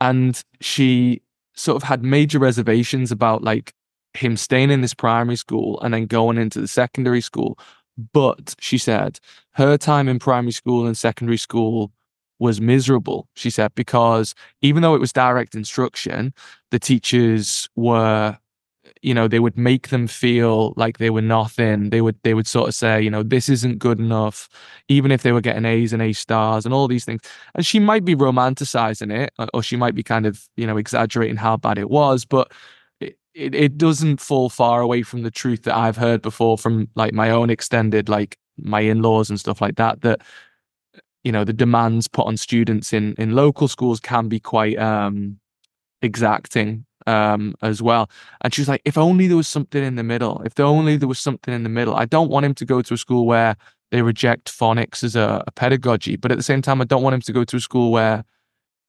and 0.00 0.42
she 0.60 1.20
sort 1.54 1.76
of 1.76 1.82
had 1.82 2.02
major 2.02 2.38
reservations 2.38 3.12
about 3.12 3.42
like 3.42 3.74
him 4.14 4.36
staying 4.36 4.70
in 4.70 4.80
this 4.80 4.94
primary 4.94 5.36
school 5.36 5.78
and 5.82 5.92
then 5.92 6.06
going 6.06 6.38
into 6.38 6.60
the 6.60 6.68
secondary 6.68 7.20
school. 7.20 7.58
But 8.14 8.54
she 8.60 8.78
said 8.78 9.20
her 9.52 9.76
time 9.76 10.08
in 10.08 10.18
primary 10.18 10.52
school 10.52 10.86
and 10.86 10.96
secondary 10.96 11.36
school 11.36 11.92
was 12.38 12.62
miserable, 12.62 13.28
she 13.34 13.50
said, 13.50 13.74
because 13.74 14.34
even 14.62 14.82
though 14.82 14.94
it 14.94 15.00
was 15.00 15.12
direct 15.12 15.54
instruction, 15.54 16.32
the 16.70 16.78
teachers 16.78 17.68
were 17.76 18.38
you 19.02 19.14
know 19.14 19.28
they 19.28 19.38
would 19.38 19.56
make 19.56 19.88
them 19.88 20.06
feel 20.06 20.74
like 20.76 20.98
they 20.98 21.10
were 21.10 21.22
nothing. 21.22 21.90
They 21.90 22.00
would 22.00 22.16
they 22.22 22.34
would 22.34 22.46
sort 22.46 22.68
of 22.68 22.74
say 22.74 23.00
you 23.02 23.10
know 23.10 23.22
this 23.22 23.48
isn't 23.48 23.78
good 23.78 23.98
enough 23.98 24.48
even 24.88 25.10
if 25.10 25.22
they 25.22 25.32
were 25.32 25.40
getting 25.40 25.64
a's 25.64 25.92
and 25.92 26.02
a 26.02 26.12
stars 26.12 26.64
and 26.64 26.74
all 26.74 26.88
these 26.88 27.04
things. 27.04 27.22
And 27.54 27.64
she 27.64 27.78
might 27.78 28.04
be 28.04 28.14
romanticizing 28.14 29.12
it 29.12 29.32
or 29.54 29.62
she 29.62 29.76
might 29.76 29.94
be 29.94 30.02
kind 30.02 30.26
of 30.26 30.46
you 30.56 30.66
know 30.66 30.76
exaggerating 30.76 31.36
how 31.36 31.56
bad 31.56 31.78
it 31.78 31.90
was 31.90 32.24
but 32.24 32.52
it, 33.34 33.54
it 33.54 33.78
doesn't 33.78 34.20
fall 34.20 34.48
far 34.48 34.80
away 34.80 35.02
from 35.02 35.22
the 35.22 35.30
truth 35.30 35.62
that 35.64 35.76
I've 35.76 35.96
heard 35.96 36.22
before 36.22 36.58
from 36.58 36.88
like 36.94 37.12
my 37.12 37.30
own 37.30 37.50
extended, 37.50 38.08
like 38.08 38.38
my 38.58 38.80
in-laws 38.80 39.30
and 39.30 39.38
stuff 39.38 39.60
like 39.60 39.76
that, 39.76 40.02
that 40.02 40.20
you 41.24 41.32
know, 41.32 41.44
the 41.44 41.52
demands 41.52 42.08
put 42.08 42.26
on 42.26 42.36
students 42.36 42.92
in 42.92 43.14
in 43.18 43.34
local 43.34 43.68
schools 43.68 44.00
can 44.00 44.28
be 44.28 44.40
quite 44.40 44.78
um 44.78 45.38
exacting 46.02 46.86
um 47.06 47.54
as 47.62 47.80
well. 47.82 48.10
And 48.42 48.52
she 48.52 48.60
was 48.60 48.68
like, 48.68 48.82
if 48.84 48.98
only 48.98 49.26
there 49.26 49.36
was 49.36 49.48
something 49.48 49.82
in 49.82 49.96
the 49.96 50.02
middle, 50.02 50.42
if 50.44 50.58
only 50.60 50.96
there 50.96 51.08
was 51.08 51.18
something 51.18 51.54
in 51.54 51.62
the 51.62 51.68
middle. 51.68 51.94
I 51.94 52.04
don't 52.04 52.30
want 52.30 52.46
him 52.46 52.54
to 52.54 52.64
go 52.64 52.82
to 52.82 52.94
a 52.94 52.98
school 52.98 53.26
where 53.26 53.56
they 53.90 54.02
reject 54.02 54.56
phonics 54.56 55.02
as 55.02 55.16
a, 55.16 55.42
a 55.46 55.50
pedagogy, 55.50 56.16
but 56.16 56.30
at 56.30 56.38
the 56.38 56.44
same 56.44 56.62
time, 56.62 56.80
I 56.80 56.84
don't 56.84 57.02
want 57.02 57.14
him 57.14 57.20
to 57.22 57.32
go 57.32 57.44
to 57.44 57.56
a 57.56 57.60
school 57.60 57.90
where 57.90 58.24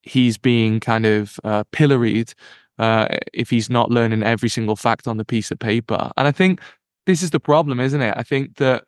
he's 0.04 0.38
being 0.38 0.80
kind 0.80 1.06
of 1.06 1.40
uh, 1.44 1.64
pilloried 1.72 2.34
uh, 2.80 3.08
if 3.34 3.50
he's 3.50 3.70
not 3.70 3.92
learning 3.92 4.24
every 4.24 4.50
single 4.50 4.76
fact 4.76 5.08
on 5.08 5.18
the 5.18 5.26
piece 5.26 5.52
of 5.52 5.60
paper. 5.60 6.12
And 6.18 6.28
I 6.28 6.32
think 6.32 6.60
this 7.06 7.24
is 7.24 7.32
the 7.32 7.40
problem, 7.40 7.80
isn't 7.80 8.02
it? 8.02 8.14
I 8.18 8.24
think 8.24 8.58
that 8.58 8.84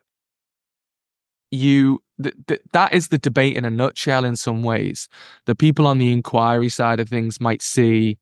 you 1.50 2.02
th- 2.22 2.34
th- 2.46 2.62
that 2.72 2.92
is 2.92 3.08
the 3.08 3.18
debate 3.18 3.56
in 3.56 3.64
a 3.64 3.70
nutshell 3.70 4.24
in 4.24 4.36
some 4.36 4.62
ways. 4.62 5.08
The 5.46 5.54
people 5.54 5.86
on 5.86 5.98
the 5.98 6.12
inquiry 6.12 6.68
side 6.68 7.00
of 7.00 7.08
things 7.08 7.40
might 7.40 7.62
see 7.62 8.18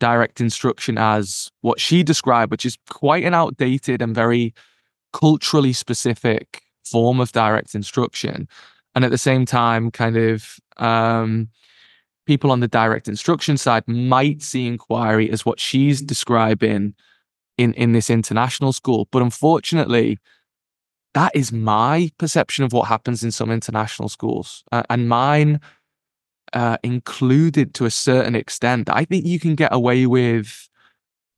direct 0.00 0.40
instruction 0.40 0.98
as 0.98 1.50
what 1.60 1.78
she 1.78 2.02
described, 2.02 2.50
which 2.50 2.66
is 2.66 2.76
quite 2.88 3.24
an 3.24 3.34
outdated 3.34 4.02
and 4.02 4.14
very 4.14 4.52
culturally 5.12 5.72
specific 5.72 6.62
form 6.84 7.20
of 7.20 7.30
direct 7.32 7.74
instruction. 7.74 8.48
And 8.96 9.04
at 9.04 9.12
the 9.12 9.18
same 9.18 9.46
time, 9.46 9.92
kind 9.92 10.16
of 10.16 10.56
um, 10.78 11.48
people 12.26 12.50
on 12.50 12.60
the 12.60 12.68
direct 12.68 13.08
instruction 13.08 13.56
side 13.56 13.86
might 13.86 14.42
see 14.42 14.66
inquiry 14.66 15.30
as 15.30 15.44
what 15.44 15.58
she's 15.60 16.00
describing 16.00 16.94
in 17.58 17.74
in 17.74 17.92
this 17.92 18.08
international 18.08 18.72
school 18.72 19.08
but 19.10 19.20
unfortunately 19.20 20.16
that 21.12 21.32
is 21.34 21.50
my 21.50 22.08
perception 22.18 22.64
of 22.64 22.72
what 22.72 22.86
happens 22.86 23.24
in 23.24 23.32
some 23.32 23.50
international 23.50 24.08
schools 24.08 24.62
uh, 24.70 24.84
and 24.88 25.08
mine 25.08 25.60
uh, 26.52 26.76
included 26.82 27.74
to 27.74 27.84
a 27.84 27.90
certain 27.90 28.34
extent 28.34 28.88
i 28.90 29.04
think 29.04 29.24
you 29.24 29.38
can 29.38 29.54
get 29.54 29.72
away 29.72 30.06
with 30.06 30.68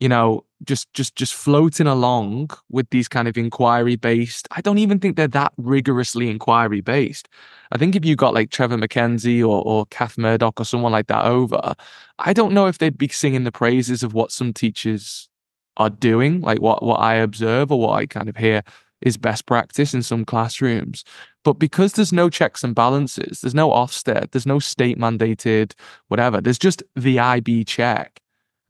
you 0.03 0.09
know 0.09 0.45
just 0.65 0.93
just 0.95 1.15
just 1.15 1.33
floating 1.33 1.87
along 1.87 2.51
with 2.71 2.91
these 2.91 3.07
kind 3.07 3.29
of 3.29 3.37
inquiry 3.37 3.95
based 3.95 4.49
i 4.51 4.61
don't 4.61 4.79
even 4.79 4.99
think 4.99 5.17
they're 5.17 5.29
that 5.29 5.53
rigorously 5.59 6.29
inquiry 6.29 6.81
based 6.81 7.29
i 7.71 7.79
think 7.79 7.95
if 7.95 8.05
you 8.05 8.17
got 8.17 8.35
like 8.35 8.51
Trevor 8.51 8.77
MacKenzie 8.77 9.43
or, 9.43 9.63
or 9.65 9.87
kath 9.87 10.19
murdoch 10.19 10.61
or 10.61 10.65
someone 10.65 10.91
like 10.91 11.07
that 11.07 11.25
over 11.25 11.75
i 12.19 12.33
don't 12.33 12.53
know 12.53 12.67
if 12.67 12.79
they'd 12.79 12.99
be 12.99 13.09
singing 13.09 13.45
the 13.45 13.53
praises 13.53 14.03
of 14.03 14.13
what 14.13 14.33
some 14.33 14.53
teachers 14.53 15.29
are 15.77 15.91
doing 15.91 16.41
like 16.41 16.61
what 16.61 16.83
what 16.83 16.97
i 16.97 17.15
observe 17.15 17.71
or 17.71 17.79
what 17.79 17.93
i 17.93 18.05
kind 18.05 18.29
of 18.29 18.37
hear 18.37 18.63
is 19.03 19.17
best 19.17 19.47
practice 19.47 19.95
in 19.95 20.03
some 20.03 20.25
classrooms 20.25 21.05
but 21.45 21.55
because 21.55 21.95
there's 21.95 22.13
no 22.13 22.29
checks 22.29 22.65
and 22.65 22.75
balances 22.75 23.41
there's 23.41 23.55
no 23.55 23.71
ofsted 23.71 24.31
there's 24.31 24.47
no 24.47 24.59
state 24.59 24.99
mandated 24.99 25.73
whatever 26.09 26.41
there's 26.41 26.59
just 26.59 26.83
the 26.97 27.19
ib 27.19 27.65
check 27.65 28.23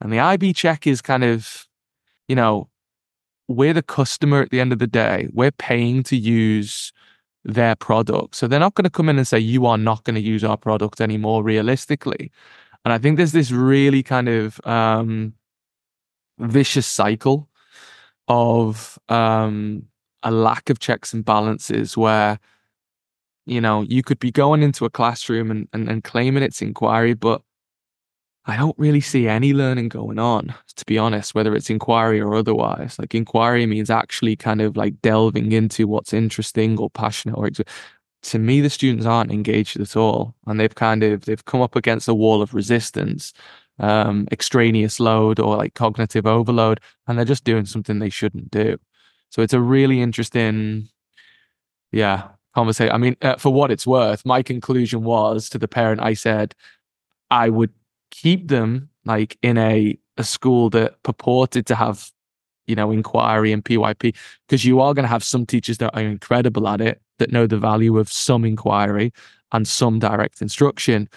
and 0.03 0.11
the 0.11 0.19
IB 0.19 0.53
check 0.53 0.85
is 0.85 1.01
kind 1.01 1.23
of, 1.23 1.65
you 2.27 2.35
know, 2.35 2.69
we're 3.47 3.73
the 3.73 3.81
customer 3.81 4.41
at 4.41 4.49
the 4.49 4.59
end 4.59 4.73
of 4.73 4.79
the 4.79 4.87
day. 4.87 5.29
We're 5.31 5.51
paying 5.51 6.03
to 6.03 6.17
use 6.17 6.91
their 7.45 7.75
product. 7.75 8.35
So 8.35 8.47
they're 8.47 8.59
not 8.59 8.75
going 8.75 8.83
to 8.83 8.89
come 8.89 9.07
in 9.07 9.17
and 9.17 9.27
say, 9.27 9.39
you 9.39 9.65
are 9.65 9.77
not 9.77 10.03
going 10.03 10.15
to 10.15 10.21
use 10.21 10.43
our 10.43 10.57
product 10.57 10.99
anymore 10.99 11.41
realistically. 11.41 12.31
And 12.83 12.93
I 12.93 12.97
think 12.97 13.15
there's 13.15 13.31
this 13.31 13.51
really 13.51 14.03
kind 14.03 14.27
of 14.27 14.59
um, 14.65 15.33
vicious 16.37 16.87
cycle 16.87 17.47
of 18.27 18.99
um, 19.07 19.83
a 20.21 20.31
lack 20.31 20.69
of 20.69 20.79
checks 20.79 21.13
and 21.13 21.23
balances 21.23 21.95
where, 21.95 22.39
you 23.45 23.61
know, 23.61 23.81
you 23.83 24.03
could 24.03 24.19
be 24.19 24.31
going 24.31 24.63
into 24.63 24.85
a 24.85 24.89
classroom 24.89 25.51
and, 25.51 25.67
and, 25.73 25.89
and 25.89 26.03
claiming 26.03 26.43
it's 26.43 26.61
inquiry, 26.61 27.13
but 27.13 27.41
I 28.45 28.57
don't 28.57 28.77
really 28.77 29.01
see 29.01 29.27
any 29.27 29.53
learning 29.53 29.89
going 29.89 30.19
on, 30.19 30.53
to 30.75 30.85
be 30.85 30.97
honest, 30.97 31.33
whether 31.33 31.55
it's 31.55 31.69
inquiry 31.69 32.19
or 32.19 32.35
otherwise. 32.35 32.99
Like 32.99 33.15
inquiry 33.15 33.65
means 33.65 33.89
actually 33.89 34.35
kind 34.35 34.61
of 34.61 34.75
like 34.75 35.01
delving 35.01 35.51
into 35.53 35.87
what's 35.87 36.13
interesting 36.13 36.77
or 36.77 36.89
passionate 36.89 37.37
or 37.37 37.49
to 38.23 38.39
me 38.39 38.61
the 38.61 38.69
students 38.69 39.05
aren't 39.05 39.31
engaged 39.31 39.79
at 39.79 39.95
all 39.95 40.33
and 40.47 40.59
they've 40.59 40.75
kind 40.75 41.03
of 41.03 41.25
they've 41.25 41.45
come 41.45 41.61
up 41.61 41.75
against 41.75 42.07
a 42.07 42.13
wall 42.13 42.41
of 42.41 42.53
resistance 42.53 43.33
um 43.79 44.27
extraneous 44.31 44.99
load 44.99 45.39
or 45.39 45.57
like 45.57 45.73
cognitive 45.73 46.25
overload 46.25 46.79
and 47.07 47.17
they're 47.17 47.25
just 47.25 47.43
doing 47.43 47.65
something 47.65 47.99
they 47.99 48.09
shouldn't 48.09 48.49
do 48.49 48.77
so 49.29 49.41
it's 49.41 49.53
a 49.53 49.59
really 49.59 50.01
interesting 50.01 50.87
yeah 51.91 52.29
conversation. 52.53 52.93
I 52.93 52.97
mean 52.97 53.15
uh, 53.21 53.35
for 53.37 53.53
what 53.53 53.71
it's 53.71 53.87
worth 53.87 54.25
my 54.25 54.43
conclusion 54.43 55.03
was 55.03 55.49
to 55.49 55.57
the 55.57 55.67
parent 55.67 56.01
i 56.01 56.13
said 56.13 56.53
i 57.31 57.49
would 57.49 57.71
keep 58.11 58.47
them 58.47 58.89
like 59.05 59.37
in 59.41 59.57
a 59.57 59.97
a 60.17 60.23
school 60.23 60.69
that 60.69 61.01
purported 61.03 61.65
to 61.67 61.75
have 61.75 62.11
you 62.67 62.75
know 62.75 62.91
inquiry 62.91 63.51
and 63.51 63.65
pyp 63.65 64.15
because 64.47 64.65
you 64.65 64.79
are 64.79 64.93
going 64.93 65.03
to 65.03 65.09
have 65.09 65.23
some 65.23 65.45
teachers 65.45 65.77
that 65.79 65.95
are 65.95 66.01
incredible 66.01 66.67
at 66.67 66.81
it 66.81 67.01
that 67.19 67.31
know 67.31 67.47
the 67.47 67.57
value 67.57 67.97
of 67.97 68.11
some 68.11 68.45
inquiry 68.45 69.11
and 69.51 69.67
some 69.67 69.99
direct 69.99 70.41
instruction 70.41 71.09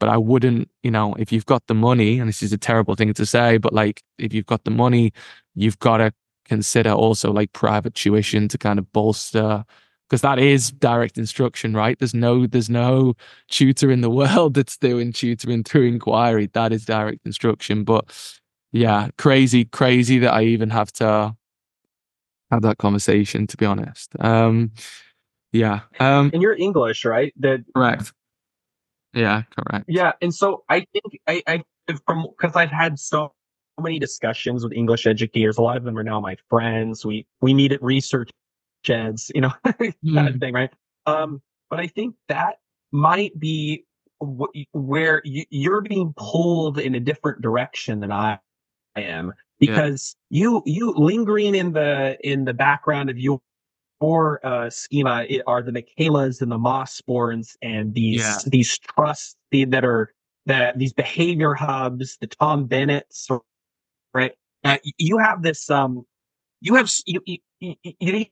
but 0.00 0.08
i 0.08 0.16
wouldn't 0.16 0.68
you 0.82 0.90
know 0.90 1.14
if 1.14 1.32
you've 1.32 1.46
got 1.46 1.66
the 1.66 1.74
money 1.74 2.18
and 2.18 2.28
this 2.28 2.42
is 2.42 2.52
a 2.52 2.58
terrible 2.58 2.94
thing 2.94 3.12
to 3.12 3.26
say 3.26 3.58
but 3.58 3.72
like 3.72 4.02
if 4.18 4.32
you've 4.32 4.46
got 4.46 4.64
the 4.64 4.70
money 4.70 5.12
you've 5.54 5.78
got 5.78 5.98
to 5.98 6.12
consider 6.44 6.90
also 6.92 7.32
like 7.32 7.52
private 7.52 7.94
tuition 7.94 8.48
to 8.48 8.58
kind 8.58 8.78
of 8.78 8.92
bolster 8.92 9.64
because 10.08 10.20
that 10.22 10.38
is 10.38 10.70
direct 10.70 11.18
instruction, 11.18 11.74
right? 11.74 11.98
There's 11.98 12.14
no 12.14 12.46
there's 12.46 12.70
no 12.70 13.14
tutor 13.48 13.90
in 13.90 14.00
the 14.00 14.10
world 14.20 14.54
that's 14.54 14.76
doing 14.76 15.12
tutoring 15.12 15.64
through 15.64 15.86
inquiry. 15.88 16.50
That 16.52 16.72
is 16.72 16.84
direct 16.84 17.24
instruction. 17.24 17.84
But 17.84 18.04
yeah, 18.72 19.08
crazy, 19.18 19.64
crazy 19.64 20.18
that 20.20 20.32
I 20.34 20.42
even 20.44 20.70
have 20.70 20.92
to 20.94 21.36
have 22.50 22.62
that 22.62 22.78
conversation, 22.78 23.46
to 23.48 23.56
be 23.56 23.66
honest. 23.66 24.12
Um 24.20 24.72
Yeah. 25.52 25.80
Um, 26.00 26.30
and 26.32 26.42
you're 26.42 26.56
English, 26.56 27.04
right? 27.04 27.32
That 27.38 27.64
correct. 27.74 28.12
Yeah, 29.14 29.42
correct. 29.56 29.86
Yeah, 29.88 30.12
and 30.20 30.34
so 30.34 30.64
I 30.68 30.86
think 30.92 31.20
I, 31.28 31.42
I 31.46 31.64
from 32.06 32.26
because 32.36 32.56
I've 32.56 32.70
had 32.72 32.98
so 32.98 33.32
many 33.80 33.98
discussions 33.98 34.64
with 34.64 34.72
English 34.72 35.06
educators. 35.06 35.58
A 35.58 35.62
lot 35.62 35.76
of 35.76 35.84
them 35.84 35.96
are 35.98 36.02
now 36.02 36.20
my 36.20 36.36
friends. 36.50 37.04
We 37.06 37.26
we 37.40 37.54
meet 37.54 37.72
at 37.72 37.82
research 37.82 38.30
sheds, 38.84 39.30
you 39.34 39.40
know, 39.40 39.52
kind 39.64 39.94
of 40.28 40.36
Mm, 40.36 40.40
thing, 40.40 40.54
right? 40.54 40.70
Um, 41.06 41.42
but 41.70 41.80
I 41.80 41.86
think 41.86 42.14
that 42.28 42.58
might 42.92 43.38
be 43.38 43.84
wh- 44.22 44.52
where 44.72 45.22
you, 45.24 45.44
you're 45.50 45.80
being 45.80 46.14
pulled 46.16 46.78
in 46.78 46.94
a 46.94 47.00
different 47.00 47.42
direction 47.42 48.00
than 48.00 48.12
I 48.12 48.38
am 48.96 49.32
yeah, 49.60 49.88
because 49.88 50.16
you 50.30 50.62
you 50.66 50.92
lingering 50.92 51.54
in 51.54 51.72
the 51.72 52.16
in 52.22 52.44
the 52.44 52.54
background 52.54 53.10
of 53.10 53.18
your 53.18 53.40
your 54.00 54.44
uh, 54.46 54.68
schema 54.70 55.26
are 55.46 55.62
the 55.62 55.72
Michaelas 55.72 56.42
and 56.42 56.50
the 56.52 56.58
Mossbournes 56.58 57.56
and 57.62 57.94
yeah, 57.94 58.36
these 58.36 58.44
these 58.44 58.78
trusts 58.78 59.36
the- 59.50 59.64
that 59.66 59.84
are 59.84 60.12
that 60.46 60.78
these 60.78 60.92
behavior 60.92 61.54
hubs, 61.54 62.18
the 62.20 62.26
Tom 62.26 62.66
Bennett's, 62.66 63.28
right? 64.12 64.32
Uh, 64.62 64.78
you 64.98 65.18
have 65.18 65.42
this 65.42 65.70
um 65.70 66.04
you 66.60 66.74
have 66.74 66.90
you, 67.06 67.20
you, 67.60 67.74
you, 68.00 68.26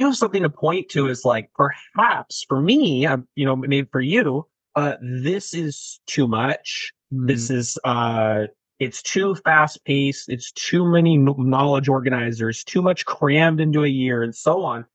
you 0.00 0.06
have 0.06 0.16
something 0.16 0.42
to 0.42 0.50
point 0.50 0.88
to 0.90 1.08
is 1.08 1.24
like 1.24 1.50
perhaps 1.54 2.44
for 2.48 2.60
me, 2.60 3.06
um, 3.06 3.28
you 3.36 3.44
know, 3.44 3.54
maybe 3.54 3.86
for 3.92 4.00
you, 4.00 4.46
uh, 4.74 4.94
this 5.02 5.54
is 5.54 6.00
too 6.06 6.26
much. 6.26 6.92
mm, 7.12 7.26
This 7.28 7.50
is 7.50 7.78
uh, 7.84 8.44
it's 8.78 9.02
too 9.02 9.34
fast 9.34 9.84
paced. 9.84 10.30
It's 10.30 10.52
too 10.52 10.90
many 10.90 11.18
knowledge 11.18 11.88
organizers, 11.88 12.64
too 12.64 12.80
much 12.82 13.04
crammed 13.04 13.60
into 13.60 13.84
a 13.84 13.88
year, 13.88 14.22
and 14.22 14.34
so 14.34 14.64
on. 14.64 14.86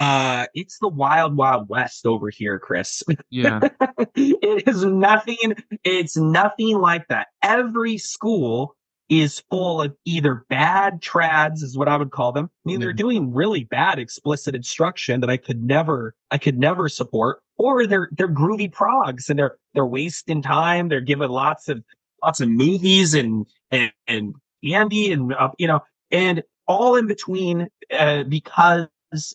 Uh, 0.00 0.46
it's 0.54 0.78
the 0.80 0.88
wild, 0.88 1.36
wild 1.36 1.68
west 1.68 2.06
over 2.06 2.28
here, 2.28 2.58
Chris. 2.58 3.02
yeah, 3.30 3.60
it 4.16 4.68
is 4.68 4.84
nothing. 4.84 5.54
It's 5.84 6.16
nothing 6.16 6.78
like 6.78 7.06
that. 7.08 7.28
Every 7.42 7.98
school 7.98 8.76
is 9.08 9.42
full 9.50 9.82
of 9.82 9.94
either 10.04 10.44
bad 10.48 11.00
trads, 11.02 11.62
is 11.62 11.76
what 11.76 11.88
I 11.88 11.96
would 11.96 12.10
call 12.10 12.32
them. 12.32 12.46
I 12.46 12.68
mean, 12.68 12.80
they're 12.80 12.92
doing 12.92 13.32
really 13.32 13.64
bad 13.64 13.98
explicit 13.98 14.54
instruction 14.54 15.20
that 15.20 15.30
I 15.30 15.36
could 15.36 15.62
never, 15.62 16.14
I 16.30 16.38
could 16.38 16.58
never 16.58 16.88
support, 16.88 17.40
or 17.58 17.86
they're 17.86 18.08
they're 18.12 18.28
groovy 18.28 18.72
progs 18.72 19.28
and 19.28 19.38
they're 19.38 19.56
they're 19.74 19.86
wasting 19.86 20.42
time. 20.42 20.88
They're 20.88 21.00
giving 21.00 21.28
lots 21.28 21.68
of 21.68 21.82
lots 22.22 22.40
of 22.40 22.48
movies 22.48 23.14
and 23.14 23.46
and 23.70 23.92
and 24.06 24.34
candy 24.64 25.12
and 25.12 25.34
uh, 25.34 25.50
you 25.58 25.66
know 25.66 25.80
and 26.10 26.42
all 26.66 26.96
in 26.96 27.06
between 27.06 27.68
uh, 27.92 28.22
because 28.24 28.88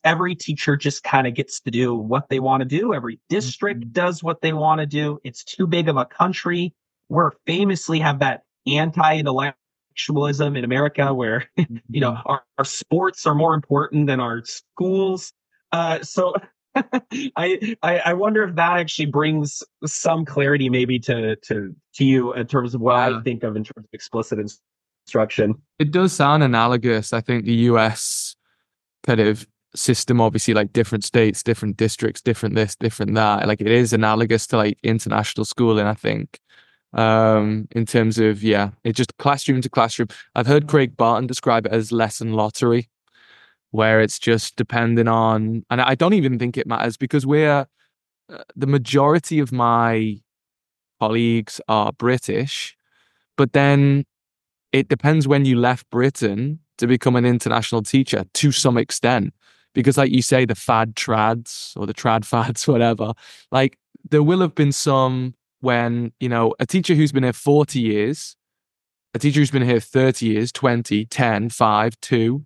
every 0.03 0.35
teacher 0.35 0.75
just 0.75 1.03
kind 1.03 1.27
of 1.27 1.35
gets 1.35 1.59
to 1.61 1.71
do 1.71 1.93
what 1.93 2.29
they 2.29 2.39
want 2.39 2.61
to 2.61 2.65
do. 2.65 2.93
Every 2.93 3.19
district 3.29 3.81
mhm, 3.81 3.91
does 3.91 4.23
what 4.23 4.41
they 4.41 4.53
want 4.53 4.81
to 4.81 4.87
do. 4.87 5.19
It's 5.23 5.43
too 5.43 5.67
big 5.67 5.89
of 5.89 5.97
a 5.97 6.05
country. 6.05 6.73
We're 7.09 7.31
famously 7.45 7.99
have 7.99 8.19
that 8.19 8.43
anti-intellectualism 8.67 10.55
in 10.55 10.63
America 10.63 11.13
where, 11.13 11.49
you 11.89 12.01
know, 12.01 12.17
our, 12.25 12.43
our 12.57 12.65
sports 12.65 13.25
are 13.25 13.35
more 13.35 13.53
important 13.53 14.07
than 14.07 14.19
our 14.19 14.43
schools. 14.45 15.33
Uh, 15.71 16.01
so 16.01 16.33
I, 17.35 17.75
I 17.81 17.99
I 17.99 18.13
wonder 18.13 18.43
if 18.43 18.55
that 18.55 18.77
actually 18.77 19.07
brings 19.07 19.63
some 19.85 20.25
clarity 20.25 20.69
maybe 20.69 20.99
to 20.99 21.35
to 21.35 21.75
to 21.95 22.05
you 22.05 22.33
in 22.33 22.47
terms 22.47 22.75
of 22.75 22.81
what 22.81 22.95
I 22.95 23.21
think 23.21 23.43
of 23.43 23.55
in 23.55 23.63
terms 23.63 23.85
of 23.85 23.89
explicit 23.93 24.39
instruction. 25.07 25.55
It 25.79 25.91
does 25.91 26.13
sound 26.13 26.43
analogous. 26.43 27.13
I 27.13 27.21
think 27.21 27.45
the 27.45 27.53
US 27.53 28.35
kind 29.03 29.19
of 29.19 29.47
system, 29.75 30.21
obviously, 30.21 30.53
like 30.53 30.73
different 30.73 31.03
states, 31.03 31.43
different 31.43 31.77
districts, 31.77 32.21
different 32.21 32.55
this, 32.55 32.75
different 32.75 33.13
that. 33.15 33.47
Like 33.47 33.61
it 33.61 33.67
is 33.67 33.93
analogous 33.93 34.47
to 34.47 34.57
like 34.57 34.77
international 34.83 35.45
schooling, 35.45 35.85
I 35.85 35.93
think. 35.93 36.39
Um, 36.93 37.67
in 37.71 37.85
terms 37.85 38.17
of, 38.17 38.41
yeah, 38.43 38.71
it 38.83 38.93
just 38.93 39.17
classroom 39.17 39.61
to 39.61 39.69
classroom. 39.69 40.07
I've 40.35 40.47
heard 40.47 40.67
Craig 40.67 40.95
Barton 40.95 41.27
describe 41.27 41.65
it 41.65 41.71
as 41.71 41.91
lesson 41.91 42.33
lottery, 42.33 42.89
where 43.71 44.01
it's 44.01 44.17
just 44.17 44.55
depending 44.55 45.07
on, 45.07 45.63
and 45.69 45.81
I 45.81 45.95
don't 45.95 46.13
even 46.13 46.39
think 46.39 46.57
it 46.57 46.65
matters 46.65 46.97
because 46.97 47.25
we're 47.25 47.67
uh, 48.29 48.43
the 48.55 48.67
majority 48.67 49.39
of 49.39 49.51
my 49.51 50.17
colleagues 50.99 51.61
are 51.67 51.91
British, 51.93 52.75
but 53.37 53.53
then 53.53 54.05
it 54.71 54.89
depends 54.89 55.27
when 55.27 55.45
you 55.45 55.57
left 55.57 55.89
Britain 55.89 56.59
to 56.77 56.87
become 56.87 57.15
an 57.15 57.25
international 57.25 57.81
teacher 57.81 58.25
to 58.33 58.51
some 58.51 58.77
extent. 58.77 59.33
Because, 59.73 59.97
like 59.97 60.11
you 60.11 60.21
say, 60.21 60.45
the 60.45 60.55
fad 60.55 60.95
trads 60.95 61.77
or 61.77 61.85
the 61.85 61.93
trad 61.93 62.25
fads, 62.25 62.67
whatever, 62.67 63.13
like 63.51 63.77
there 64.09 64.23
will 64.23 64.41
have 64.41 64.55
been 64.55 64.71
some 64.71 65.35
when, 65.61 66.11
you 66.19 66.29
know, 66.29 66.53
a 66.59 66.65
teacher 66.65 66.93
who's 66.93 67.11
been 67.11 67.23
here 67.23 67.33
40 67.33 67.79
years, 67.79 68.35
a 69.13 69.19
teacher 69.19 69.39
who's 69.39 69.51
been 69.51 69.63
here 69.63 69.79
30 69.79 70.25
years, 70.25 70.51
20, 70.51 71.05
10, 71.05 71.49
5, 71.49 71.99
2, 72.01 72.45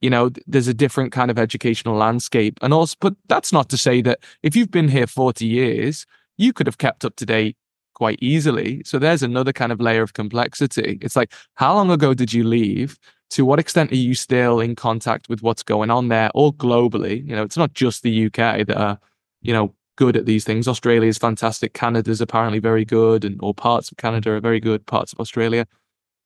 you 0.00 0.10
know, 0.10 0.30
there's 0.46 0.68
a 0.68 0.74
different 0.74 1.12
kind 1.12 1.30
of 1.30 1.38
educational 1.38 1.96
landscape. 1.96 2.58
And 2.62 2.72
also, 2.72 2.96
but 3.00 3.14
that's 3.28 3.52
not 3.52 3.68
to 3.70 3.78
say 3.78 4.02
that 4.02 4.20
if 4.42 4.54
you've 4.54 4.70
been 4.70 4.88
here 4.88 5.06
40 5.06 5.46
years, 5.46 6.06
you 6.36 6.52
could 6.52 6.66
have 6.66 6.78
kept 6.78 7.04
up 7.04 7.16
to 7.16 7.26
date 7.26 7.56
quite 7.94 8.18
easily. 8.20 8.82
So 8.84 8.98
there's 8.98 9.22
another 9.22 9.52
kind 9.52 9.72
of 9.72 9.80
layer 9.80 10.02
of 10.02 10.12
complexity. 10.12 10.98
It's 11.00 11.16
like, 11.16 11.32
how 11.54 11.74
long 11.74 11.90
ago 11.90 12.12
did 12.12 12.32
you 12.32 12.44
leave? 12.44 12.98
To 13.30 13.44
what 13.44 13.58
extent 13.58 13.90
are 13.90 13.96
you 13.96 14.14
still 14.14 14.60
in 14.60 14.76
contact 14.76 15.28
with 15.28 15.42
what's 15.42 15.62
going 15.62 15.90
on 15.90 16.08
there 16.08 16.30
or 16.34 16.52
globally? 16.52 17.26
You 17.26 17.34
know, 17.34 17.42
it's 17.42 17.56
not 17.56 17.72
just 17.72 18.02
the 18.02 18.26
UK 18.26 18.66
that 18.66 18.76
are, 18.76 18.98
you 19.40 19.52
know, 19.52 19.74
good 19.96 20.16
at 20.16 20.26
these 20.26 20.44
things. 20.44 20.68
Australia 20.68 21.08
is 21.08 21.18
fantastic. 21.18 21.72
Canada's 21.72 22.20
apparently 22.20 22.58
very 22.58 22.84
good, 22.84 23.24
and 23.24 23.38
or 23.42 23.54
parts 23.54 23.90
of 23.90 23.96
Canada 23.96 24.32
are 24.32 24.40
very 24.40 24.60
good, 24.60 24.86
parts 24.86 25.12
of 25.12 25.20
Australia. 25.20 25.66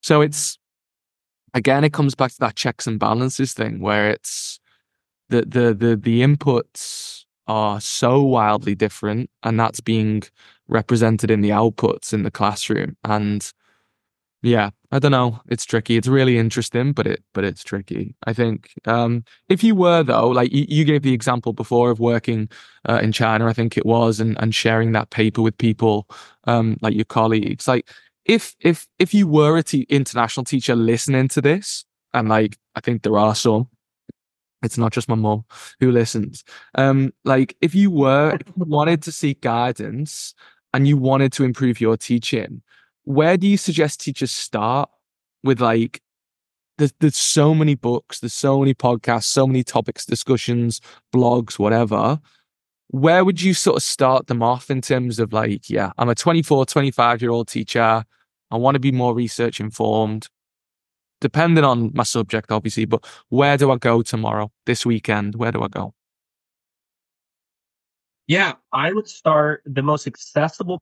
So 0.01 0.21
it's 0.21 0.59
again, 1.53 1.83
it 1.83 1.93
comes 1.93 2.15
back 2.15 2.31
to 2.31 2.39
that 2.39 2.55
checks 2.55 2.87
and 2.87 2.99
balances 2.99 3.53
thing 3.53 3.79
where 3.79 4.09
it's 4.09 4.59
the 5.29 5.41
the 5.41 5.73
the 5.73 5.95
the 5.95 6.21
inputs 6.21 7.25
are 7.47 7.81
so 7.81 8.21
wildly 8.21 8.75
different 8.75 9.29
and 9.43 9.59
that's 9.59 9.79
being 9.81 10.23
represented 10.67 11.31
in 11.31 11.41
the 11.41 11.49
outputs 11.49 12.13
in 12.13 12.23
the 12.23 12.31
classroom 12.31 12.95
and 13.03 13.51
yeah 14.41 14.69
i 14.91 14.99
don't 14.99 15.11
know. 15.11 15.39
It's 15.49 15.65
tricky. 15.65 15.95
It's 15.97 16.07
really 16.07 16.37
interesting 16.37 16.93
but 16.93 17.07
it 17.07 17.23
but 17.33 17.43
it's 17.43 17.63
tricky 17.63 18.15
i 18.25 18.33
think. 18.33 18.71
Um 18.85 19.23
if 19.49 19.63
you 19.63 19.75
were 19.75 20.03
though 20.03 20.29
like 20.29 20.51
you, 20.51 20.65
you 20.67 20.83
gave 20.85 21.03
the 21.03 21.13
example 21.13 21.53
before 21.53 21.91
of 21.91 21.99
working 21.99 22.49
uh, 22.89 22.99
in 23.03 23.11
china 23.11 23.45
i 23.47 23.53
think 23.53 23.77
it 23.77 23.85
was 23.85 24.19
and 24.19 24.37
and 24.41 24.53
sharing 24.55 24.91
that 24.93 25.09
paper 25.11 25.41
with 25.41 25.57
people 25.57 26.07
um 26.45 26.77
like 26.81 26.95
your 26.95 27.05
colleagues. 27.05 27.67
Like 27.67 27.89
if 28.25 28.55
if 28.59 28.87
if 28.99 29.13
you 29.13 29.27
were 29.27 29.57
a 29.57 29.63
te- 29.63 29.85
international 29.89 30.43
teacher 30.43 30.75
listening 30.75 31.27
to 31.29 31.41
this 31.41 31.85
and 32.13 32.29
like 32.29 32.57
i 32.75 32.79
think 32.81 33.03
there 33.03 33.17
are 33.17 33.35
some 33.35 33.67
it's 34.63 34.77
not 34.77 34.91
just 34.93 35.09
my 35.09 35.15
mom 35.15 35.43
who 35.79 35.91
listens. 35.91 36.43
Um, 36.75 37.13
like 37.25 37.55
if 37.61 37.73
you 37.73 37.89
were 37.89 38.37
if 38.39 38.47
you 38.47 38.53
wanted 38.65 39.01
to 39.03 39.11
seek 39.11 39.41
guidance 39.41 40.33
and 40.73 40.87
you 40.87 40.97
wanted 40.97 41.33
to 41.33 41.43
improve 41.43 41.81
your 41.81 41.97
teaching, 41.97 42.61
where 43.03 43.37
do 43.37 43.47
you 43.47 43.57
suggest 43.57 44.01
teachers 44.01 44.31
start 44.31 44.89
with 45.43 45.61
like 45.61 46.01
there's 46.77 46.93
there's 46.99 47.17
so 47.17 47.53
many 47.53 47.75
books, 47.75 48.19
there's 48.19 48.33
so 48.33 48.59
many 48.59 48.73
podcasts, 48.73 49.25
so 49.25 49.47
many 49.47 49.63
topics, 49.63 50.05
discussions, 50.05 50.81
blogs, 51.13 51.59
whatever. 51.59 52.19
Where 52.87 53.23
would 53.23 53.41
you 53.41 53.53
sort 53.53 53.77
of 53.77 53.83
start 53.83 54.27
them 54.27 54.43
off 54.43 54.69
in 54.69 54.81
terms 54.81 55.19
of 55.19 55.31
like, 55.31 55.69
yeah, 55.69 55.91
I'm 55.97 56.09
a 56.09 56.15
24, 56.15 56.65
25 56.65 57.21
year 57.21 57.31
old 57.31 57.47
teacher. 57.47 58.03
I 58.51 58.57
want 58.57 58.75
to 58.75 58.79
be 58.79 58.91
more 58.91 59.13
research 59.13 59.59
informed 59.59 60.27
depending 61.21 61.63
on 61.63 61.91
my 61.93 62.03
subject, 62.03 62.51
obviously, 62.51 62.85
but 62.85 63.05
where 63.29 63.55
do 63.55 63.71
I 63.71 63.77
go 63.77 64.01
tomorrow, 64.01 64.51
this 64.65 64.85
weekend? 64.85 65.35
Where 65.35 65.51
do 65.51 65.61
I 65.61 65.67
go? 65.67 65.93
Yeah, 68.27 68.53
I 68.73 68.91
would 68.91 69.07
start 69.07 69.61
the 69.65 69.83
most 69.83 70.07
accessible 70.07 70.81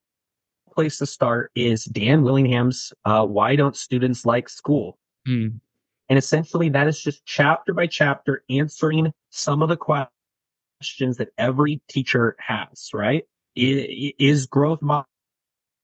place 0.80 0.98
to 0.98 1.06
start 1.06 1.52
is 1.56 1.84
Dan 1.84 2.24
Willingham's 2.24 2.94
uh, 3.04 3.26
Why 3.26 3.58
Don't 3.58 3.76
Students 3.76 4.26
Like 4.26 4.48
School? 4.48 4.98
Mm, 5.28 5.60
And 6.08 6.18
essentially, 6.18 6.70
that 6.70 6.88
is 6.88 7.02
just 7.02 7.26
chapter 7.26 7.74
by 7.74 7.86
chapter 7.86 8.46
answering 8.50 9.12
some 9.30 9.62
of 9.62 9.68
the 9.68 9.76
questions 9.76 11.18
that 11.18 11.32
every 11.38 11.82
teacher 11.90 12.38
has, 12.40 12.92
right? 12.94 13.26
Is 13.58 14.46
growth 14.46 14.80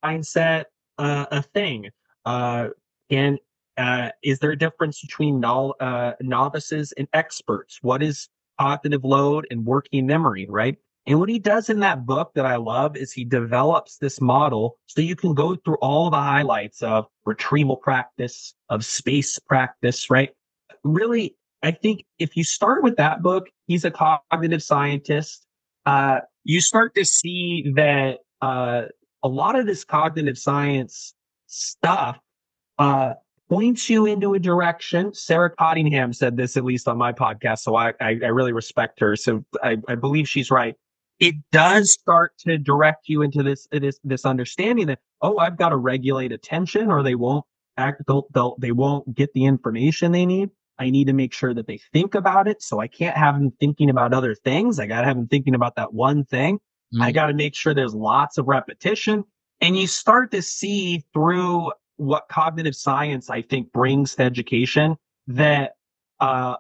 mindset 0.01 0.63
uh, 0.97 1.25
a 1.29 1.41
thing? 1.41 1.89
Uh, 2.23 2.69
and 3.09 3.37
uh, 3.75 4.11
is 4.23 4.39
there 4.39 4.51
a 4.51 4.57
difference 4.57 5.01
between 5.01 5.41
nol- 5.41 5.75
uh, 5.81 6.13
novices 6.21 6.93
and 6.93 7.09
experts? 7.11 7.79
What 7.81 8.01
is 8.01 8.29
cognitive 8.57 9.03
load 9.03 9.45
and 9.51 9.65
working 9.65 10.07
memory, 10.07 10.47
right? 10.49 10.77
And 11.07 11.19
what 11.19 11.29
he 11.29 11.39
does 11.39 11.69
in 11.69 11.81
that 11.81 12.05
book 12.05 12.31
that 12.35 12.45
I 12.45 12.55
love 12.55 12.97
is 12.97 13.11
he 13.11 13.25
develops 13.25 13.97
this 13.97 14.19
model 14.21 14.77
so 14.87 15.01
you 15.01 15.15
can 15.15 15.33
go 15.35 15.55
through 15.55 15.77
all 15.77 16.09
the 16.09 16.17
highlights 16.17 16.81
of 16.81 17.05
retrieval 17.25 17.77
practice, 17.77 18.55
of 18.69 18.83
space 18.83 19.37
practice, 19.39 20.09
right? 20.09 20.31
Really, 20.83 21.35
I 21.61 21.71
think 21.71 22.05
if 22.19 22.35
you 22.35 22.43
start 22.43 22.83
with 22.83 22.97
that 22.97 23.21
book, 23.21 23.47
he's 23.67 23.85
a 23.85 23.91
cognitive 23.91 24.63
scientist. 24.63 25.45
uh, 25.85 26.19
you 26.43 26.61
start 26.61 26.95
to 26.95 27.05
see 27.05 27.71
that 27.75 28.19
uh, 28.41 28.83
a 29.23 29.27
lot 29.27 29.57
of 29.57 29.65
this 29.65 29.83
cognitive 29.83 30.37
science 30.37 31.13
stuff 31.47 32.19
uh, 32.77 33.13
points 33.49 33.89
you 33.89 34.05
into 34.05 34.33
a 34.33 34.39
direction. 34.39 35.13
Sarah 35.13 35.49
Cottingham 35.49 36.13
said 36.13 36.37
this, 36.37 36.57
at 36.57 36.63
least 36.63 36.87
on 36.87 36.97
my 36.97 37.13
podcast. 37.13 37.59
So 37.59 37.75
I, 37.75 37.89
I, 38.01 38.19
I 38.23 38.27
really 38.27 38.53
respect 38.53 38.99
her. 38.99 39.15
So 39.15 39.43
I, 39.63 39.77
I 39.87 39.95
believe 39.95 40.27
she's 40.27 40.51
right. 40.51 40.75
It 41.19 41.35
does 41.51 41.93
start 41.93 42.33
to 42.39 42.57
direct 42.57 43.07
you 43.07 43.21
into 43.21 43.43
this, 43.43 43.67
this, 43.71 43.99
this 44.03 44.25
understanding 44.25 44.87
that, 44.87 44.99
oh, 45.21 45.37
I've 45.37 45.57
got 45.57 45.69
to 45.69 45.77
regulate 45.77 46.31
attention 46.31 46.91
or 46.91 47.03
they 47.03 47.15
won't 47.15 47.45
act, 47.77 48.03
they'll, 48.07 48.27
they'll, 48.33 48.55
they 48.59 48.71
won't 48.71 49.15
get 49.15 49.33
the 49.33 49.45
information 49.45 50.11
they 50.11 50.25
need. 50.25 50.49
I 50.77 50.89
need 50.89 51.07
to 51.07 51.13
make 51.13 51.33
sure 51.33 51.53
that 51.53 51.67
they 51.67 51.79
think 51.93 52.15
about 52.15 52.47
it. 52.47 52.61
So 52.61 52.81
I 52.81 52.87
can't 52.87 53.15
have 53.15 53.35
them 53.35 53.51
thinking 53.59 53.89
about 53.89 54.13
other 54.13 54.35
things. 54.35 54.79
I 54.79 54.87
got 54.87 55.01
to 55.01 55.07
have 55.07 55.15
them 55.15 55.27
thinking 55.27 55.55
about 55.55 55.75
that 55.77 55.93
one 55.93 56.25
thing. 56.25 56.57
Mm-hmm. 56.57 57.01
I 57.01 57.11
got 57.11 57.27
to 57.27 57.33
make 57.33 57.55
sure 57.55 57.73
there's 57.73 57.95
lots 57.95 58.37
of 58.37 58.47
repetition. 58.47 59.23
And 59.61 59.77
you 59.77 59.87
start 59.87 60.31
to 60.31 60.41
see 60.41 61.05
through 61.13 61.71
what 61.95 62.27
cognitive 62.29 62.75
science 62.75 63.29
I 63.29 63.41
think 63.41 63.71
brings 63.71 64.15
to 64.15 64.23
education 64.23 64.97
that 65.27 65.75
uh, 66.19 66.55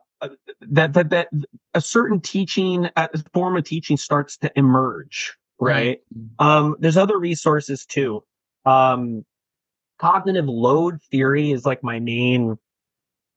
that 0.61 0.93
that 0.93 1.09
that 1.09 1.27
a 1.73 1.81
certain 1.81 2.19
teaching 2.19 2.89
a 2.95 3.09
form 3.33 3.57
of 3.57 3.63
teaching 3.63 3.97
starts 3.97 4.37
to 4.37 4.51
emerge 4.55 5.37
right. 5.59 6.01
mm-hmm. 6.13 6.45
um 6.45 6.75
there's 6.79 6.97
other 6.97 7.17
resources 7.17 7.85
too. 7.85 8.23
Um 8.65 9.25
cognitive 9.99 10.47
load 10.47 10.99
theory 11.11 11.51
is 11.51 11.65
like 11.65 11.83
my 11.83 11.99
main 11.99 12.57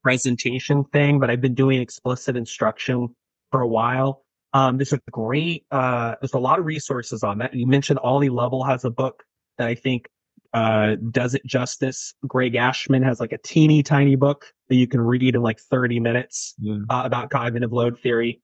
presentation 0.03 0.85
thing 0.85 1.21
but 1.21 1.31
i've 1.31 1.41
been 1.41 1.55
doing 1.55 1.81
explicit 1.81 2.37
instruction 2.37 3.15
for 3.51 3.61
a 3.61 3.69
while. 3.69 4.25
Um 4.53 4.79
there's 4.79 4.93
a 4.93 5.01
great 5.11 5.65
uh 5.71 6.15
there's 6.21 6.35
a 6.35 6.39
lot 6.39 6.59
of 6.59 6.65
resources 6.65 7.23
on 7.23 7.39
that. 7.39 7.55
You 7.55 7.67
mentioned 7.67 7.99
ollie 8.01 8.31
lovell 8.31 8.65
has 8.65 8.85
a 8.85 8.91
book 8.91 9.25
that 9.59 9.69
i 9.69 9.75
think 9.75 10.09
uh, 10.55 10.97
does 11.11 11.35
it 11.35 11.45
justice. 11.45 12.15
Greg 12.27 12.55
Ashman 12.55 13.03
has 13.03 13.21
like 13.21 13.33
a 13.33 13.39
teeny 13.39 13.83
tiny 13.83 14.17
book 14.17 14.53
that 14.69 14.77
you 14.77 14.87
can 14.87 15.01
read 15.01 15.35
in 15.35 15.43
like 15.43 15.61
30 15.61 16.01
minutes 16.01 16.55
yeah. 16.59 16.79
uh, 16.91 17.03
about 17.05 17.31
cognitive 17.31 17.73
load 17.73 17.99
theory. 17.99 18.41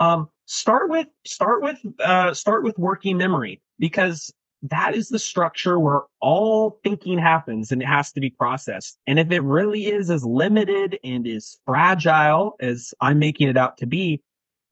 Um, 0.00 0.28
start 0.46 0.90
with 0.90 1.08
start 1.26 1.62
with 1.62 1.78
uh, 2.00 2.34
start 2.34 2.64
with 2.64 2.78
working 2.78 3.16
memory 3.16 3.60
because 3.78 4.32
that 4.62 4.94
is 4.94 5.08
the 5.08 5.18
structure 5.18 5.78
where 5.78 6.02
all 6.20 6.80
thinking 6.82 7.18
happens 7.18 7.70
and 7.70 7.80
it 7.80 7.86
has 7.86 8.10
to 8.12 8.20
be 8.20 8.30
processed. 8.30 8.98
And 9.06 9.18
if 9.18 9.30
it 9.30 9.40
really 9.40 9.86
is 9.86 10.10
as 10.10 10.24
limited 10.24 10.98
and 11.04 11.26
as 11.26 11.58
fragile 11.64 12.56
as 12.60 12.92
I'm 13.00 13.20
making 13.20 13.48
it 13.48 13.56
out 13.56 13.78
to 13.78 13.86
be, 13.86 14.20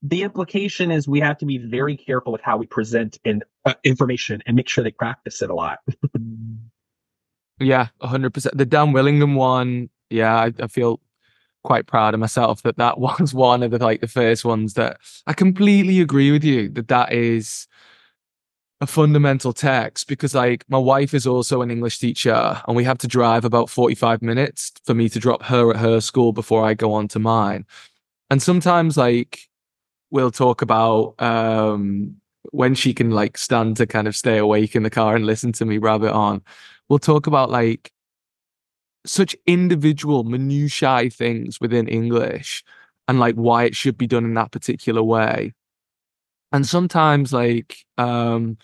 the 0.03 0.23
implication 0.23 0.91
is 0.91 1.09
we 1.09 1.21
have 1.21 1.39
to 1.39 1.47
be 1.47 1.59
very 1.59 1.97
careful 1.97 2.33
with 2.33 2.43
how 2.43 2.57
we 2.57 2.67
present 2.67 3.19
uh, 3.65 3.75
information 3.85 4.43
and 4.47 4.57
make 4.57 4.69
sure 4.69 4.85
they 4.85 4.91
practice 4.91 5.43
it 5.43 5.51
a 5.51 5.55
lot. 5.55 5.79
yeah, 7.61 7.89
100%. 8.03 8.51
The 8.55 8.67
Dan 8.67 8.93
Willingham 8.93 9.35
one, 9.35 9.89
yeah, 10.11 10.37
I, 10.37 10.53
I, 10.61 10.67
feel 10.67 11.01
quite 11.65 11.87
proud 11.87 12.15
of 12.15 12.21
myself 12.21 12.63
that 12.63 12.77
that 12.77 12.99
was 13.01 13.35
one 13.35 13.63
of 13.63 13.71
the 13.71 13.79
like 13.79 14.01
the 14.01 14.09
first 14.09 14.45
ones 14.45 14.75
that 14.75 14.99
I 15.27 15.33
completely 15.33 16.01
agree 16.01 16.31
with 16.31 16.45
you 16.45 16.69
that 16.71 16.89
that 16.89 17.13
is 17.13 17.67
a 18.81 18.87
fundamental 18.87 19.53
text 19.53 20.07
because 20.07 20.35
like 20.35 20.65
my 20.69 20.79
wife 20.79 21.15
is 21.15 21.27
also 21.27 21.63
an 21.63 21.71
English 21.71 21.99
teacher 21.99 22.61
and 22.69 22.77
we 22.77 22.85
have 22.85 22.99
to 22.99 23.09
drive 23.09 23.45
about 23.45 23.71
45 23.71 24.21
minutes 24.21 24.71
for 24.85 24.95
me 24.95 25.09
to 25.09 25.19
drop 25.19 25.43
her 25.45 25.71
at 25.71 25.77
her 25.77 26.01
school 26.01 26.33
before 26.33 26.65
I 26.65 26.75
go 26.75 26.93
on 26.93 27.09
to 27.09 27.19
mine. 27.19 27.65
And 28.29 28.43
sometimes 28.43 28.97
like 28.97 29.46
we'll 30.11 30.31
talk 30.31 30.63
about 30.63 31.21
um, 31.21 32.17
when 32.53 32.75
she 32.75 32.95
can 32.95 33.11
like 33.11 33.39
stand 33.39 33.77
to 33.77 33.87
kind 33.87 34.09
of 34.09 34.17
stay 34.17 34.39
awake 34.39 34.77
in 34.77 34.83
the 34.83 34.91
car 34.91 35.17
and 35.17 35.27
listen 35.27 35.53
to 35.53 35.65
me 35.65 35.79
rabbit 35.79 36.13
on. 36.13 36.43
We'll 36.89 36.99
talk 36.99 37.27
about 37.27 37.51
like 37.51 37.93
such 39.05 39.37
individual 39.47 40.25
minutiae 40.25 41.11
things 41.11 41.61
within 41.61 41.89
English 41.89 42.65
and 43.09 43.21
like 43.21 43.35
why 43.37 43.65
it 43.65 43.77
should 43.77 43.97
be 43.97 44.07
done 44.07 44.25
in 44.25 44.35
that 44.35 44.53
particular 44.53 45.03
way. 45.03 45.55
And 46.53 46.67
sometimes 46.67 47.33
like 47.33 47.79
um 47.99 48.59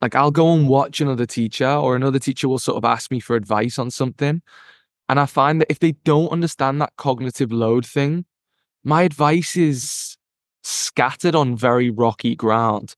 like 0.00 0.14
I'll 0.14 0.30
go 0.30 0.52
and 0.52 0.68
watch 0.68 1.00
another 1.00 1.26
teacher 1.26 1.68
or 1.68 1.96
another 1.96 2.18
teacher 2.18 2.48
will 2.48 2.58
sort 2.58 2.76
of 2.76 2.84
ask 2.84 3.10
me 3.10 3.20
for 3.20 3.34
advice 3.34 3.78
on 3.78 3.90
something. 3.90 4.42
And 5.08 5.20
I 5.20 5.26
find 5.26 5.60
that 5.60 5.70
if 5.70 5.78
they 5.78 5.92
don't 5.92 6.28
understand 6.28 6.80
that 6.80 6.92
cognitive 6.96 7.52
load 7.52 7.86
thing, 7.86 8.26
my 8.84 9.02
advice 9.02 9.56
is 9.56 10.16
scattered 10.66 11.34
on 11.34 11.56
very 11.56 11.90
rocky 11.90 12.34
ground 12.34 12.96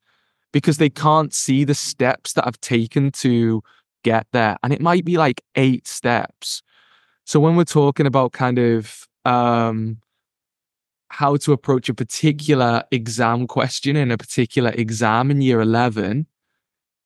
because 0.52 0.78
they 0.78 0.88
can't 0.88 1.34
see 1.34 1.64
the 1.64 1.74
steps 1.74 2.32
that 2.32 2.46
I've 2.46 2.60
taken 2.60 3.10
to 3.12 3.62
get 4.02 4.26
there. 4.32 4.56
And 4.62 4.72
it 4.72 4.80
might 4.80 5.04
be 5.04 5.18
like 5.18 5.42
eight 5.54 5.86
steps. 5.86 6.62
So 7.24 7.38
when 7.38 7.56
we're 7.56 7.64
talking 7.64 8.06
about 8.06 8.32
kind 8.32 8.58
of 8.58 9.06
um, 9.26 9.98
how 11.10 11.36
to 11.36 11.52
approach 11.52 11.90
a 11.90 11.94
particular 11.94 12.84
exam 12.90 13.46
question 13.46 13.96
in 13.96 14.10
a 14.10 14.16
particular 14.16 14.70
exam 14.70 15.30
in 15.30 15.42
year 15.42 15.60
11, 15.60 16.26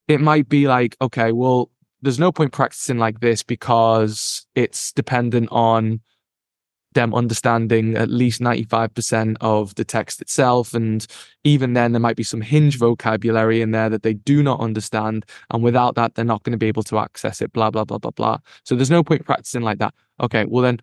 it 0.07 0.21
might 0.21 0.49
be 0.49 0.69
like, 0.69 0.97
okay, 1.01 1.33
well, 1.33 1.71
there's 2.03 2.21
no 2.21 2.31
point 2.31 2.53
practicing 2.53 2.99
like 2.99 3.21
this 3.21 3.43
because 3.43 4.47
it's 4.55 4.93
dependent 4.93 5.49
on 5.51 6.01
them 6.95 7.15
understanding 7.15 7.97
at 7.97 8.11
least 8.11 8.41
95% 8.41 9.37
of 9.41 9.75
the 9.75 9.85
text 9.85 10.21
itself. 10.21 10.75
And 10.75 11.07
even 11.45 11.73
then, 11.73 11.93
there 11.93 12.01
might 12.01 12.17
be 12.17 12.23
some 12.23 12.41
hinge 12.41 12.79
vocabulary 12.79 13.63
in 13.63 13.71
there 13.71 13.89
that 13.89 14.03
they 14.03 14.15
do 14.15 14.43
not 14.43 14.61
understand. 14.61 15.25
And 15.51 15.63
without 15.63 15.95
that, 15.97 16.15
they're 16.15 16.25
not 16.25 16.43
going 16.43 16.53
to 16.53 16.59
be 16.59 16.69
able 16.69 16.83
to 16.85 16.99
access 16.99 17.41
it, 17.41 17.53
blah, 17.53 17.71
blah, 17.71 17.85
blah, 17.85 17.99
blah, 17.99 18.11
blah. 18.11 18.39
So 18.65 18.75
there's 18.75 18.91
no 18.91 19.03
point 19.03 19.25
practicing 19.25 19.63
like 19.63 19.79
that. 19.79 19.95
Okay, 20.21 20.45
well, 20.45 20.63
then 20.63 20.81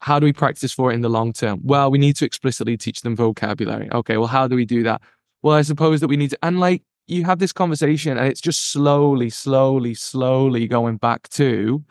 how 0.00 0.18
do 0.18 0.24
we 0.24 0.32
practice 0.32 0.72
for 0.72 0.90
it 0.90 0.94
in 0.94 1.02
the 1.02 1.10
long 1.10 1.32
term? 1.32 1.60
Well, 1.62 1.90
we 1.90 1.98
need 1.98 2.16
to 2.16 2.24
explicitly 2.24 2.76
teach 2.76 3.02
them 3.02 3.14
vocabulary. 3.14 3.90
Okay, 3.92 4.16
well, 4.16 4.28
how 4.28 4.48
do 4.48 4.56
we 4.56 4.64
do 4.64 4.82
that? 4.84 5.02
Well, 5.42 5.56
I 5.56 5.62
suppose 5.62 6.00
that 6.00 6.08
we 6.08 6.16
need 6.16 6.30
to, 6.30 6.38
and 6.42 6.60
like, 6.60 6.82
you 7.06 7.24
have 7.24 7.40
this 7.40 7.52
conversation 7.52 8.16
and 8.16 8.28
it's 8.28 8.40
just 8.40 8.70
slowly, 8.72 9.30
slowly, 9.30 9.94
slowly 9.94 10.68
going 10.68 10.96
back 10.96 11.28
to 11.30 11.84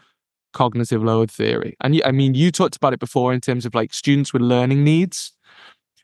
cognitive 0.53 1.03
load 1.03 1.31
theory. 1.31 1.75
And 1.81 2.01
I 2.05 2.11
mean, 2.11 2.33
you 2.33 2.51
talked 2.51 2.75
about 2.75 2.93
it 2.93 2.99
before 2.99 3.33
in 3.33 3.41
terms 3.41 3.65
of 3.65 3.75
like 3.75 3.93
students 3.93 4.33
with 4.33 4.41
learning 4.41 4.83
needs. 4.83 5.33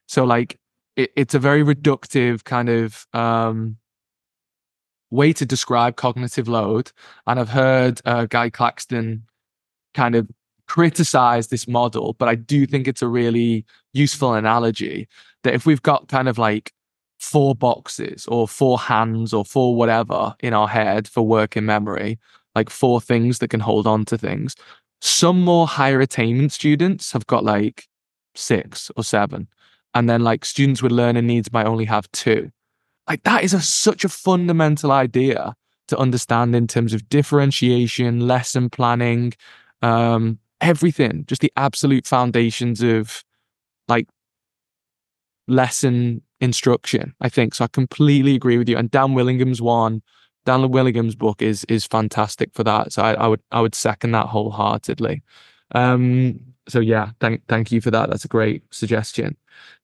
So 0.07 0.23
like 0.23 0.59
it, 0.95 1.11
it's 1.15 1.33
a 1.33 1.39
very 1.39 1.63
reductive 1.63 2.43
kind 2.43 2.69
of 2.69 3.07
um, 3.13 3.77
way 5.11 5.33
to 5.33 5.45
describe 5.45 5.95
cognitive 5.95 6.47
load. 6.47 6.91
And 7.27 7.39
I've 7.39 7.49
heard 7.49 8.01
uh, 8.05 8.25
Guy 8.25 8.49
Claxton 8.49 9.23
kind 9.93 10.15
of 10.15 10.29
criticize 10.67 11.47
this 11.47 11.67
model, 11.67 12.13
but 12.13 12.27
I 12.27 12.35
do 12.35 12.65
think 12.65 12.87
it's 12.87 13.01
a 13.01 13.07
really 13.07 13.65
useful 13.93 14.33
analogy 14.33 15.07
that 15.43 15.53
if 15.53 15.65
we've 15.65 15.81
got 15.81 16.07
kind 16.07 16.27
of 16.27 16.37
like 16.37 16.73
four 17.19 17.55
boxes 17.55 18.25
or 18.27 18.47
four 18.47 18.79
hands 18.79 19.33
or 19.33 19.45
four 19.45 19.75
whatever 19.75 20.35
in 20.39 20.53
our 20.53 20.67
head 20.67 21.07
for 21.07 21.25
working 21.25 21.65
memory, 21.65 22.19
like 22.55 22.69
four 22.69 23.01
things 23.01 23.39
that 23.39 23.49
can 23.49 23.59
hold 23.59 23.85
on 23.85 24.05
to 24.05 24.17
things. 24.17 24.55
Some 25.01 25.41
more 25.41 25.67
higher 25.67 26.01
attainment 26.01 26.51
students 26.51 27.11
have 27.11 27.27
got 27.27 27.43
like 27.43 27.87
six 28.33 28.89
or 28.95 29.03
seven. 29.03 29.47
And 29.93 30.09
then 30.09 30.23
like 30.23 30.43
students 30.45 30.81
with 30.81 30.91
learning 30.91 31.27
needs 31.27 31.51
might 31.53 31.67
only 31.67 31.85
have 31.85 32.11
two. 32.11 32.51
Like 33.07 33.23
that 33.23 33.43
is 33.43 33.53
a, 33.53 33.61
such 33.61 34.03
a 34.03 34.09
fundamental 34.09 34.91
idea 34.91 35.55
to 35.87 35.97
understand 35.97 36.55
in 36.55 36.67
terms 36.67 36.93
of 36.93 37.07
differentiation, 37.09 38.27
lesson 38.27 38.69
planning, 38.69 39.33
um, 39.81 40.39
everything, 40.61 41.25
just 41.27 41.41
the 41.41 41.53
absolute 41.55 42.07
foundations 42.07 42.81
of 42.81 43.23
like 43.87 44.07
lesson 45.47 46.21
instruction, 46.41 47.13
I 47.21 47.29
think. 47.29 47.55
So 47.55 47.65
I 47.65 47.67
completely 47.67 48.35
agree 48.35 48.57
with 48.57 48.67
you. 48.67 48.77
And 48.77 48.89
Dan 48.89 49.13
Willingham's 49.13 49.61
one 49.61 50.01
Dan 50.45 50.69
Willingham's 50.71 51.15
book 51.15 51.41
is 51.41 51.65
is 51.65 51.85
fantastic 51.85 52.53
for 52.53 52.63
that. 52.63 52.93
So 52.93 53.01
I, 53.01 53.13
I 53.13 53.27
would 53.27 53.41
I 53.51 53.61
would 53.61 53.75
second 53.75 54.11
that 54.11 54.27
wholeheartedly. 54.27 55.23
Um, 55.73 56.39
so 56.67 56.79
yeah, 56.79 57.11
thank 57.19 57.45
thank 57.47 57.71
you 57.71 57.81
for 57.81 57.91
that. 57.91 58.09
That's 58.09 58.25
a 58.25 58.29
great 58.29 58.63
suggestion. 58.71 59.37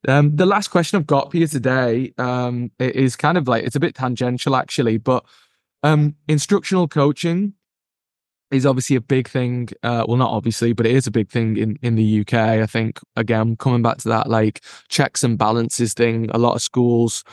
Um, 0.08 0.36
the 0.36 0.46
last 0.46 0.68
question 0.68 0.98
I've 0.98 1.06
got 1.06 1.30
for 1.30 1.36
you 1.36 1.46
today 1.46 2.12
um, 2.18 2.70
is 2.78 3.16
kind 3.16 3.38
of 3.38 3.48
like 3.48 3.64
it's 3.64 3.76
a 3.76 3.80
bit 3.80 3.94
tangential 3.94 4.56
actually, 4.56 4.98
but 4.98 5.24
um, 5.82 6.16
instructional 6.28 6.88
coaching 6.88 7.54
is 8.50 8.66
obviously 8.66 8.96
a 8.96 9.00
big 9.00 9.28
thing. 9.28 9.68
Uh, 9.82 10.04
well, 10.06 10.18
not 10.18 10.30
obviously, 10.30 10.72
but 10.72 10.86
it 10.86 10.94
is 10.94 11.06
a 11.06 11.10
big 11.10 11.30
thing 11.30 11.56
in 11.56 11.78
in 11.82 11.94
the 11.96 12.20
UK. 12.20 12.34
I 12.34 12.66
think 12.66 13.00
again, 13.16 13.56
coming 13.56 13.82
back 13.82 13.98
to 13.98 14.08
that 14.08 14.28
like 14.28 14.62
checks 14.88 15.24
and 15.24 15.38
balances 15.38 15.94
thing, 15.94 16.30
a 16.30 16.38
lot 16.38 16.54
of 16.54 16.62
schools 16.62 17.24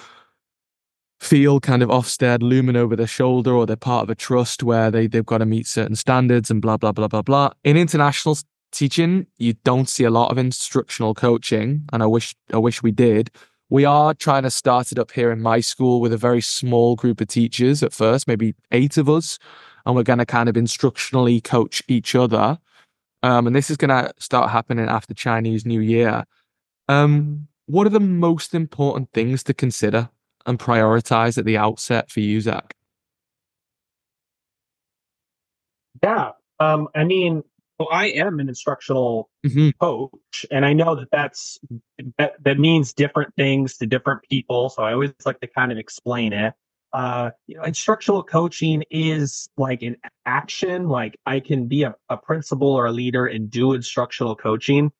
feel 1.20 1.59
kind 1.59 1.84
of 1.84 1.89
Ofsted 1.89 2.41
looming 2.41 2.76
over 2.76 2.95
their 2.95 3.07
shoulder 3.07 3.53
or 3.53 3.65
they're 3.65 3.76
part 3.76 4.03
of 4.03 4.09
a 4.09 4.15
trust 4.15 4.63
where 4.63 4.89
they, 4.89 5.07
they've 5.07 5.26
got 5.26 5.39
to 5.39 5.45
meet 5.45 5.67
certain 5.67 5.95
standards 5.95 6.49
and 6.49 6.61
blah, 6.61 6.78
blah, 6.78 6.91
blah, 6.91 7.07
blah, 7.07 7.22
blah. 7.22 7.51
In 7.63 7.76
international 7.76 8.38
teaching, 8.72 9.28
you 9.38 9.53
don't 9.65 9.89
see 9.89 10.05
a 10.05 10.09
lot 10.09 10.32
of 10.32 10.38
instructional 10.38 11.13
coaching. 11.13 11.84
And 11.91 12.01
I 12.01 12.05
wish, 12.05 12.36
I 12.53 12.57
wish 12.57 12.82
we 12.82 12.91
did. 12.91 13.32
we 13.70 13.86
are 13.86 14.13
trying 14.13 14.43
to 14.43 14.49
start 14.49 14.91
it 14.91 14.99
up 14.99 15.11
here 15.11 15.32
in 15.32 15.41
my 15.41 15.59
school 15.59 16.01
with 16.01 16.11
a 16.11 16.17
very 16.17 16.41
small 16.41 16.95
group 16.95 17.22
of 17.22 17.28
teachers 17.28 17.84
at 17.84 17.93
first, 17.93 18.28
maybe 18.28 18.55
eight 18.72 18.97
of 18.97 19.07
us, 19.07 19.38
and 19.86 19.95
we're 19.95 20.03
going 20.03 20.20
to 20.20 20.26
kind 20.26 20.49
of 20.49 20.55
instructionally 20.55 21.43
coach 21.43 21.84
each 21.88 22.15
other. 22.15 22.57
Um, 23.22 23.47
and 23.47 23.55
this 23.55 23.70
is 23.70 23.78
going 23.78 23.89
to 23.89 24.13
start 24.17 24.49
happening 24.49 24.88
after 24.88 25.13
Chinese 25.13 25.65
New 25.65 25.82
Year. 25.82 26.24
Um, 26.88 27.47
what 27.67 27.86
are 27.86 27.91
the 27.91 27.99
most 27.99 28.55
important 28.55 29.11
things 29.13 29.43
to 29.43 29.53
consider 29.53 30.09
and 30.46 30.60
prioritize 30.60 31.38
at 31.38 31.46
the 31.46 31.58
outset 31.58 32.10
for 32.10 32.20
you, 32.20 32.42
Zach? 32.42 32.74
Yeah. 36.02 36.32
Um, 36.60 36.88
I 36.96 37.04
mean, 37.04 37.44
well, 37.80 37.88
I 37.92 38.08
am 38.08 38.40
an 38.40 38.50
instructional 38.50 39.30
mm-hmm. 39.46 39.70
coach, 39.80 40.46
and 40.52 40.66
I 40.66 40.74
know 40.74 40.96
that 40.96 41.08
that's 41.12 41.60
that, 42.18 42.34
that 42.44 42.60
means 42.60 42.92
different 42.94 43.34
things 43.36 43.78
to 43.78 43.86
different 43.86 44.22
people. 44.30 44.70
So 44.70 44.84
I 44.84 44.94
always 44.94 45.14
like 45.26 45.40
to 45.40 45.48
kind 45.48 45.72
of 45.72 45.78
explain 45.78 46.34
it. 46.34 46.54
Uh, 46.92 47.30
you 47.48 47.56
know, 47.56 47.64
instructional 47.64 48.24
coaching 48.24 48.84
is 48.90 49.48
like 49.58 49.82
an 49.82 49.96
action. 50.26 50.90
Like 50.90 51.18
I 51.26 51.40
can 51.40 51.68
be 51.68 51.84
a, 51.84 51.96
a 52.10 52.18
principal 52.18 52.74
or 52.74 52.88
a 52.88 52.92
leader 52.92 53.28
and 53.28 53.50
do 53.50 53.74
instructional 53.74 54.36
coaching, 54.36 54.92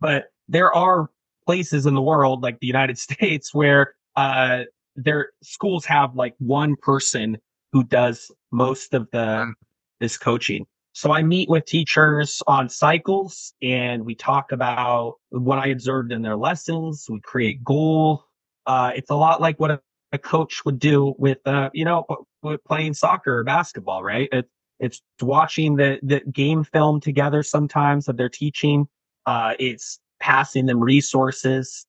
but 0.00 0.24
there 0.48 0.74
are 0.74 1.08
places 1.46 1.86
in 1.86 1.94
the 1.94 2.02
world, 2.02 2.42
like 2.42 2.60
the 2.60 2.66
United 2.66 2.98
States, 2.98 3.54
where 3.54 3.94
uh, 4.14 4.64
their 4.96 5.30
schools 5.42 5.84
have 5.84 6.14
like 6.14 6.34
one 6.38 6.76
person 6.76 7.38
who 7.72 7.84
does 7.84 8.30
most 8.52 8.94
of 8.94 9.08
the 9.12 9.52
this 10.00 10.18
coaching. 10.18 10.66
So 10.92 11.12
I 11.12 11.22
meet 11.22 11.48
with 11.50 11.66
teachers 11.66 12.42
on 12.46 12.70
cycles 12.70 13.52
and 13.60 14.04
we 14.04 14.14
talk 14.14 14.52
about 14.52 15.16
what 15.28 15.58
I 15.58 15.66
observed 15.66 16.10
in 16.10 16.22
their 16.22 16.36
lessons. 16.36 17.06
We 17.10 17.20
create 17.20 17.62
goal. 17.62 18.24
Uh, 18.66 18.92
it's 18.96 19.10
a 19.10 19.14
lot 19.14 19.40
like 19.40 19.60
what 19.60 19.70
a, 19.70 19.80
a 20.12 20.18
coach 20.18 20.64
would 20.64 20.78
do 20.78 21.14
with, 21.18 21.38
uh, 21.44 21.68
you 21.74 21.84
know, 21.84 22.06
with 22.42 22.64
playing 22.64 22.94
soccer 22.94 23.40
or 23.40 23.44
basketball, 23.44 24.02
right? 24.02 24.28
It, 24.32 24.48
it's 24.80 25.02
watching 25.20 25.76
the, 25.76 25.98
the 26.02 26.20
game 26.32 26.64
film 26.64 27.00
together 27.00 27.42
sometimes 27.42 28.08
of 28.08 28.16
their 28.16 28.30
teaching. 28.30 28.88
Uh, 29.26 29.52
it's 29.58 29.98
passing 30.20 30.64
them 30.64 30.80
resources. 30.80 31.84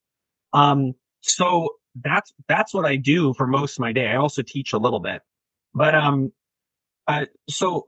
Um, 0.51 0.93
so 1.21 1.69
that's 2.03 2.33
that's 2.47 2.73
what 2.73 2.85
I 2.85 2.95
do 2.95 3.33
for 3.33 3.47
most 3.47 3.77
of 3.77 3.79
my 3.79 3.91
day. 3.91 4.07
I 4.07 4.15
also 4.15 4.41
teach 4.41 4.73
a 4.73 4.77
little 4.77 4.99
bit, 4.99 5.21
but 5.73 5.95
um, 5.95 6.31
uh, 7.07 7.25
so 7.49 7.87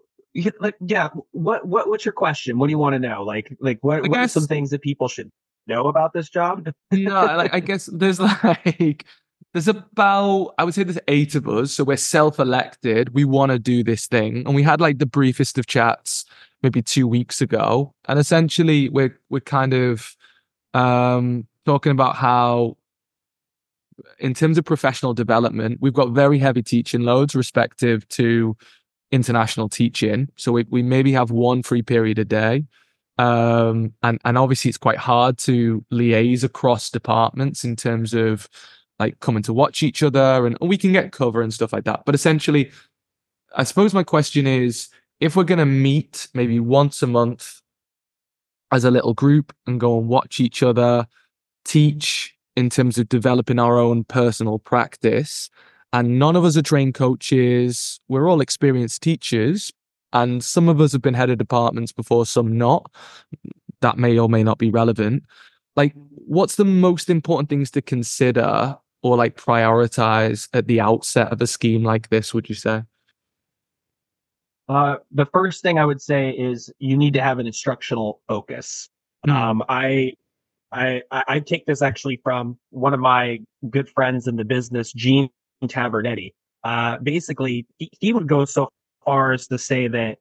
like 0.59 0.75
yeah, 0.85 1.09
what 1.31 1.67
what 1.67 1.89
what's 1.89 2.05
your 2.05 2.13
question? 2.13 2.57
What 2.57 2.67
do 2.67 2.71
you 2.71 2.77
want 2.77 2.93
to 2.93 2.99
know? 2.99 3.23
Like 3.23 3.55
like 3.59 3.79
what, 3.81 4.07
what 4.07 4.19
are 4.19 4.27
some 4.27 4.47
things 4.47 4.69
that 4.71 4.81
people 4.81 5.07
should 5.07 5.31
know 5.67 5.87
about 5.87 6.13
this 6.13 6.29
job? 6.29 6.69
no, 6.91 7.25
like 7.25 7.53
I 7.53 7.59
guess 7.59 7.87
there's 7.91 8.19
like 8.43 9.05
there's 9.53 9.67
about 9.67 10.53
I 10.57 10.63
would 10.63 10.73
say 10.73 10.83
there's 10.83 10.99
eight 11.07 11.35
of 11.35 11.47
us, 11.47 11.73
so 11.73 11.83
we're 11.83 11.97
self-elected. 11.97 13.13
We 13.13 13.25
want 13.25 13.51
to 13.51 13.59
do 13.59 13.83
this 13.83 14.07
thing, 14.07 14.43
and 14.45 14.55
we 14.55 14.63
had 14.63 14.81
like 14.81 14.99
the 14.99 15.05
briefest 15.05 15.57
of 15.57 15.67
chats 15.67 16.25
maybe 16.61 16.81
two 16.81 17.07
weeks 17.07 17.41
ago, 17.41 17.93
and 18.07 18.19
essentially 18.19 18.89
we're 18.89 19.19
we're 19.29 19.39
kind 19.39 19.73
of 19.73 20.15
um, 20.73 21.47
talking 21.65 21.91
about 21.91 22.15
how, 22.15 22.77
in 24.19 24.33
terms 24.33 24.57
of 24.57 24.65
professional 24.65 25.13
development, 25.13 25.79
we've 25.81 25.93
got 25.93 26.11
very 26.11 26.39
heavy 26.39 26.63
teaching 26.63 27.01
loads 27.01 27.35
respective 27.35 28.07
to 28.09 28.55
international 29.11 29.69
teaching. 29.69 30.29
So 30.35 30.51
we, 30.51 30.65
we 30.69 30.83
maybe 30.83 31.11
have 31.13 31.31
one 31.31 31.63
free 31.63 31.81
period 31.81 32.19
a 32.19 32.25
day. 32.25 32.65
Um, 33.17 33.93
and, 34.01 34.19
and 34.23 34.37
obviously 34.37 34.69
it's 34.69 34.77
quite 34.77 34.97
hard 34.97 35.37
to 35.39 35.83
liaise 35.91 36.43
across 36.43 36.89
departments 36.89 37.63
in 37.63 37.75
terms 37.75 38.13
of 38.13 38.47
like 38.97 39.19
coming 39.19 39.43
to 39.43 39.53
watch 39.53 39.83
each 39.83 40.03
other 40.03 40.45
and, 40.45 40.57
and 40.61 40.69
we 40.69 40.77
can 40.77 40.93
get 40.93 41.11
cover 41.11 41.41
and 41.41 41.53
stuff 41.53 41.73
like 41.73 41.83
that. 41.85 42.03
But 42.05 42.15
essentially, 42.15 42.71
I 43.55 43.63
suppose 43.63 43.93
my 43.93 44.03
question 44.03 44.47
is 44.47 44.89
if 45.19 45.35
we're 45.35 45.43
going 45.43 45.59
to 45.59 45.65
meet 45.65 46.27
maybe 46.33 46.59
once 46.59 47.01
a 47.01 47.07
month 47.07 47.61
as 48.71 48.85
a 48.85 48.91
little 48.91 49.13
group 49.13 49.53
and 49.67 49.79
go 49.79 49.97
and 49.97 50.07
watch 50.07 50.39
each 50.39 50.63
other 50.63 51.07
teach 51.65 52.35
in 52.59 52.69
terms 52.69 52.97
of 52.97 53.07
developing 53.07 53.57
our 53.57 53.77
own 53.77 54.03
personal 54.03 54.59
practice. 54.59 55.49
And 55.93 56.19
none 56.19 56.35
of 56.35 56.43
us 56.43 56.57
are 56.57 56.61
trained 56.61 56.93
coaches. 56.93 57.99
We're 58.09 58.29
all 58.29 58.41
experienced 58.41 59.01
teachers. 59.01 59.71
And 60.11 60.43
some 60.43 60.67
of 60.67 60.81
us 60.81 60.91
have 60.91 61.01
been 61.01 61.13
head 61.13 61.29
of 61.29 61.37
departments 61.37 61.91
before, 61.91 62.25
some 62.25 62.57
not. 62.57 62.91
That 63.81 63.97
may 63.97 64.19
or 64.19 64.27
may 64.27 64.43
not 64.43 64.57
be 64.57 64.69
relevant. 64.69 65.23
Like, 65.75 65.93
what's 65.95 66.55
the 66.55 66.65
most 66.65 67.09
important 67.09 67.47
things 67.47 67.71
to 67.71 67.81
consider 67.81 68.77
or 69.01 69.15
like 69.15 69.37
prioritize 69.37 70.49
at 70.53 70.67
the 70.67 70.81
outset 70.81 71.31
of 71.31 71.41
a 71.41 71.47
scheme 71.47 71.83
like 71.83 72.09
this, 72.09 72.33
would 72.33 72.49
you 72.49 72.55
say? 72.55 72.83
Uh, 74.67 74.97
the 75.11 75.25
first 75.27 75.63
thing 75.63 75.79
I 75.79 75.85
would 75.85 76.01
say 76.01 76.31
is 76.31 76.71
you 76.79 76.97
need 76.97 77.13
to 77.13 77.21
have 77.21 77.39
an 77.39 77.47
instructional 77.47 78.21
focus. 78.27 78.89
Mm. 79.25 79.31
Um, 79.31 79.63
I, 79.69 80.13
I, 80.71 81.01
I 81.11 81.39
take 81.39 81.65
this 81.65 81.81
actually 81.81 82.19
from 82.23 82.57
one 82.69 82.93
of 82.93 82.99
my 82.99 83.39
good 83.69 83.89
friends 83.89 84.27
in 84.27 84.35
the 84.35 84.45
business, 84.45 84.93
Gene 84.93 85.29
Tavernetti. 85.63 86.33
Uh, 86.63 86.97
basically, 86.99 87.65
he, 87.77 87.89
he, 87.99 88.13
would 88.13 88.27
go 88.27 88.45
so 88.45 88.69
far 89.03 89.31
as 89.31 89.47
to 89.47 89.57
say 89.57 89.87
that 89.87 90.17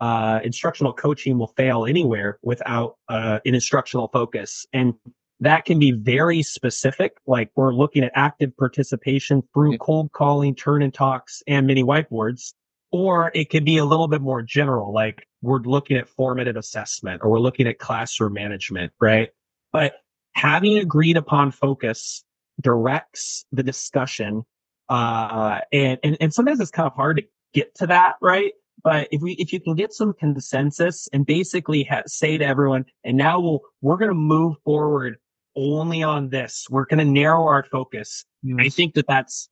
uh, 0.00 0.40
instructional 0.42 0.92
coaching 0.92 1.38
will 1.38 1.52
fail 1.56 1.84
anywhere 1.84 2.38
without 2.42 2.96
uh, 3.08 3.40
an 3.44 3.54
instructional 3.54 4.08
focus, 4.08 4.64
and 4.72 4.94
that 5.40 5.64
can 5.64 5.78
be 5.78 5.90
very 5.90 6.42
specific. 6.42 7.16
Like 7.26 7.50
we're 7.56 7.74
looking 7.74 8.04
at 8.04 8.12
active 8.14 8.56
participation 8.56 9.42
through 9.52 9.78
cold 9.78 10.12
calling, 10.12 10.54
turn 10.54 10.82
and 10.82 10.94
talks, 10.94 11.42
and 11.46 11.66
mini 11.66 11.82
whiteboards 11.82 12.52
or 12.92 13.30
it 13.34 13.50
could 13.50 13.64
be 13.64 13.78
a 13.78 13.84
little 13.84 14.08
bit 14.08 14.20
more 14.20 14.42
general, 14.42 14.92
like 14.92 15.26
we're 15.42 15.60
looking 15.60 15.96
at 15.96 16.08
formative 16.08 16.56
assessment 16.56 17.22
or 17.22 17.30
we're 17.30 17.38
looking 17.38 17.66
at 17.66 17.78
classroom 17.78 18.32
management, 18.32 18.92
right? 19.00 19.30
But 19.72 19.94
having 20.34 20.78
agreed 20.78 21.16
upon 21.16 21.52
focus 21.52 22.24
directs 22.60 23.44
the 23.52 23.62
discussion. 23.62 24.44
Uh, 24.88 25.60
and, 25.72 25.98
and, 26.02 26.16
and 26.20 26.34
sometimes 26.34 26.60
it's 26.60 26.70
kind 26.70 26.86
of 26.86 26.94
hard 26.94 27.18
to 27.18 27.22
get 27.54 27.74
to 27.76 27.86
that, 27.86 28.14
right? 28.20 28.52
But 28.82 29.08
if 29.10 29.20
we, 29.20 29.32
if 29.32 29.52
you 29.52 29.60
can 29.60 29.74
get 29.74 29.92
some 29.92 30.12
consensus 30.14 31.08
and 31.12 31.26
basically 31.26 31.84
ha- 31.84 32.02
say 32.06 32.38
to 32.38 32.44
everyone, 32.44 32.86
and 33.04 33.16
now 33.16 33.40
we'll, 33.40 33.60
we're 33.82 33.98
going 33.98 34.10
to 34.10 34.14
move 34.14 34.56
forward 34.64 35.18
only 35.56 36.02
on 36.02 36.30
this. 36.30 36.66
We're 36.70 36.86
going 36.86 36.98
to 36.98 37.04
narrow 37.04 37.44
our 37.46 37.64
focus. 37.64 38.24
Yes. 38.42 38.56
I 38.60 38.68
think 38.68 38.94
that 38.94 39.06
that's 39.06 39.48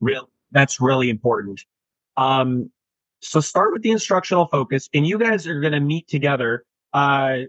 real. 0.00 0.28
That's 0.50 0.80
really 0.80 1.10
important. 1.10 1.64
Um, 2.16 2.70
so 3.20 3.40
start 3.40 3.72
with 3.72 3.82
the 3.82 3.90
instructional 3.90 4.46
focus 4.46 4.88
and 4.92 5.06
you 5.06 5.18
guys 5.18 5.46
are 5.46 5.60
going 5.60 5.72
to 5.72 5.80
meet 5.80 6.08
together. 6.08 6.64
Uh, 6.92 7.42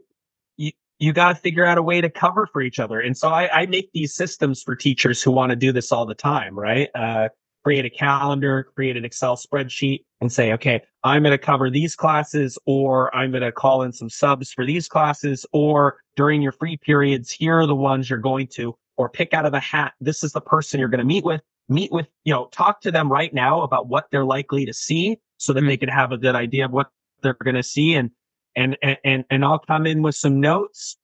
you, 1.00 1.14
got 1.14 1.30
to 1.30 1.36
figure 1.36 1.66
out 1.66 1.78
a 1.78 1.84
way 1.84 2.02
to 2.02 2.10
cover 2.10 2.48
for 2.48 2.62
each 2.62 2.80
other. 2.80 3.00
And 3.00 3.18
so 3.18 3.30
I, 3.30 3.62
I 3.62 3.66
make 3.66 3.91
these 3.94 4.14
systems 4.14 4.62
for 4.62 4.76
teachers 4.76 5.22
who 5.22 5.32
want 5.32 5.52
to 5.52 5.56
do 5.56 5.72
this 5.72 5.91
all 5.91 6.06
the 6.06 6.16
time, 6.16 6.58
right? 6.58 6.89
Uh, 6.96 7.30
create 7.64 7.86
a 7.86 7.89
calendar, 7.89 8.68
create 8.76 8.98
an 8.98 9.06
Excel 9.06 9.38
spreadsheet 9.38 10.04
and 10.22 10.32
say, 10.32 10.52
okay, 10.54 10.82
I'm 11.04 11.24
going 11.24 11.32
to 11.32 11.38
cover 11.38 11.70
these 11.70 11.96
classes 11.96 12.58
or 12.66 13.14
I'm 13.16 13.32
going 13.32 13.44
to 13.44 13.52
call 13.52 13.84
in 13.84 13.94
some 13.94 14.10
subs 14.10 14.52
for 14.52 14.66
these 14.66 14.88
classes 14.88 15.46
or 15.54 15.98
during 16.16 16.41
your 16.41 16.52
free 16.52 16.78
periods, 16.78 17.32
here 17.32 17.60
are 17.60 17.68
the 17.68 17.76
ones 17.76 18.10
you're 18.10 18.20
going 18.20 18.48
to, 18.48 18.76
or 18.98 19.10
pick 19.10 19.34
out 19.34 19.46
of 19.46 19.54
a 19.54 19.60
hat. 19.60 19.94
This 20.02 20.24
is 20.24 20.34
the 20.34 20.41
person 20.41 20.80
you're 20.80 20.89
going 20.89 21.00
to 21.00 21.06
meet 21.06 21.24
with 21.24 21.41
meet 21.70 21.91
with, 21.91 22.08
you 22.24 22.34
know, 22.34 22.48
talk 22.52 22.82
to 22.82 22.91
them 22.91 23.12
right 23.12 23.34
now 23.34 23.62
about 23.62 23.88
what 23.88 24.06
they're 24.12 24.26
likely 24.26 24.66
to 24.66 24.74
see 24.74 25.18
so 25.38 25.54
that 25.54 25.62
they 25.62 25.78
can 25.78 25.89
have 25.89 26.12
a 26.12 26.18
good 26.18 26.36
idea 26.36 26.66
of 26.66 26.72
what 26.72 26.89
they're 27.22 27.36
going 27.44 27.56
to 27.56 27.64
see. 27.64 27.96
And, 27.96 28.12
and, 28.56 28.78
and, 29.04 29.26
and 29.30 29.45
I'll 29.45 29.60
come 29.60 29.86
in 29.86 30.01
with 30.01 30.16
some 30.16 30.39
notes. 30.39 30.97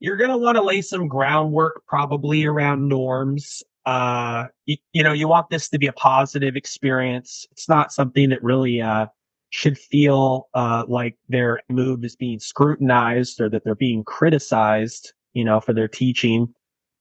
You're 0.00 0.16
going 0.16 0.30
to 0.30 0.36
want 0.36 0.56
to 0.56 0.62
lay 0.62 0.82
some 0.82 1.08
groundwork 1.08 1.82
probably 1.86 2.44
around 2.44 2.88
norms. 2.88 3.62
Uh, 3.86 4.46
you, 4.66 4.76
you, 4.92 5.02
know, 5.02 5.12
you 5.12 5.28
want 5.28 5.50
this 5.50 5.68
to 5.70 5.78
be 5.78 5.86
a 5.86 5.92
positive 5.92 6.56
experience. 6.56 7.46
It's 7.52 7.68
not 7.68 7.92
something 7.92 8.30
that 8.30 8.42
really, 8.42 8.80
uh, 8.80 9.06
should 9.50 9.76
feel, 9.76 10.48
uh, 10.54 10.84
like 10.88 11.16
their 11.28 11.60
move 11.68 12.04
is 12.04 12.16
being 12.16 12.38
scrutinized 12.38 13.40
or 13.40 13.50
that 13.50 13.64
they're 13.64 13.74
being 13.74 14.02
criticized, 14.02 15.12
you 15.34 15.44
know, 15.44 15.60
for 15.60 15.72
their 15.74 15.88
teaching. 15.88 16.52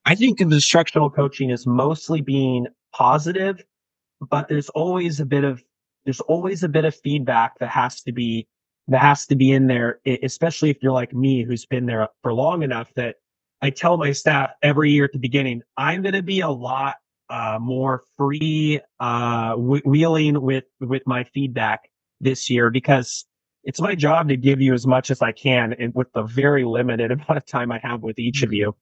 I 0.05 0.15
think 0.15 0.41
instructional 0.41 1.09
coaching 1.09 1.49
is 1.49 1.65
mostly 1.65 2.21
being 2.21 2.67
positive, 2.93 3.63
but 4.29 4.47
there's 4.47 4.69
always 4.69 5.19
a 5.19 5.25
bit 5.25 5.43
of 5.43 5.63
there's 6.05 6.19
always 6.21 6.63
a 6.63 6.69
bit 6.69 6.83
of 6.83 6.95
feedback 6.95 7.59
that 7.59 7.69
has 7.69 8.01
to 8.01 8.11
be 8.11 8.47
that 8.91 9.01
has 9.01 9.25
to 9.27 9.35
be 9.35 9.51
in 9.51 9.67
there, 9.67 9.99
especially 10.23 10.69
if 10.69 10.77
you're 10.81 10.91
like 10.91 11.13
me, 11.13 11.43
who's 11.43 11.65
been 11.65 11.85
there 11.85 12.07
for 12.21 12.33
long 12.33 12.63
enough 12.63 12.93
that 12.95 13.15
I 13.61 13.69
tell 13.69 13.97
my 13.97 14.11
staff 14.11 14.51
every 14.61 14.91
year 14.91 15.05
at 15.05 15.11
the 15.11 15.19
beginning, 15.19 15.61
I'm 15.77 16.01
going 16.01 16.15
to 16.15 16.23
be 16.23 16.41
a 16.41 16.49
lot 16.49 16.95
uh, 17.29 17.57
more 17.61 18.03
free 18.17 18.81
uh, 18.99 19.55
wheeling 19.55 20.41
with 20.41 20.65
with 20.79 21.03
my 21.05 21.23
feedback 21.23 21.89
this 22.19 22.49
year 22.49 22.69
because 22.69 23.25
it's 23.63 23.79
my 23.79 23.95
job 23.95 24.27
to 24.27 24.35
give 24.35 24.59
you 24.59 24.73
as 24.73 24.85
much 24.85 25.11
as 25.11 25.21
I 25.21 25.31
can 25.31 25.73
and 25.73 25.93
with 25.95 26.11
the 26.13 26.23
very 26.23 26.65
limited 26.65 27.11
amount 27.11 27.37
of 27.37 27.45
time 27.45 27.71
I 27.71 27.79
have 27.83 28.01
with 28.01 28.19
each 28.19 28.43
of 28.43 28.49
mm-hmm. 28.49 28.55
you. 28.55 28.75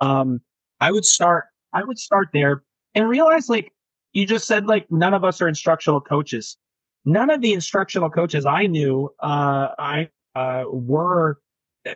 Um, 0.00 0.40
I 0.80 0.90
would 0.90 1.04
start 1.04 1.46
I 1.72 1.84
would 1.84 1.98
start 1.98 2.28
there 2.32 2.62
and 2.94 3.08
realize 3.08 3.48
like 3.48 3.72
you 4.12 4.26
just 4.26 4.46
said 4.46 4.66
like 4.66 4.90
none 4.90 5.12
of 5.12 5.24
us 5.24 5.42
are 5.42 5.48
instructional 5.48 6.00
coaches. 6.00 6.56
None 7.04 7.30
of 7.30 7.40
the 7.40 7.52
instructional 7.52 8.10
coaches 8.10 8.46
I 8.46 8.66
knew 8.66 9.10
uh, 9.20 9.68
I 9.78 10.08
uh, 10.34 10.64
were 10.68 11.38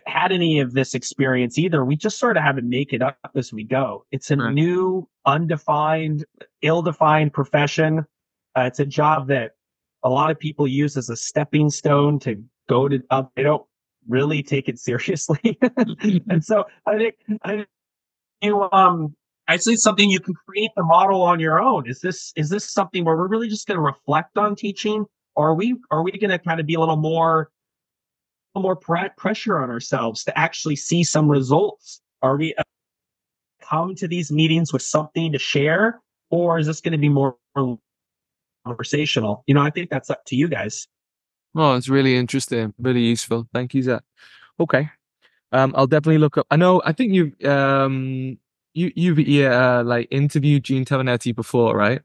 had 0.05 0.31
any 0.31 0.59
of 0.59 0.73
this 0.73 0.93
experience 0.93 1.57
either. 1.57 1.83
We 1.83 1.95
just 1.95 2.19
sort 2.19 2.37
of 2.37 2.43
have 2.43 2.57
to 2.57 2.61
make 2.61 2.93
it 2.93 3.01
up 3.01 3.17
as 3.35 3.51
we 3.51 3.63
go. 3.63 4.05
It's 4.11 4.29
a 4.29 4.37
right. 4.37 4.53
new, 4.53 5.07
undefined, 5.25 6.25
ill-defined 6.61 7.33
profession. 7.33 8.05
Uh, 8.55 8.61
it's 8.61 8.79
a 8.79 8.85
job 8.85 9.27
that 9.29 9.53
a 10.03 10.09
lot 10.09 10.31
of 10.31 10.39
people 10.39 10.67
use 10.67 10.95
as 10.95 11.09
a 11.09 11.15
stepping 11.15 11.69
stone 11.69 12.19
to 12.19 12.43
go 12.67 12.87
to. 12.87 13.01
Uh, 13.09 13.23
they 13.35 13.43
don't 13.43 13.65
really 14.07 14.43
take 14.43 14.69
it 14.69 14.79
seriously, 14.79 15.57
and 16.29 16.43
so 16.43 16.65
I 16.85 16.97
think 16.97 17.15
I 17.43 17.55
think 17.57 17.67
you 18.41 18.69
um 18.71 19.15
I 19.49 19.57
say 19.57 19.75
something 19.75 20.11
you 20.11 20.19
can 20.19 20.35
create 20.35 20.69
the 20.77 20.83
model 20.83 21.23
on 21.23 21.39
your 21.39 21.59
own. 21.59 21.89
Is 21.89 22.01
this 22.01 22.31
is 22.35 22.49
this 22.49 22.71
something 22.71 23.03
where 23.03 23.17
we're 23.17 23.27
really 23.27 23.49
just 23.49 23.67
going 23.67 23.77
to 23.77 23.81
reflect 23.81 24.37
on 24.37 24.55
teaching, 24.55 25.05
or 25.35 25.49
are 25.49 25.55
we 25.55 25.75
are 25.89 26.03
we 26.03 26.11
going 26.11 26.29
to 26.29 26.37
kind 26.37 26.59
of 26.59 26.67
be 26.67 26.75
a 26.75 26.79
little 26.79 26.95
more 26.95 27.49
more 28.55 28.75
pressure 28.75 29.57
on 29.57 29.69
ourselves 29.69 30.23
to 30.25 30.37
actually 30.37 30.75
see 30.75 31.03
some 31.03 31.31
results? 31.31 31.99
Are 32.21 32.37
we 32.37 32.53
uh, 32.55 32.63
come 33.61 33.95
to 33.95 34.07
these 34.07 34.31
meetings 34.31 34.71
with 34.71 34.83
something 34.83 35.31
to 35.31 35.39
share, 35.39 35.99
or 36.29 36.59
is 36.59 36.67
this 36.67 36.79
going 36.79 36.91
to 36.91 36.97
be 36.99 37.09
more 37.09 37.37
conversational? 38.67 39.43
You 39.47 39.55
know, 39.55 39.61
I 39.61 39.71
think 39.71 39.89
that's 39.89 40.11
up 40.11 40.25
to 40.25 40.35
you 40.35 40.47
guys. 40.47 40.87
Oh, 41.55 41.75
it's 41.75 41.89
really 41.89 42.15
interesting, 42.15 42.75
really 42.77 43.01
useful. 43.01 43.47
Thank 43.51 43.73
you, 43.73 43.81
Zach. 43.81 44.03
Okay, 44.59 44.89
um, 45.51 45.73
I'll 45.75 45.87
definitely 45.87 46.19
look 46.19 46.37
up. 46.37 46.45
I 46.51 46.55
know. 46.55 46.83
I 46.85 46.91
think 46.91 47.13
you've 47.13 47.43
um, 47.45 48.37
you 48.73 48.91
you've 48.95 49.19
yeah, 49.19 49.79
uh, 49.79 49.83
like 49.83 50.07
interviewed 50.11 50.63
Gene 50.63 50.85
Tavernetti 50.85 51.35
before, 51.35 51.75
right? 51.75 52.01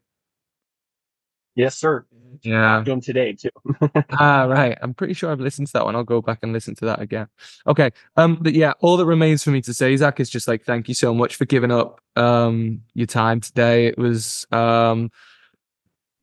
Yes, 1.55 1.77
sir. 1.77 2.05
Yeah. 2.43 2.79
I'm 2.79 2.85
doing 2.85 3.01
today 3.01 3.33
too. 3.33 3.51
ah, 4.19 4.45
right. 4.45 4.77
I'm 4.83 4.93
pretty 4.93 5.15
sure 5.15 5.31
I've 5.31 5.41
listened 5.41 5.69
to 5.69 5.73
that 5.75 5.85
one. 5.85 5.95
I'll 5.95 6.05
go 6.05 6.21
back 6.21 6.41
and 6.43 6.53
listen 6.53 6.75
to 6.77 6.85
that 6.87 7.01
again. 7.01 7.29
Okay. 7.67 7.91
Um, 8.17 8.39
but 8.41 8.55
yeah, 8.55 8.73
all 8.81 8.97
that 8.97 9.07
remains 9.07 9.45
for 9.45 9.51
me 9.51 9.61
to 9.62 9.73
say, 9.73 9.97
Zach, 9.97 10.19
is 10.19 10.31
just 10.31 10.49
like 10.49 10.65
thank 10.65 10.89
you 10.89 10.95
so 10.95 11.15
much 11.15 11.37
for 11.37 11.45
giving 11.45 11.71
up 11.71 12.01
um 12.17 12.83
your 12.95 13.07
time 13.07 13.41
today. 13.41 13.87
It 13.87 13.99
was 13.99 14.47
um 14.51 15.11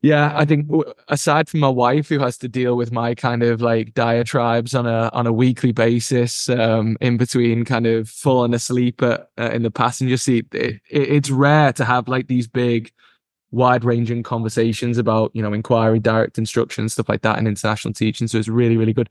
yeah, 0.01 0.33
I 0.35 0.45
think 0.45 0.67
aside 1.09 1.47
from 1.47 1.59
my 1.59 1.69
wife 1.69 2.09
who 2.09 2.17
has 2.19 2.37
to 2.39 2.47
deal 2.47 2.75
with 2.75 2.91
my 2.91 3.13
kind 3.13 3.43
of 3.43 3.61
like 3.61 3.93
diatribes 3.93 4.73
on 4.73 4.87
a 4.87 5.11
on 5.13 5.27
a 5.27 5.33
weekly 5.33 5.71
basis, 5.71 6.49
um, 6.49 6.97
in 7.01 7.17
between 7.17 7.65
kind 7.65 7.85
of 7.85 8.09
falling 8.09 8.55
asleep 8.55 9.03
at, 9.03 9.29
uh, 9.37 9.51
in 9.51 9.61
the 9.61 9.69
passenger 9.69 10.17
seat, 10.17 10.47
it, 10.53 10.81
it, 10.89 11.09
it's 11.09 11.29
rare 11.29 11.71
to 11.73 11.85
have 11.85 12.07
like 12.07 12.27
these 12.27 12.47
big 12.47 12.91
wide 13.51 13.83
ranging 13.83 14.23
conversations 14.23 14.97
about, 14.97 15.29
you 15.35 15.41
know, 15.43 15.53
inquiry, 15.53 15.99
direct 15.99 16.37
instruction, 16.39 16.89
stuff 16.89 17.09
like 17.09 17.21
that 17.21 17.37
in 17.37 17.45
international 17.45 17.93
teaching. 17.93 18.27
So 18.27 18.39
it's 18.39 18.47
really, 18.47 18.77
really 18.77 18.93
good. 18.93 19.09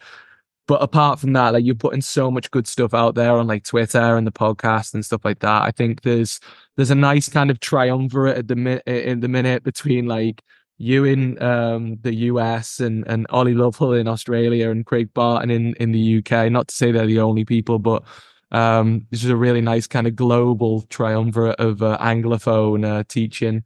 But 0.66 0.82
apart 0.82 1.20
from 1.20 1.34
that, 1.34 1.52
like 1.52 1.64
you're 1.64 1.74
putting 1.74 2.00
so 2.00 2.30
much 2.30 2.50
good 2.50 2.66
stuff 2.66 2.94
out 2.94 3.14
there 3.14 3.36
on 3.36 3.46
like 3.46 3.64
Twitter 3.64 4.16
and 4.16 4.26
the 4.26 4.32
podcast 4.32 4.94
and 4.94 5.04
stuff 5.04 5.24
like 5.24 5.40
that. 5.40 5.62
I 5.62 5.70
think 5.70 6.02
there's 6.02 6.40
there's 6.76 6.90
a 6.90 6.96
nice 6.96 7.28
kind 7.28 7.50
of 7.50 7.60
triumvirate 7.60 8.38
at 8.38 8.48
the 8.48 8.56
mi- 8.56 8.80
in 8.86 9.20
the 9.20 9.28
minute 9.28 9.62
between 9.62 10.06
like 10.06 10.42
you 10.80 11.04
in 11.04 11.40
um, 11.42 11.98
the 12.00 12.14
US 12.14 12.80
and 12.80 13.06
and 13.06 13.26
Ollie 13.28 13.54
Lovell 13.54 13.92
in 13.92 14.08
Australia 14.08 14.70
and 14.70 14.86
Craig 14.86 15.12
Barton 15.12 15.50
in 15.50 15.74
in 15.74 15.92
the 15.92 16.18
UK. 16.18 16.50
Not 16.50 16.68
to 16.68 16.74
say 16.74 16.90
they're 16.90 17.06
the 17.06 17.20
only 17.20 17.44
people, 17.44 17.78
but 17.78 18.02
um, 18.50 19.06
this 19.10 19.22
is 19.22 19.30
a 19.30 19.36
really 19.36 19.60
nice 19.60 19.86
kind 19.86 20.06
of 20.06 20.16
global 20.16 20.82
triumvirate 20.82 21.60
of 21.60 21.82
uh, 21.82 21.98
anglophone 22.00 22.84
uh, 22.84 23.04
teaching 23.08 23.62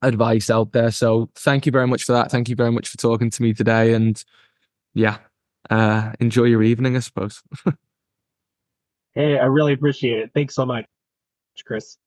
advice 0.00 0.48
out 0.48 0.72
there. 0.72 0.90
So 0.90 1.28
thank 1.34 1.66
you 1.66 1.72
very 1.72 1.86
much 1.86 2.04
for 2.04 2.12
that. 2.12 2.30
Thank 2.30 2.48
you 2.48 2.56
very 2.56 2.72
much 2.72 2.88
for 2.88 2.96
talking 2.96 3.30
to 3.30 3.42
me 3.42 3.52
today. 3.52 3.92
And 3.92 4.22
yeah, 4.94 5.18
uh, 5.68 6.12
enjoy 6.20 6.44
your 6.44 6.62
evening, 6.62 6.96
I 6.96 7.00
suppose. 7.00 7.42
hey, 9.14 9.38
I 9.38 9.44
really 9.44 9.74
appreciate 9.74 10.20
it. 10.20 10.30
Thanks 10.34 10.54
so 10.54 10.64
much, 10.64 10.86
Chris. 11.66 11.98